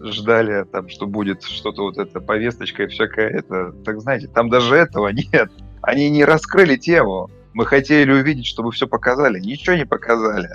[0.00, 4.76] ждали, там, что будет что-то вот это повесточка и всякое это, так знаете, там даже
[4.76, 5.50] этого нет.
[5.82, 7.30] Они не раскрыли тему.
[7.52, 9.40] Мы хотели увидеть, чтобы все показали.
[9.40, 10.48] Ничего не показали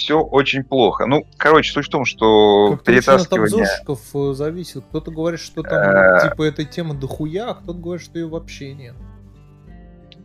[0.00, 1.04] все очень плохо.
[1.06, 3.44] Ну, короче, суть в том, что как перетаскивание...
[3.44, 4.84] от обзорщиков э, зависит.
[4.88, 8.72] Кто-то говорит, что там, э, типа, этой темы дохуя, а кто-то говорит, что ее вообще
[8.74, 8.96] нет.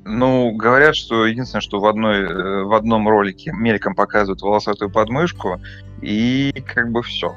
[0.06, 5.60] Ну, говорят, что единственное, что в, одной, э, в одном ролике мельком показывают волосатую подмышку,
[6.02, 7.36] и как бы все.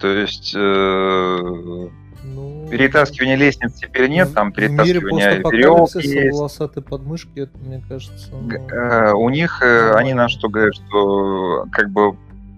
[0.00, 1.88] То есть э,
[2.24, 6.36] ну, перетаскивания лестниц теперь нет, там перетаскивания веревки есть.
[6.36, 8.28] волосатые подмышки, это, мне кажется...
[8.32, 8.50] Ну...
[8.70, 12.16] Э, у них, э, они на что говорят, что как бы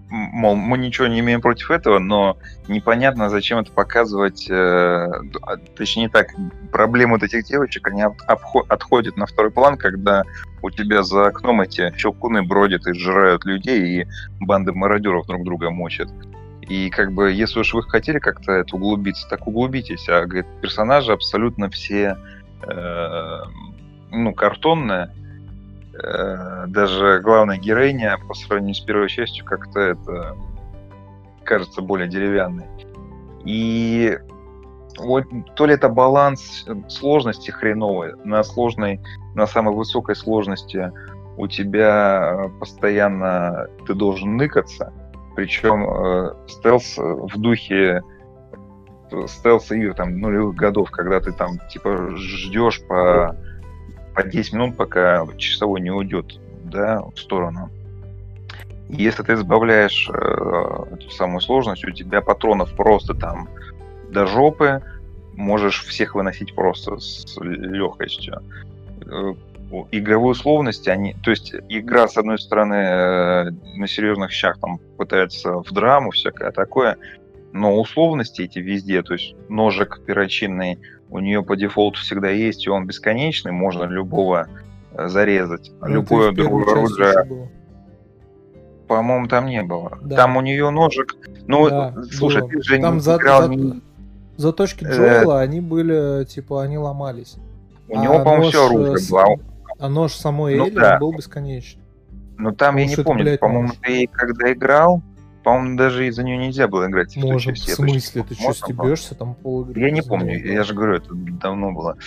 [0.09, 2.37] мол, мы ничего не имеем против этого, но
[2.67, 6.27] непонятно, зачем это показывать, э, а, точнее так,
[6.71, 10.23] проблемы вот этих девочек, они обход, отходят на второй план, когда
[10.61, 14.07] у тебя за окном эти щелкуны бродят и сжирают людей, и
[14.39, 16.09] банды мародеров друг друга мочат.
[16.67, 20.09] И как бы, если уж вы хотели как-то это углубиться, так углубитесь.
[20.09, 22.17] А, говорит, персонажи абсолютно все,
[22.63, 23.39] э,
[24.11, 25.11] ну, картонные.
[25.93, 30.35] Э, даже главная героиня по сравнению с первой частью как-то это
[31.43, 32.65] кажется более деревянной.
[33.45, 34.17] И
[34.97, 35.25] вот
[35.55, 38.99] то ли это баланс сложности хреновой, на сложной,
[39.35, 40.91] на самой высокой сложности
[41.37, 44.91] у тебя постоянно ты должен ныкаться,
[45.35, 48.01] причем э, стелс в духе
[49.11, 53.35] э, стелс игр там нулевых годов, когда ты там типа ждешь по,
[54.15, 57.69] по 10 минут, пока часовой не уйдет, да, в сторону.
[58.87, 63.49] Если ты избавляешь э, эту самую сложность, у тебя патронов просто там
[64.09, 64.81] до жопы,
[65.33, 68.41] можешь всех выносить просто с легкостью.
[69.91, 75.53] Игровые условности, они, то есть игра, с одной стороны, э, на серьезных щах там пытается
[75.63, 76.97] в драму, всякое такое,
[77.53, 80.79] но условности эти везде, то есть ножик перочинный
[81.09, 84.47] у нее по дефолту всегда есть, и он бесконечный, можно любого
[84.91, 85.71] э, зарезать.
[85.81, 87.49] Ну, Любое другое оружие.
[88.87, 89.97] По-моему, там не было.
[90.01, 90.15] Да.
[90.15, 91.15] Там у нее ножик.
[91.47, 92.49] Ну, да, слушай, было.
[92.51, 93.81] ты же там не за, играл за, не...
[94.37, 95.43] Заточки э, Джоэла, э...
[95.43, 97.37] они были, типа, они ломались.
[97.87, 99.09] У а него, по-моему, все оружие с...
[99.09, 99.25] было.
[99.79, 100.97] А нож самой ну, Элли да.
[100.97, 101.83] был бесконечный.
[102.37, 105.01] Ну там, Потому я не помню, по-моему, ты когда играл,
[105.43, 107.15] По-моему, даже из-за нее нельзя было играть.
[107.15, 108.23] Можем, в смысле?
[108.23, 109.69] Ты что, Можно стебешься там пол?
[109.75, 111.97] Я не помню, я же говорю, это давно было.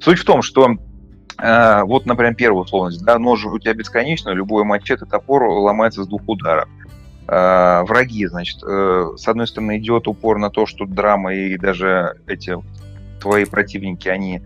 [0.00, 0.76] Суть в том, что
[1.38, 6.06] э, вот, например, первая условность, да, нож у тебя бесконечно, любой мачете, топор ломается с
[6.06, 6.68] двух ударов.
[7.26, 12.20] Э, враги, значит, э, с одной стороны идет упор на то, что драма и даже
[12.26, 12.56] эти
[13.20, 14.40] твои противники, они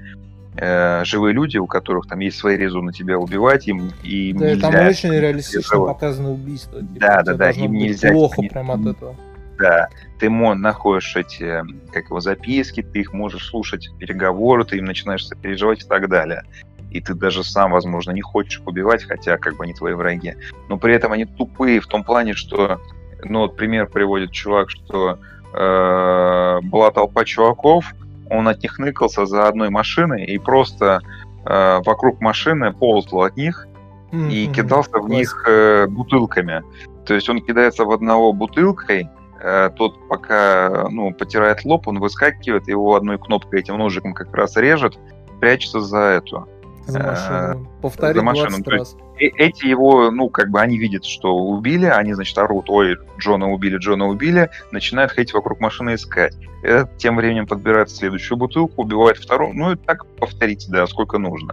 [0.56, 4.70] э, живые люди, у которых там есть свои резоны тебя убивать, им, им Да, нельзя...
[4.70, 6.80] там очень реалистично этого- показаны убийства.
[6.80, 9.16] типа, Да, да, да, им нельзя- Плохо не- прям от этого.
[9.58, 9.88] Да,
[10.18, 11.62] ты находишь эти,
[11.92, 16.42] как его, записки, ты их можешь слушать, переговоры, ты им начинаешь сопереживать и так далее.
[16.90, 20.34] И ты даже сам, возможно, не хочешь их убивать, хотя как бы они твои враги.
[20.68, 22.80] Но при этом они тупые в том плане, что,
[23.24, 25.18] ну вот пример приводит чувак, что
[25.54, 27.94] э, была толпа чуваков,
[28.32, 31.00] он от них ныкался за одной машиной и просто
[31.44, 33.68] э, вокруг машины ползал от них,
[34.12, 34.52] и Мгм.
[34.54, 36.62] кидался в них э, бутылками.
[37.06, 39.08] То есть он кидается в одного бутылкой,
[39.40, 44.56] э, тот пока ну, потирает лоб, он выскакивает, его одной кнопкой этим ножиком как раз
[44.56, 44.98] режет,
[45.40, 46.46] прячется за эту.
[46.86, 47.68] За э, машину.
[47.80, 48.96] Повтори за машину, 20 то раз.
[49.18, 53.50] Э- эти его, ну, как бы они видят, что убили, они, значит, орут, ой, Джона
[53.50, 56.34] убили, Джона убили, начинают ходить вокруг машины искать.
[56.62, 61.52] Этот тем временем подбирает следующую бутылку, убивает вторую, ну и так повторите, да, сколько нужно.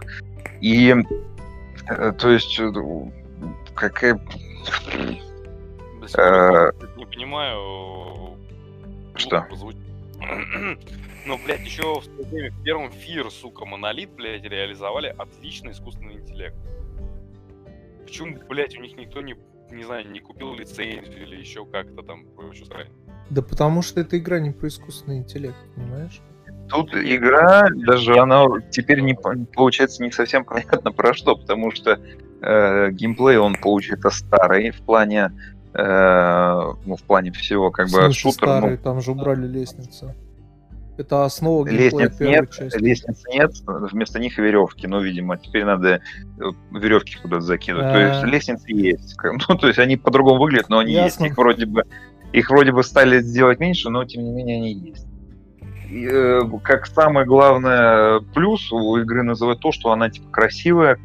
[0.60, 0.94] И,
[1.88, 2.72] э, то есть, э,
[3.74, 4.14] какая...
[6.00, 8.36] До сих пор Э, не понимаю.
[9.14, 9.46] Что?
[11.24, 11.26] Звучит.
[11.26, 16.14] Ну, блядь, еще в свое время в первом фир, сука, монолит, блядь, реализовали отличный искусственный
[16.14, 16.56] интеллект.
[18.04, 19.36] Почему, блядь, у них никто не,
[19.70, 22.88] не знаю, не купил лицензию или еще как-то там прочую срань?
[23.30, 26.20] Да потому что эта игра не про искусственный интеллект, понимаешь?
[26.68, 32.00] Тут игра, даже она теперь не по- получается не совсем понятно про что, потому что
[32.40, 35.32] э, геймплей он получается старый в плане,
[35.74, 40.14] э, ну в плане всего, как В бы шутер, ну, старый, там же убрали лестницы.
[41.00, 42.78] Это основа Лестниц нет, части.
[42.78, 44.86] лестниц нет, вместо них веревки.
[44.86, 46.02] Ну, видимо, теперь надо
[46.70, 47.92] веревки куда-то закидывать.
[47.92, 48.26] То есть А.
[48.26, 49.16] лестницы есть.
[49.48, 51.24] Ну, то есть они по-другому выглядят, но они Ясно.
[51.24, 51.32] есть.
[51.32, 51.84] Их вроде бы
[52.32, 55.06] их вроде бы стали сделать меньше, но тем не менее они есть.
[55.90, 60.98] И, э, как самое главное плюс у игры называют то, что она типа красивая э,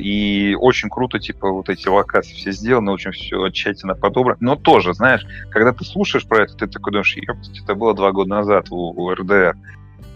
[0.00, 4.38] и очень круто, типа вот эти локации все сделаны, очень все тщательно подобрано.
[4.40, 8.10] Но тоже, знаешь, когда ты слушаешь про это, ты такой думаешь, «Ёптать, это было два
[8.12, 9.56] года назад у, у РДР.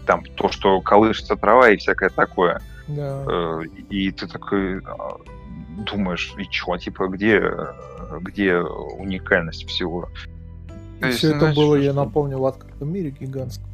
[0.07, 2.61] Там то, что колышется трава и всякое такое.
[2.87, 3.23] Да.
[3.27, 5.17] Э, И ты такой а,
[5.91, 7.73] думаешь, и чё, типа, где, э,
[8.21, 10.09] где уникальность всего?
[10.99, 13.67] То И есть, все это знаешь, было, я напомню, в открытом мире гигантском.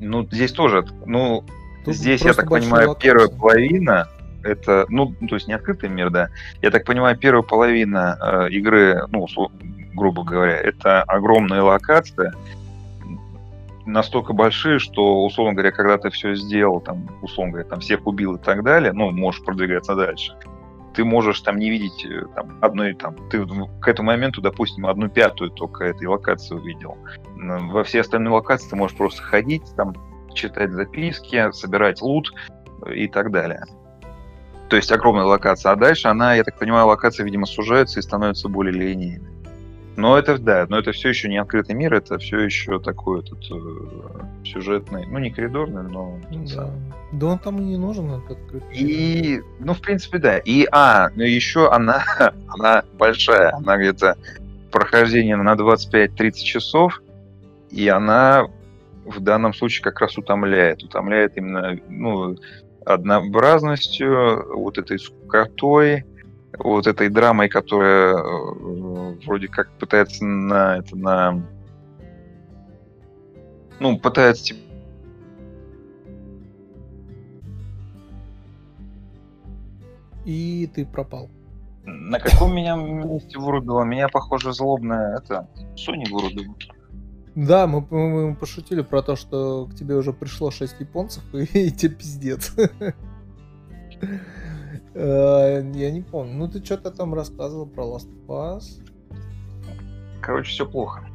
[0.00, 1.44] Ну, здесь тоже, ну,
[1.84, 3.08] Тут здесь, я так понимаю, локации.
[3.08, 4.08] первая половина,
[4.42, 6.28] это, ну, то есть не открытый мир, да.
[6.60, 9.26] Я так понимаю, первая половина э, игры, ну,
[9.94, 12.34] грубо говоря, это огромная локация,
[13.86, 18.36] настолько большие, что, условно говоря, когда ты все сделал, там, условно говоря, там всех убил
[18.36, 20.36] и так далее, ну, можешь продвигаться дальше,
[20.94, 23.44] ты можешь там не видеть э, там, одной, там, ты
[23.80, 26.96] к этому моменту, допустим, одну пятую только этой локации увидел.
[27.36, 29.94] Во все остальные локации ты можешь просто ходить, там,
[30.34, 32.32] читать записки, собирать лут
[32.86, 33.64] э, и так далее.
[34.72, 35.72] То есть огромная локация.
[35.72, 39.28] А дальше она, я так понимаю, локация, видимо, сужается и становится более линейной.
[39.96, 43.38] Но это, да, но это все еще не открытый мир, это все еще такой этот
[43.50, 46.70] э, сюжетный, ну не коридорный, но Да.
[47.12, 48.88] да он там и не нужен, этот открытый мир.
[48.88, 50.38] И, ну, в принципе, да.
[50.38, 52.02] И, а, ну, еще она,
[52.48, 53.52] она большая.
[53.54, 54.16] Она где-то
[54.70, 57.02] прохождение на 25-30 часов.
[57.68, 58.46] И она
[59.04, 60.82] в данном случае как раз утомляет.
[60.82, 62.38] Утомляет именно, ну,
[62.84, 66.04] однообразностью, вот этой скукотой,
[66.58, 71.42] вот этой драмой, которая э, вроде как пытается на это, на...
[73.80, 74.72] Ну, пытается, типа,
[80.24, 81.28] И ты пропал.
[81.84, 83.82] На каком меня месте вырубило?
[83.82, 86.54] Меня, похоже, злобная это Sony вырубила.
[87.34, 91.44] Да, мы, мы- мы пошутили про то, что к тебе уже пришло 6 японцев, и,
[91.68, 92.52] и тебе пиздец.
[94.94, 96.34] Э, Я не помню.
[96.34, 98.64] Ну, ты что-то там рассказывал про Last Us.
[100.20, 101.06] Короче, все плохо.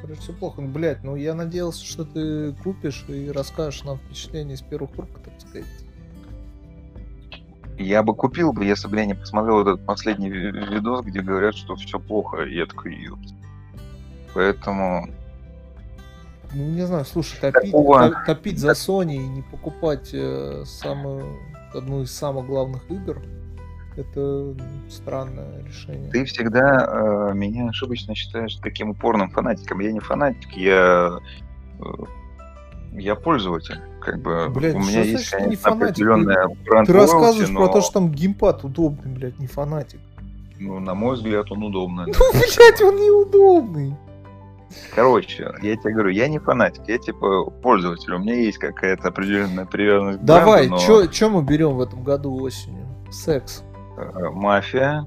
[0.00, 0.62] Короче, все плохо.
[0.62, 5.08] Ну, блядь, ну я надеялся, что ты купишь и расскажешь нам впечатление из первых рук,
[5.24, 5.66] так сказать.
[7.78, 11.54] Я бы купил бы, если бы я не посмотрел этот последний ви- видос, где говорят,
[11.54, 12.42] что все плохо.
[12.42, 12.96] И я такой.
[14.34, 15.08] Поэтому
[16.54, 21.38] Ну, не знаю, слушай, топить, Такого- топить за Sony и не покупать э, самую,
[21.74, 23.20] одну из самых главных игр,
[23.96, 24.54] Это
[24.88, 26.10] странное решение.
[26.10, 29.80] Ты всегда э, меня ошибочно считаешь таким упорным фанатиком.
[29.80, 31.18] Я не фанатик, я
[31.80, 31.84] э,
[32.92, 33.80] я пользователь.
[34.00, 37.50] Как бы Блядь, у что меня значит есть ты не конечно, определенная Ты бренд рассказываешь
[37.50, 40.00] loyalty, про то, но, что там геймпад удобный, блядь, не фанатик.
[40.58, 42.06] ну, на мой взгляд, он удобный.
[42.06, 42.12] да.
[42.18, 43.94] Ну, блядь, он неудобный.
[44.94, 48.12] Короче, я тебе говорю, я не фанатик, я типа пользователь.
[48.14, 52.34] У меня есть какая-то определенная привязанность Давай, бренду, но чё мы берем в этом году
[52.34, 52.86] осенью?
[53.10, 53.64] Секс.
[53.96, 55.06] э, мафия,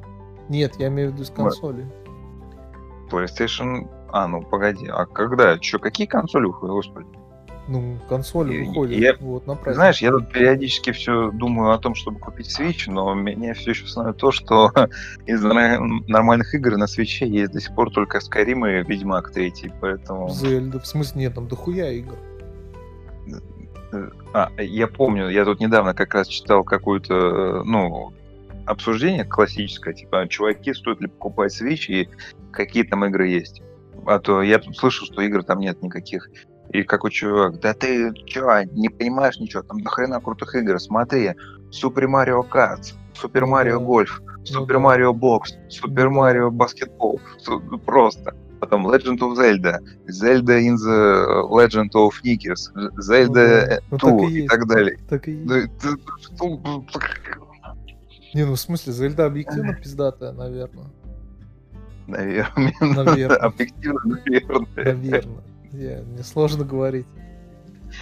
[0.49, 1.85] Нет, я имею в виду с консоли.
[3.09, 3.87] PlayStation.
[4.11, 5.57] А, ну погоди, а когда?
[5.59, 7.07] Чё, какие консоли выходят, господи?
[7.71, 9.75] Ну, консоли выходят я- вот на праздник.
[9.75, 13.87] знаешь, я тут периодически все думаю о том, чтобы купить Switch, но меня все еще
[13.87, 14.71] становится то, что
[15.25, 19.71] из нор- нормальных игр на Switch есть до сих пор только Skyrim и Ведьмак 3,
[19.79, 20.27] поэтому...
[20.29, 22.15] Зельда, в смысле, нет, там дохуя игр.
[24.33, 28.11] А, я помню, я тут недавно как раз читал какое-то, э, ну,
[28.65, 32.09] обсуждение классическое, типа, чуваки, стоит ли покупать Switch и
[32.51, 33.61] какие там игры есть.
[34.05, 36.29] А то я тут слышу, что игр там нет никаких.
[36.73, 41.33] И какой чувак, да ты чё, не понимаешь ничего, там дохрена крутых игр, смотри,
[41.69, 43.85] Super Mario Kart, Super Ну Mario да.
[43.85, 44.09] Golf,
[44.51, 44.79] Ну Super да.
[44.79, 46.31] Mario Box, Super Ну да.
[46.33, 48.33] Mario Basketball, Су- просто.
[48.59, 53.79] Потом Legend of Zelda, Zelda in the Legend of Nickers, Zelda Ну да.
[53.89, 54.47] Ну 2 так и и есть.
[54.49, 54.97] так далее.
[55.09, 55.69] Так и есть.
[58.33, 60.87] Не, ну в смысле, Зельда объективно пиздатая, наверное.
[62.07, 62.73] Наверное.
[62.79, 63.37] Наверное.
[63.37, 64.67] Объективно, наверное.
[64.75, 65.43] Наверное.
[65.73, 67.07] Я, мне сложно говорить.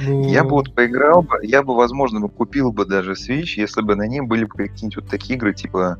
[0.02, 3.82] Ну, Я бы вот поиграл бы, я бы, возможно, бы купил бы даже Switch, если
[3.82, 5.98] бы на нем были бы какие-нибудь вот такие игры, типа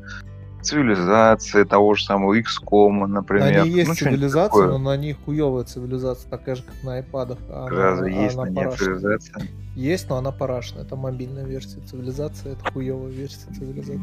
[0.62, 3.64] цивилизация того же самого XCOM, на например.
[3.64, 7.38] ней есть Ну, цивилизация, но на них хуевая цивилизация, такая же, как на айпадах.
[7.48, 9.42] а она- Разве а есть она на ней цивилизация?
[9.74, 10.82] Есть, но она парашная.
[10.84, 14.00] Это мобильная версия цивилизации, это хуевая версия цивилизации.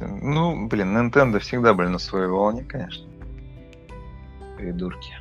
[0.00, 3.06] Ну, блин, Nintendo всегда были на своей волне, конечно.
[4.56, 5.12] Придурки.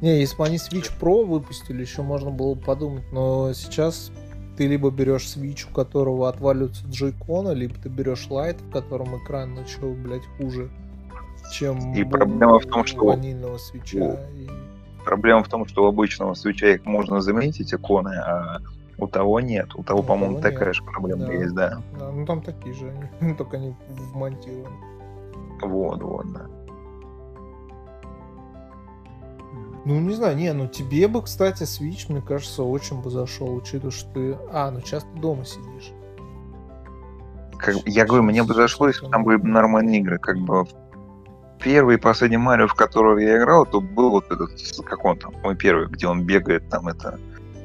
[0.00, 4.10] Не, если бы они Switch Pro выпустили, еще можно было бы подумать, но сейчас
[4.56, 9.54] ты либо берешь Switch, у которого отваливаются джойконы, либо ты берешь Lite, в котором экран
[9.54, 10.70] начал, блядь, хуже,
[11.52, 14.18] чем И у проблема в том, что- ванильного свеча.
[14.34, 14.48] И...
[15.04, 18.58] Проблема в том, что у обычного свеча их можно заметить, эти иконы, а
[18.98, 19.68] у того нет.
[19.76, 20.74] У того, У по-моему, того такая нет.
[20.74, 21.32] же проблема Да.
[21.32, 21.82] есть, да.
[21.98, 22.90] Да, ну там такие же
[23.20, 23.74] они, только они
[24.12, 24.76] вмонтированы.
[25.62, 26.46] Вот, вот, да.
[29.86, 33.92] Ну, не знаю, не, ну тебе бы, кстати, Switch, мне кажется, очень бы зашел, учитывая,
[33.92, 34.36] что ты...
[34.52, 35.92] А, ну сейчас ты дома сидишь.
[37.56, 40.18] Как, я говорю, мне бы зашло, если бы там были бы нормальные игры.
[40.18, 40.66] Как бы
[41.62, 44.50] первый и последний Марио, в которого я играл, то был вот этот,
[44.84, 47.20] как он там, мой первый, где он бегает, там это,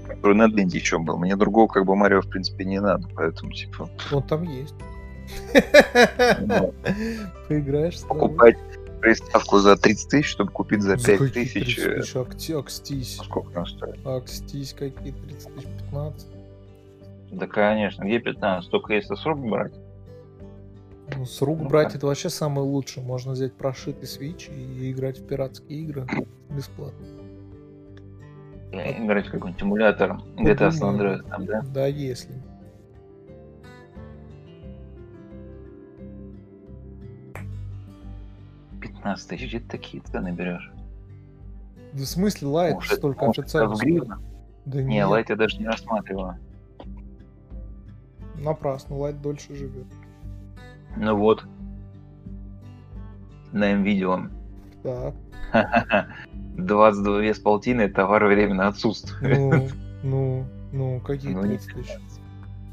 [0.07, 1.17] который на Денде еще был.
[1.17, 4.75] Мне другого как бы Марио, в принципе, не надо, поэтому, типа, Вот там есть.
[6.41, 6.71] Ну.
[7.47, 8.57] Поиграешь с покупать
[9.01, 11.75] приставку за 30 тысяч, чтобы купить за За 5 какие тысяч.
[11.75, 12.15] 30 э, тысяч?
[12.15, 13.17] Акти- Акстись.
[13.17, 14.05] Сколько там стоит?
[14.05, 16.27] Акстись какие 30 тысяч, 15.
[17.31, 18.69] Да, конечно, где 15?
[18.71, 19.73] Только если с рук брать.
[21.15, 21.97] Ну, с рук Ну, брать да.
[21.97, 23.05] это вообще самое лучшее.
[23.05, 26.07] Можно взять прошитый Switch и играть в пиратские игры
[26.49, 27.05] бесплатно.
[28.71, 30.97] Играть в какой-нибудь эмулятор GTA San.
[30.97, 31.61] Andreas там, да?
[31.73, 32.31] Да, если.—
[39.01, 40.71] 15 тысяч, где ты такие цены берешь?
[41.93, 43.73] Да в смысле, лайт Может, столько может, официально.
[43.75, 44.19] в?
[44.65, 46.37] Да Не, нет, лайт я даже не рассматриваю.
[48.37, 49.87] напрасно, лайт дольше живет.
[50.97, 51.43] Ну вот.
[53.51, 54.27] На видео.
[54.83, 55.13] Так,
[56.57, 59.37] 22 с полтиной товар временно отсутствует.
[59.37, 59.67] ну,
[60.03, 61.97] ну, ну, какие Ну, не 30 тысяч?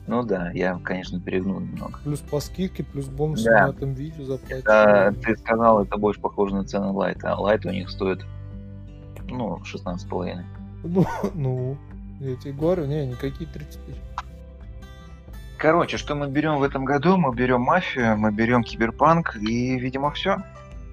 [0.09, 1.99] Ну да, я, конечно, перегнул немного.
[2.03, 3.67] Плюс по скидке, плюс бонусы Да.
[3.67, 4.67] на этом видео заплатить.
[4.67, 7.35] А, ты сказал, это больше похоже на цену лайта.
[7.35, 8.25] А лайт у них стоит,
[9.29, 10.43] ну, 16,5.
[10.83, 11.05] Ну,
[11.35, 11.77] ну,
[12.21, 14.01] я тебе говорю, не, никакие 30 тысяч.
[15.59, 17.19] Короче, что мы берем в этом году?
[17.19, 20.39] Мы берем мафию, мы берем киберпанк и, видимо, все.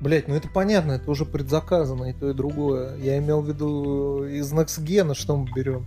[0.01, 2.97] Блять, ну это понятно, это уже предзаказано и то, и другое.
[2.97, 5.85] Я имел в виду из Next Gen, что мы берем.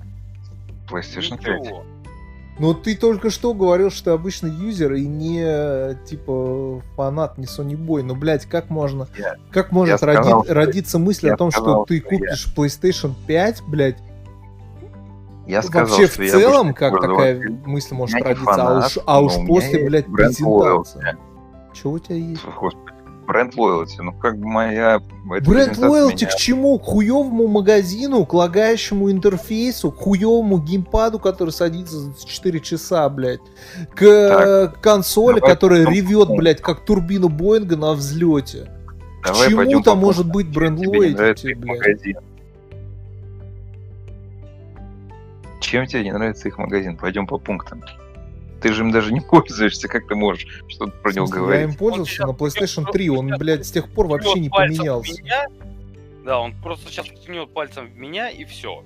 [0.89, 1.75] PlayStation 5.
[2.59, 7.75] Но ты только что говорил, что ты обычный юзер и не типа фанат, не Sony
[7.77, 8.03] Boy.
[8.03, 11.51] Но, блядь, как можно, Я- как может я сказал, роди- что- родиться мысль о том,
[11.53, 13.99] сказал, что ты что я- купишь PlayStation 5, блядь,
[15.47, 18.99] Я сказал, вообще в что я целом, как такая мысль может родиться, а фанат, уж,
[19.07, 21.17] а уж у меня после, блядь, презентации.
[21.73, 22.43] Чего у тебя есть?
[22.45, 22.93] Господи.
[23.29, 25.01] Бренд лоялти, ну как бы моя...
[25.25, 26.79] Бренд лоялти меня- к чему?
[26.79, 33.41] К хуевому магазину, к лагающему интерфейсу, к хуевому геймпаду, который садится за 4 часа, блядь.
[33.95, 38.71] К э, консоли, давай которая потом- ревет, блядь, как турбина Боинга на взлете.
[39.23, 41.65] Давай к чему-то может быть бренд лоялти, блядь.
[41.65, 42.17] магазин?
[45.61, 46.97] Чем тебе не нравится их магазин?
[46.97, 47.83] Пойдем по пунктам.
[48.61, 51.71] Ты же им даже не пользуешься, как ты можешь что-то про него смысле, Я говорить?
[51.71, 55.23] им пользовался на PlayStation 3, он, блядь, с тех пор вообще не поменялся.
[55.23, 55.47] меня.
[56.25, 58.83] Да, он просто сейчас ткнет пальцем в меня и все.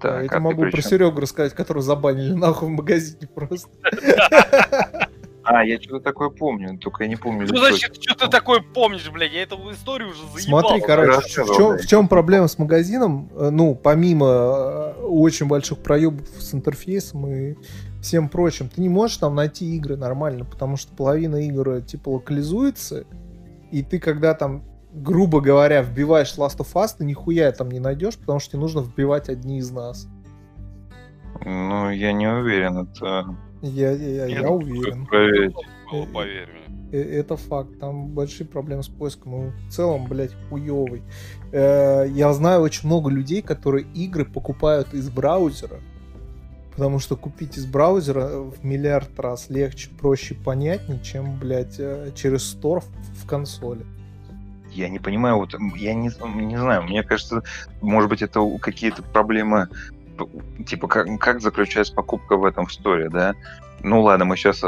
[0.00, 0.80] Так, я тебе а могу про?
[0.80, 3.68] Серегу рассказать, которого забанили нахуй в магазине просто.
[5.50, 7.46] А, я что-то такое помню, только я не помню.
[7.46, 7.54] Что.
[7.56, 9.32] Ну, значит, что ты такое помнишь, блядь?
[9.32, 10.60] Я эту историю уже заебал.
[10.60, 13.30] Смотри, короче, в чем, в чем проблема с магазином?
[13.34, 17.54] Э, Ну, помимо э, очень больших проебов с интерфейсом и
[18.00, 22.08] всем прочим, ты не можешь там найти игры нормально, потому что половина игр э, типа
[22.10, 23.04] локализуется,
[23.70, 24.62] и ты когда там,
[24.92, 28.80] грубо говоря, вбиваешь Last of Us, ты нихуя там не найдешь, потому что тебе нужно
[28.80, 30.08] вбивать одни из нас.
[31.44, 33.36] Ну, я не уверен, это...
[33.60, 35.06] Я, я, я думаю, уверен.
[35.06, 35.54] проверить.
[35.90, 36.78] Было, поверь мне.
[36.92, 37.78] Э, Это факт.
[37.80, 39.48] Там большие проблемы с поиском.
[39.48, 41.02] И в целом, блядь, хуёвый.
[41.52, 45.80] Э, Я знаю очень много людей, которые игры покупают из браузера.
[46.78, 52.44] Потому что купить из браузера в миллиард раз легче, проще, понятнее, чем, блядь, э, через
[52.44, 52.84] стор
[53.16, 53.84] в- консоли.
[54.70, 56.08] Я не понимаю, вот я не,
[56.44, 57.42] не знаю, мне кажется,
[57.80, 59.68] может быть, это какие-то проблемы,
[60.66, 63.34] типа, как, как заключается покупка в этом в сторе, да?
[63.82, 64.64] Ну ладно, мы сейчас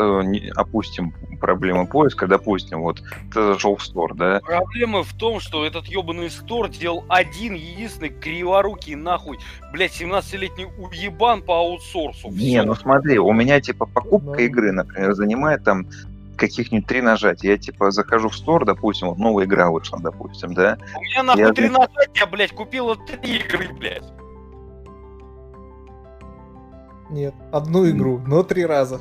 [0.57, 3.03] опустим проблемы поиска, допустим, вот
[3.35, 4.41] ты зашел в стор, да?
[4.41, 9.39] Проблема в том, что этот ебаный стор делал один единственный криворукий нахуй,
[9.73, 12.31] блядь, 17-летний уебан по аутсорсу.
[12.31, 14.37] Не, ну смотри, у меня типа покупка Ну.
[14.39, 15.87] игры, например, занимает там
[16.37, 17.51] каких-нибудь три нажатия.
[17.51, 20.79] Я типа захожу в стор, допустим, вот новая игра вышла, допустим, да?
[20.97, 24.05] У меня нахуй Я- 13 я, блядь, купила три игры, блядь.
[27.11, 29.01] Нет, одну игру, но три раза.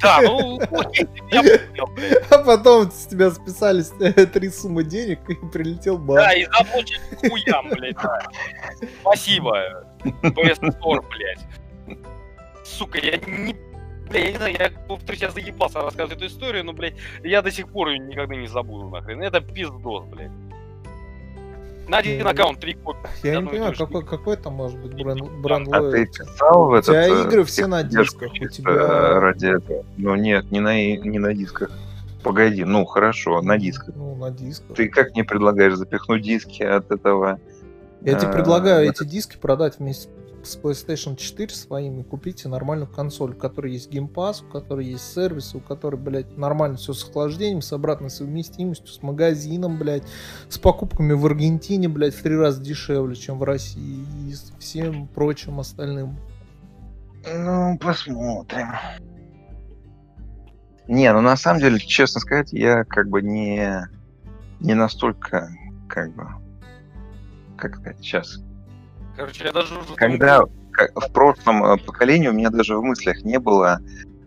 [0.00, 0.60] Да, ну.
[2.30, 6.16] А потом с тебя списали э, три суммы денег и прилетел бан.
[6.16, 8.20] Да, и заплачен хуям, блядь, да.
[9.00, 11.98] Спасибо, PS Store, блядь.
[12.64, 13.56] Сука, я не...
[14.08, 16.94] Бля, я не знаю, я повторюсь, я заебался рассказывать эту историю, но, блядь,
[17.24, 19.22] я до сих пор ее никогда не забуду, нахрен.
[19.22, 20.30] Это пиздос, блядь.
[21.88, 23.10] На один аккаунт три копии.
[23.22, 26.74] Я не понимаю, какой, какой там может быть бренд, бренд А ты писал в У
[26.74, 26.86] этот...
[26.86, 29.84] тебя э, игры все на дисках, у тебя- э, ради этого?
[29.96, 31.70] Ну нет, не на, не на дисках.
[32.22, 33.94] Погоди, ну хорошо, на дисках.
[33.96, 34.76] Ну, на дисках.
[34.76, 37.40] Ты как мне предлагаешь запихнуть диски от этого?
[38.00, 40.08] Я тебе а, предлагаю эти диски продать вместе
[40.44, 45.12] с PlayStation 4 своим и купите нормальную консоль, у которой есть Pass, у которой есть
[45.12, 50.04] сервис, у которой, блядь, нормально все с охлаждением, с обратной совместимостью, с магазином, блядь,
[50.48, 55.06] с покупками в Аргентине, блядь, в три раза дешевле, чем в России и с всем
[55.08, 56.18] прочим остальным.
[57.26, 58.68] Ну, посмотрим.
[60.88, 63.88] Не, ну на самом деле, честно сказать, я как бы не,
[64.60, 65.48] не настолько,
[65.88, 66.26] как бы,
[67.56, 68.42] как сказать, сейчас.
[69.16, 69.94] Короче, я даже уже...
[69.94, 73.80] Когда в прошлом э, поколении у меня даже в мыслях не было,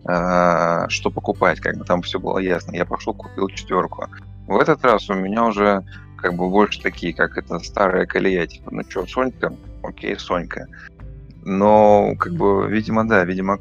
[0.08, 2.74] э, что покупать, как бы там все было ясно.
[2.74, 4.06] Я пошел, купил четверку.
[4.46, 5.84] В этот раз у меня уже
[6.16, 9.52] как бы больше такие, как это старая колея, типа, ну что, Сонька,
[9.82, 10.66] окей, Сонька.
[11.44, 13.58] Но, как бы, видимо, да, видимо,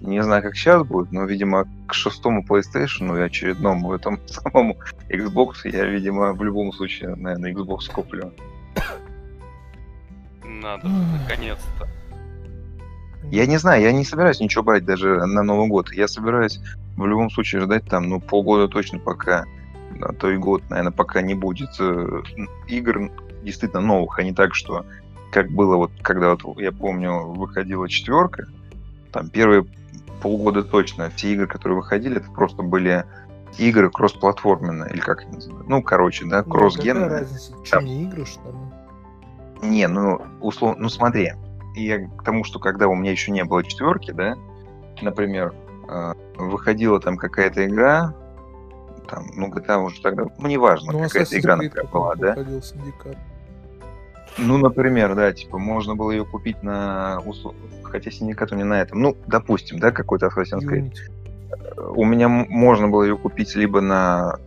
[0.00, 4.76] не знаю, как сейчас будет, но, видимо, к шестому PlayStation и очередному этому самому
[5.08, 8.32] Xbox я, видимо, в любом случае, наверное, Xbox куплю.
[10.62, 11.88] Надо, наконец-то.
[13.30, 15.92] Я не знаю, я не собираюсь ничего брать даже на Новый год.
[15.92, 16.60] Я собираюсь
[16.96, 19.44] в любом случае ждать там, ну, полгода точно пока,
[20.00, 22.22] а то и год, наверное, пока не будет э,
[22.68, 23.10] игр
[23.42, 24.84] действительно новых, а не так, что
[25.30, 28.46] как было вот, когда вот, я помню, выходила четверка,
[29.12, 29.64] там первые
[30.20, 33.04] полгода точно все игры, которые выходили, это просто были
[33.58, 35.68] игры кроссплатформенные, или как они называют?
[35.68, 37.06] Ну, короче, да, Ну, какая кроссгенные.
[37.08, 37.52] разница?
[37.64, 38.56] Что, не игры, что ли?
[39.62, 41.32] Не, ну, условно, ну смотри,
[41.74, 44.34] я к тому, что когда у меня еще не было четверки, да,
[45.00, 45.54] например,
[45.88, 48.14] э, выходила там какая-то игра,
[49.08, 53.18] там, ну, GTA уже тогда, ну, неважно, Ну, какая-то игра, например, была, да, Syndicate.
[54.38, 57.20] ну, например, да, типа, можно было ее купить на,
[57.82, 61.92] хотя синдикат у меня на этом, ну, допустим, да, какой-то Assassin's Creed, Unity.
[61.94, 64.38] у меня можно было ее купить либо на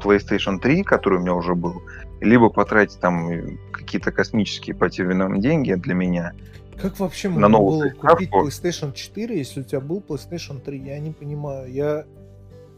[0.00, 1.82] PlayStation 3, который у меня уже был,
[2.20, 6.32] либо потратить там э, какие-то космические по терминам деньги для меня,
[6.80, 8.08] Как вообще На можно было приставку.
[8.16, 10.78] купить PlayStation 4, если у тебя был PlayStation 3?
[10.78, 11.70] Я не понимаю.
[11.72, 12.04] Я,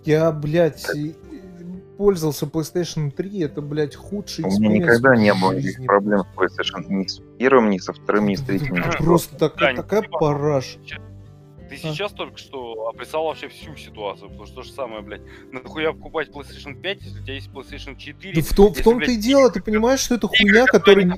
[0.04, 1.14] я, блядь, и-
[1.96, 6.84] пользовался PlayStation 3, это, блядь, худший У меня никогда не было никаких проблем с PlayStation
[6.88, 8.82] ни с первым, ни со вторым, ни с третьим.
[8.98, 10.76] Просто такая, такая типа, параш.
[11.68, 15.22] Ты сейчас только что описал вообще всю ситуацию, потому что то же самое, блядь.
[15.50, 18.34] Нахуя покупать PlayStation 5, если у тебя есть PlayStation 4?
[18.34, 21.16] Да в, том, в если, том-то и дело, ты понимаешь, что это хуйня, которая...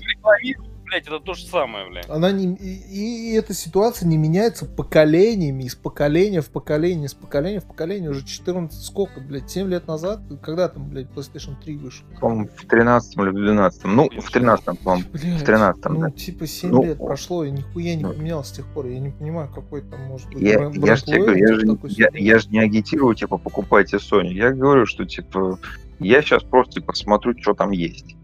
[0.88, 2.08] блядь, это то же самое, блядь.
[2.08, 2.54] Она не...
[2.56, 8.10] И, и эта ситуация не меняется поколениями, из поколения в поколение, из поколения в поколение.
[8.10, 10.20] Уже 14, сколько, блядь, 7 лет назад?
[10.42, 12.04] Когда там, блядь, PlayStation 3 вышел?
[12.20, 15.04] По-моему, в 13 или в 12 Ну, в 13 по-моему.
[15.12, 16.10] Блядь, В 13 ну, да.
[16.10, 18.12] типа 7 Ну, лет прошло, и нихуя не ну.
[18.12, 18.86] поменялось с тех пор.
[18.86, 21.66] Я не понимаю, какой там может быть Я, бренд- я же тебе говорю, я же,
[21.66, 24.32] такой я, я же не агитирую, типа, покупайте Sony.
[24.32, 25.58] Я говорю, что, типа,
[26.00, 28.14] я сейчас просто, типа, смотрю, что там есть.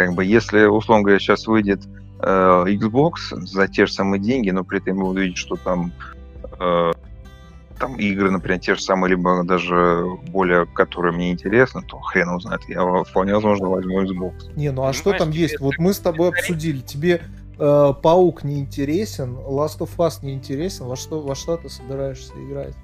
[0.00, 1.82] Как бы, если, условно говоря, сейчас выйдет
[2.20, 5.92] э, Xbox за те же самые деньги, но при этом я буду видеть, что там
[6.58, 6.92] э,
[7.78, 12.40] там игры, например, те же самые, либо даже более, которые мне интересны, то хрен его
[12.40, 12.62] знает.
[12.66, 14.50] Я вполне возможно возьму Xbox.
[14.56, 15.60] Не, ну а что там есть?
[15.60, 16.80] Вот мы с тобой обсудили.
[16.80, 17.20] Тебе
[17.58, 20.86] э, Паук не интересен, Last of Us не интересен.
[20.86, 22.74] Во что, во что ты собираешься играть?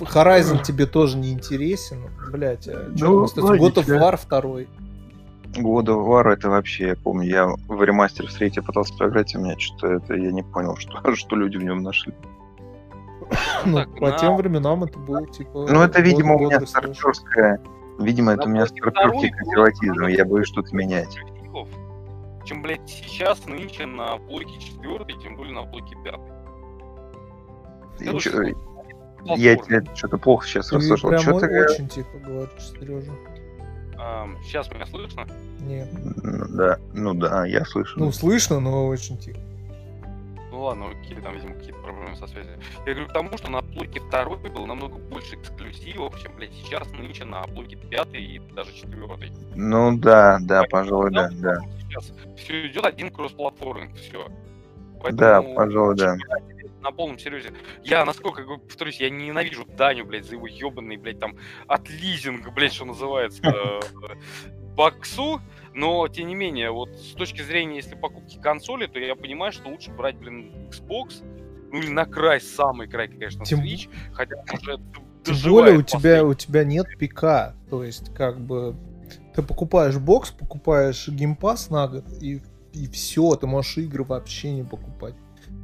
[0.00, 2.10] Horizon тебе тоже не интересен.
[2.30, 3.54] Блять, а что Ну, остается?
[3.54, 3.94] God of логично.
[3.94, 4.68] War второй.
[5.56, 9.38] God of War это вообще, я помню, я в ремастер в третий пытался поиграть, и
[9.38, 12.12] у меня что-то это, я не понял, что, что люди в нем нашли.
[13.64, 15.66] Ну, так, по на- тем временам это был типа...
[15.70, 17.60] Ну, это, год- видимо, у меня старперская,
[17.98, 21.18] видимо, это у меня старперский консерватизм, я боюсь что-то менять.
[22.44, 26.14] Чем, блядь, сейчас, нынче на плойке 4, тем более на плойке 5.
[28.00, 28.42] И чё-
[29.36, 31.08] Я тебя что-то плохо сейчас расслышал.
[31.08, 31.70] прям Что ты говоришь?
[31.70, 33.12] очень тихо говоришь, Сережа.
[34.42, 35.26] Сейчас меня слышно?
[35.60, 35.88] Нет.
[36.56, 37.98] Да, ну да, я слышу.
[37.98, 39.38] Ну, слышно, но очень тихо.
[40.50, 42.58] Ну ладно, окей, там, видимо, какие-то проблемы со связью.
[42.86, 46.88] Я говорю к тому, что на плойке 2 было намного больше эксклюзивов, чем, блядь, сейчас,
[46.92, 49.32] нынче на плойке 5 и даже 4.
[49.56, 51.60] Ну да, да, пожалуй, да, да.
[51.88, 54.28] Сейчас все идет один кроссплатформинг, все.
[55.10, 56.16] Да, пожалуй, да.
[56.84, 57.54] На полном серьезе.
[57.82, 62.74] Я, насколько повторюсь, я ненавижу Даню, блядь, за его ебаный, блядь, там, от лизинга, блядь,
[62.74, 63.80] что называется, э,
[64.76, 65.40] баксу.
[65.72, 69.70] Но, тем не менее, вот с точки зрения, если покупки консоли, то я понимаю, что
[69.70, 71.24] лучше брать, блин, Xbox,
[71.72, 74.78] ну или на край, самый край, конечно, Тем- Switch, хотя уже
[75.24, 77.56] Тем более у тебя, у тебя нет ПК.
[77.70, 78.76] То есть, как бы,
[79.34, 82.42] ты покупаешь бокс, покупаешь геймпас на год, и,
[82.74, 85.14] и все, ты можешь игры вообще не покупать.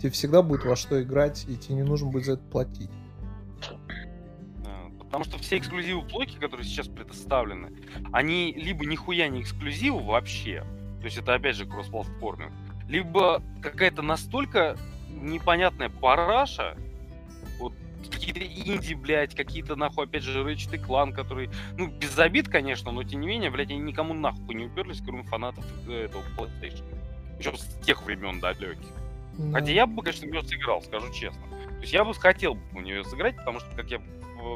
[0.00, 2.90] Тебе всегда будет во что играть, и тебе не нужно будет за это платить.
[4.98, 7.72] Потому что все эксклюзивы плойки, которые сейчас предоставлены,
[8.12, 10.64] они либо нихуя не эксклюзивы вообще,
[11.00, 12.52] то есть это опять же кроссплатформинг,
[12.88, 14.76] либо какая-то настолько
[15.10, 16.76] непонятная параша,
[17.58, 17.74] вот
[18.08, 23.02] какие-то инди, блядь, какие-то нахуй, опять же, Ratchet клан, который, ну, без обид, конечно, но
[23.02, 26.84] тем не менее, блядь, они никому нахуй не уперлись, кроме фанатов э, этого PlayStation.
[27.36, 28.99] Причем с тех времен далеких.
[29.40, 31.42] Ну, Хотя я бы, конечно, в нее сыграл, скажу честно.
[31.48, 34.00] То есть я бы хотел бы в нее сыграть, потому что, как я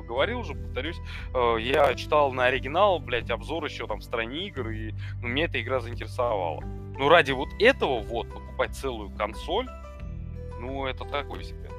[0.07, 0.97] говорил уже, повторюсь,
[1.35, 5.45] э, я читал на оригинал, блядь, обзор еще там в стране игр, и ну, меня
[5.45, 6.61] эта игра заинтересовала.
[6.61, 9.69] Но ради вот этого вот покупать целую консоль,
[10.61, 11.71] ну, это такое себе.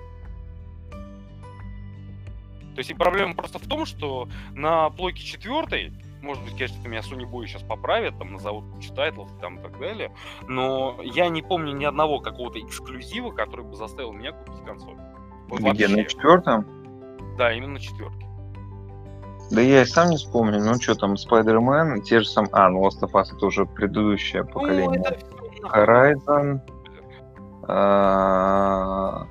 [2.76, 5.94] То есть и проблема просто в том, что на плойке четвертой,
[6.26, 9.80] может быть, конечно, меня Sony Boy сейчас поправят, там назовут кучу тайтлов там и так
[9.80, 10.12] далее,
[10.48, 14.98] но я не помню ни одного какого-то эксклюзива, который бы заставил меня купить консоль.
[15.48, 16.10] Вот Где, на вообще.
[16.10, 16.66] четвертом?
[17.38, 18.26] Да, именно на четверке.
[19.52, 20.60] Да я и сам не вспомню.
[20.60, 22.50] Ну что там, Spider-Man, те же самые...
[22.54, 25.04] А, ну Last of Us это уже предыдущее поколение.
[25.08, 25.84] Ну, всё нахуй.
[25.84, 26.60] Horizon,
[27.68, 29.28] а,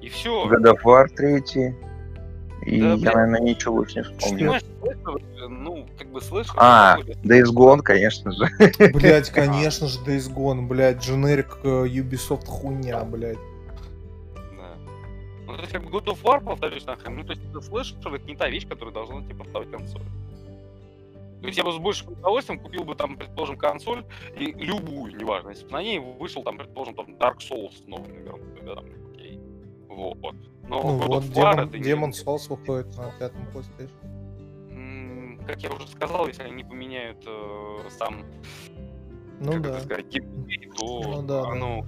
[0.00, 0.46] И все.
[0.48, 1.74] God of War 3.
[2.62, 3.04] И Да, я, блин.
[3.04, 4.60] наверное, ничего больше не вспомню.
[4.80, 6.54] Слэшер, ну, как бы слэшер...
[6.58, 8.48] А, Days Gone, конечно же.
[8.92, 13.38] Блять, конечно же, Days Gone, блядь, дженерик э, Ubisoft хуйня, блядь.
[14.56, 14.76] Да.
[15.46, 18.14] Ну, то есть, как бы God of War, повторюсь, нахрен, ну, то есть, это слэшер,
[18.14, 20.02] это не та вещь, которая должна тебе поставить консоль.
[21.40, 24.04] То есть я бы с большим удовольствием купил бы там, предположим, консоль,
[24.36, 28.62] и любую, неважно, если бы на ней вышел там, предположим, там Dark Souls новый, наверное,
[28.62, 28.84] да, там,
[29.14, 29.40] окей.
[29.88, 30.36] Вот.
[30.70, 33.90] Но Ну God вот, War Demon, не- Demon Souls выходит на пятом PlayStation.
[35.46, 38.22] Как я уже сказал, если они поменяют э, сам,
[39.40, 39.68] Ну как да.
[39.70, 41.48] это сказать, геймплей, то Ну да, да.
[41.50, 41.84] оно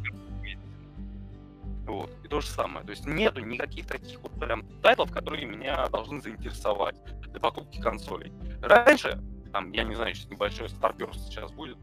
[1.86, 2.10] вот.
[2.24, 2.84] И то же самое.
[2.84, 6.96] То есть нету никаких таких вот прям тайтлов, которые меня должны заинтересовать
[7.30, 8.32] для покупки консолей.
[8.62, 9.20] Раньше,
[9.52, 11.76] там, я не знаю, сейчас небольшой старперс сейчас будет,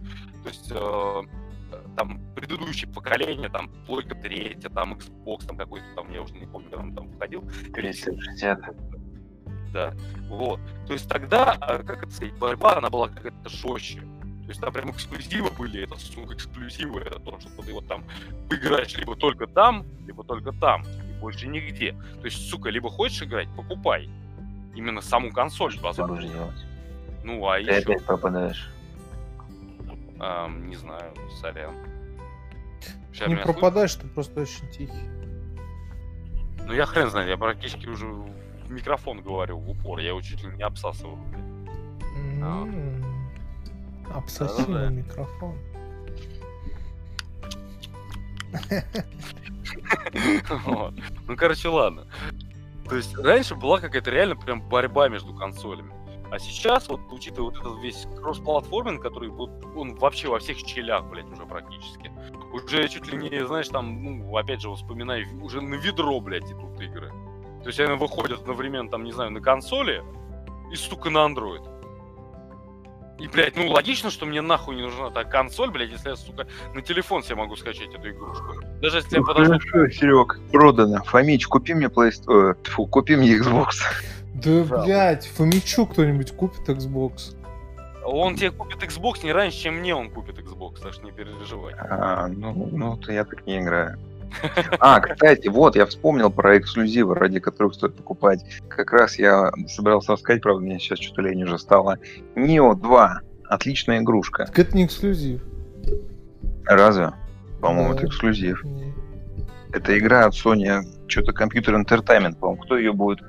[0.43, 1.21] то есть э,
[1.99, 6.69] там предыдущее поколение, там, плойка третья, там, Xbox, там какой-то там, я уже не помню,
[6.69, 7.43] когда он там выходил.
[7.73, 8.59] 360.
[9.73, 9.93] Да,
[10.29, 10.61] вот.
[10.87, 13.99] То есть тогда, а, как это сказать, борьба, она была какая-то жестче.
[13.99, 18.03] То есть там прям эксклюзивы были, это, сука, эксклюзивы, это то, что ты вот там
[18.49, 21.91] играешь либо только там, либо только там, и больше нигде.
[22.19, 24.09] То есть, сука, либо хочешь играть, покупай.
[24.73, 26.65] Именно саму консоль, Что ты будешь делать?
[27.25, 28.69] Ну, а Ты еще, опять пропадаешь.
[30.19, 31.73] Ам, не знаю, сорян.
[33.13, 35.09] Ща Не меня пропадаешь, ты просто очень тихий.
[36.65, 40.43] Ну, я хрен знает, я практически уже в микрофон говорю в упор, я его чуть
[40.43, 41.15] ли не обсасываю.
[41.17, 42.41] блядь.
[42.43, 42.63] А.
[42.63, 43.03] М,
[44.13, 44.89] Обсоси Да-да-да.
[44.89, 45.55] на микрофон.
[50.65, 50.93] Вот.
[51.27, 52.07] Ну, короче, ладно.
[52.87, 55.91] То есть раньше была какая-то реально прям борьба между консолями.
[56.31, 61.05] А сейчас, вот, учитывая вот этот весь кроссплатформинг, который вот, он вообще во всех щелях,
[61.05, 62.11] блядь, уже практически.
[62.53, 66.79] Уже чуть ли не, знаешь, там, ну, опять же, вспоминай, уже на ведро, блядь, идут
[66.79, 67.11] игры.
[67.63, 70.03] То есть они выходят одновременно, там, не знаю, на консоли
[70.71, 71.67] и, сука, на Android.
[73.19, 76.47] И, блядь, ну логично, что мне нахуй не нужна та консоль, блядь, если я, сука,
[76.73, 78.55] на телефон себе могу скачать эту игрушку.
[78.81, 81.03] Даже если я Ну, подожду хорошо, Серег, продано.
[81.03, 82.55] Фомич, купи мне PlayStation...
[82.63, 83.71] Фу, купи мне Xbox.
[84.43, 84.85] Да, Правда.
[84.85, 87.35] блядь, Фомичу кто-нибудь купит Xbox.
[88.05, 91.73] Он тебе купит Xbox не раньше, чем мне он купит Xbox, так что не переживай.
[91.79, 93.97] А, ну, ну, то я так не играю.
[94.79, 98.43] А, кстати, вот, я вспомнил про эксклюзивы, ради которых стоит покупать.
[98.67, 101.97] Как раз я собирался рассказать, правда, мне сейчас что-то лень уже стало.
[102.35, 103.21] Neo 2.
[103.49, 104.45] Отличная игрушка.
[104.45, 105.41] Так это не эксклюзив.
[106.65, 107.11] Разве?
[107.61, 107.97] По-моему, Да.
[107.97, 108.63] это эксклюзив.
[108.63, 108.93] Не.
[109.71, 112.61] Это игра от Sony, что-то компьютер Entertainment, по-моему.
[112.63, 113.19] Кто ее будет,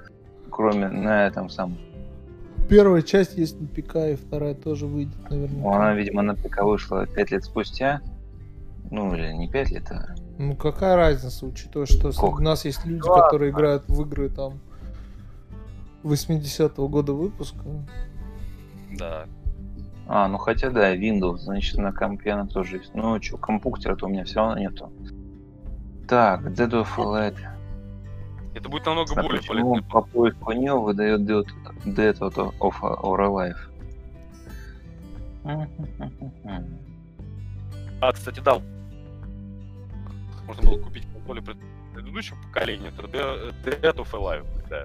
[0.60, 1.78] кроме на этом самом?
[2.68, 5.58] Первая часть есть на ПК, и вторая тоже выйдет, наверное.
[5.58, 8.02] Ну, она, видимо, на ПК вышла 5 лет спустя.
[8.90, 10.14] Ну, или не 5 лет, а...
[10.38, 12.40] Ну какая разница, учитывая, что Сколько?
[12.40, 13.24] у нас есть люди, Ладно.
[13.24, 14.58] которые играют в игры там
[16.02, 17.58] 80-го года выпуска.
[18.98, 19.26] Да.
[20.06, 22.94] А, ну хотя да, Windows, значит, на компе она тоже есть.
[22.94, 24.92] Ну, что, компьютера-то у меня все равно нету.
[26.08, 27.36] Так, Dead of Light.
[28.54, 29.90] Это будет намного А более почему полезно.
[29.90, 31.46] по поиску Neo выдает Dead,
[31.84, 33.56] Dead of or Alive?
[38.00, 38.60] А, кстати, да.
[40.46, 41.56] Можно было купить консоли пред-
[41.94, 42.88] предыдущего поколения.
[42.88, 44.84] Это Dead of Alive, да.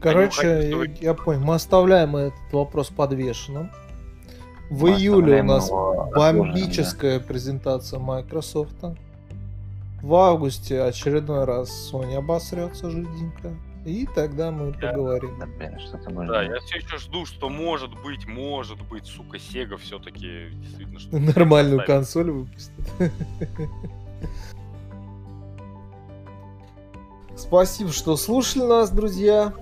[0.00, 3.70] Короче, я, чтобы- я понял, мы оставляем этот вопрос подвешенным.
[4.70, 8.76] В Мы июле у нас бомбическая презентация Microsoft.
[10.04, 13.56] В августе очередной раз Sony обосрется жиденько.
[13.86, 14.88] И тогда мы Да.
[14.90, 15.38] поговорим.
[15.38, 20.50] Да, блин, Да, я все еще жду, что может быть, может быть, сука, Sega все-таки
[20.52, 22.00] действительно что Нормальную Ставим.
[22.00, 22.72] консоль выпустит.
[27.34, 29.54] Спасибо, что слушали нас, друзья.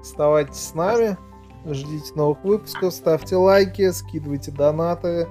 [0.00, 1.18] Оставайтесь с нами.
[1.66, 5.28] Ждите новых выпусков, ставьте лайки, скидывайте донаты.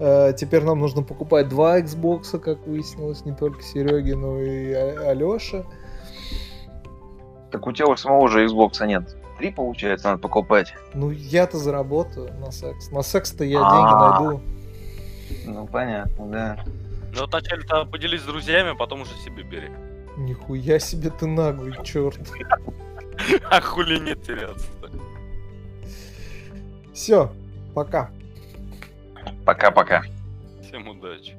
[0.00, 5.64] Э, Теперь нам нужно покупать два Xbox, как выяснилось, не только Сереге, но и Алёше.
[7.50, 9.16] Так у тебя у самого же Xbox нет.
[9.38, 10.74] Три, получается, надо покупать.
[10.94, 12.90] Ну, я-то заработаю на секс.
[12.90, 13.70] На секс-то я А.
[13.70, 14.42] деньги найду.
[15.46, 16.64] Ну, понятно, да.
[17.14, 19.70] Ну вот вначале-то поделись с друзьями, а потом уже себе бери.
[20.16, 22.18] Нихуя себе ты наглый, черт.
[23.50, 24.90] А хули нет теряться-то?
[26.92, 27.30] Все,
[27.74, 28.10] пока.
[29.44, 30.02] Пока-пока.
[30.62, 31.34] Всем удачи.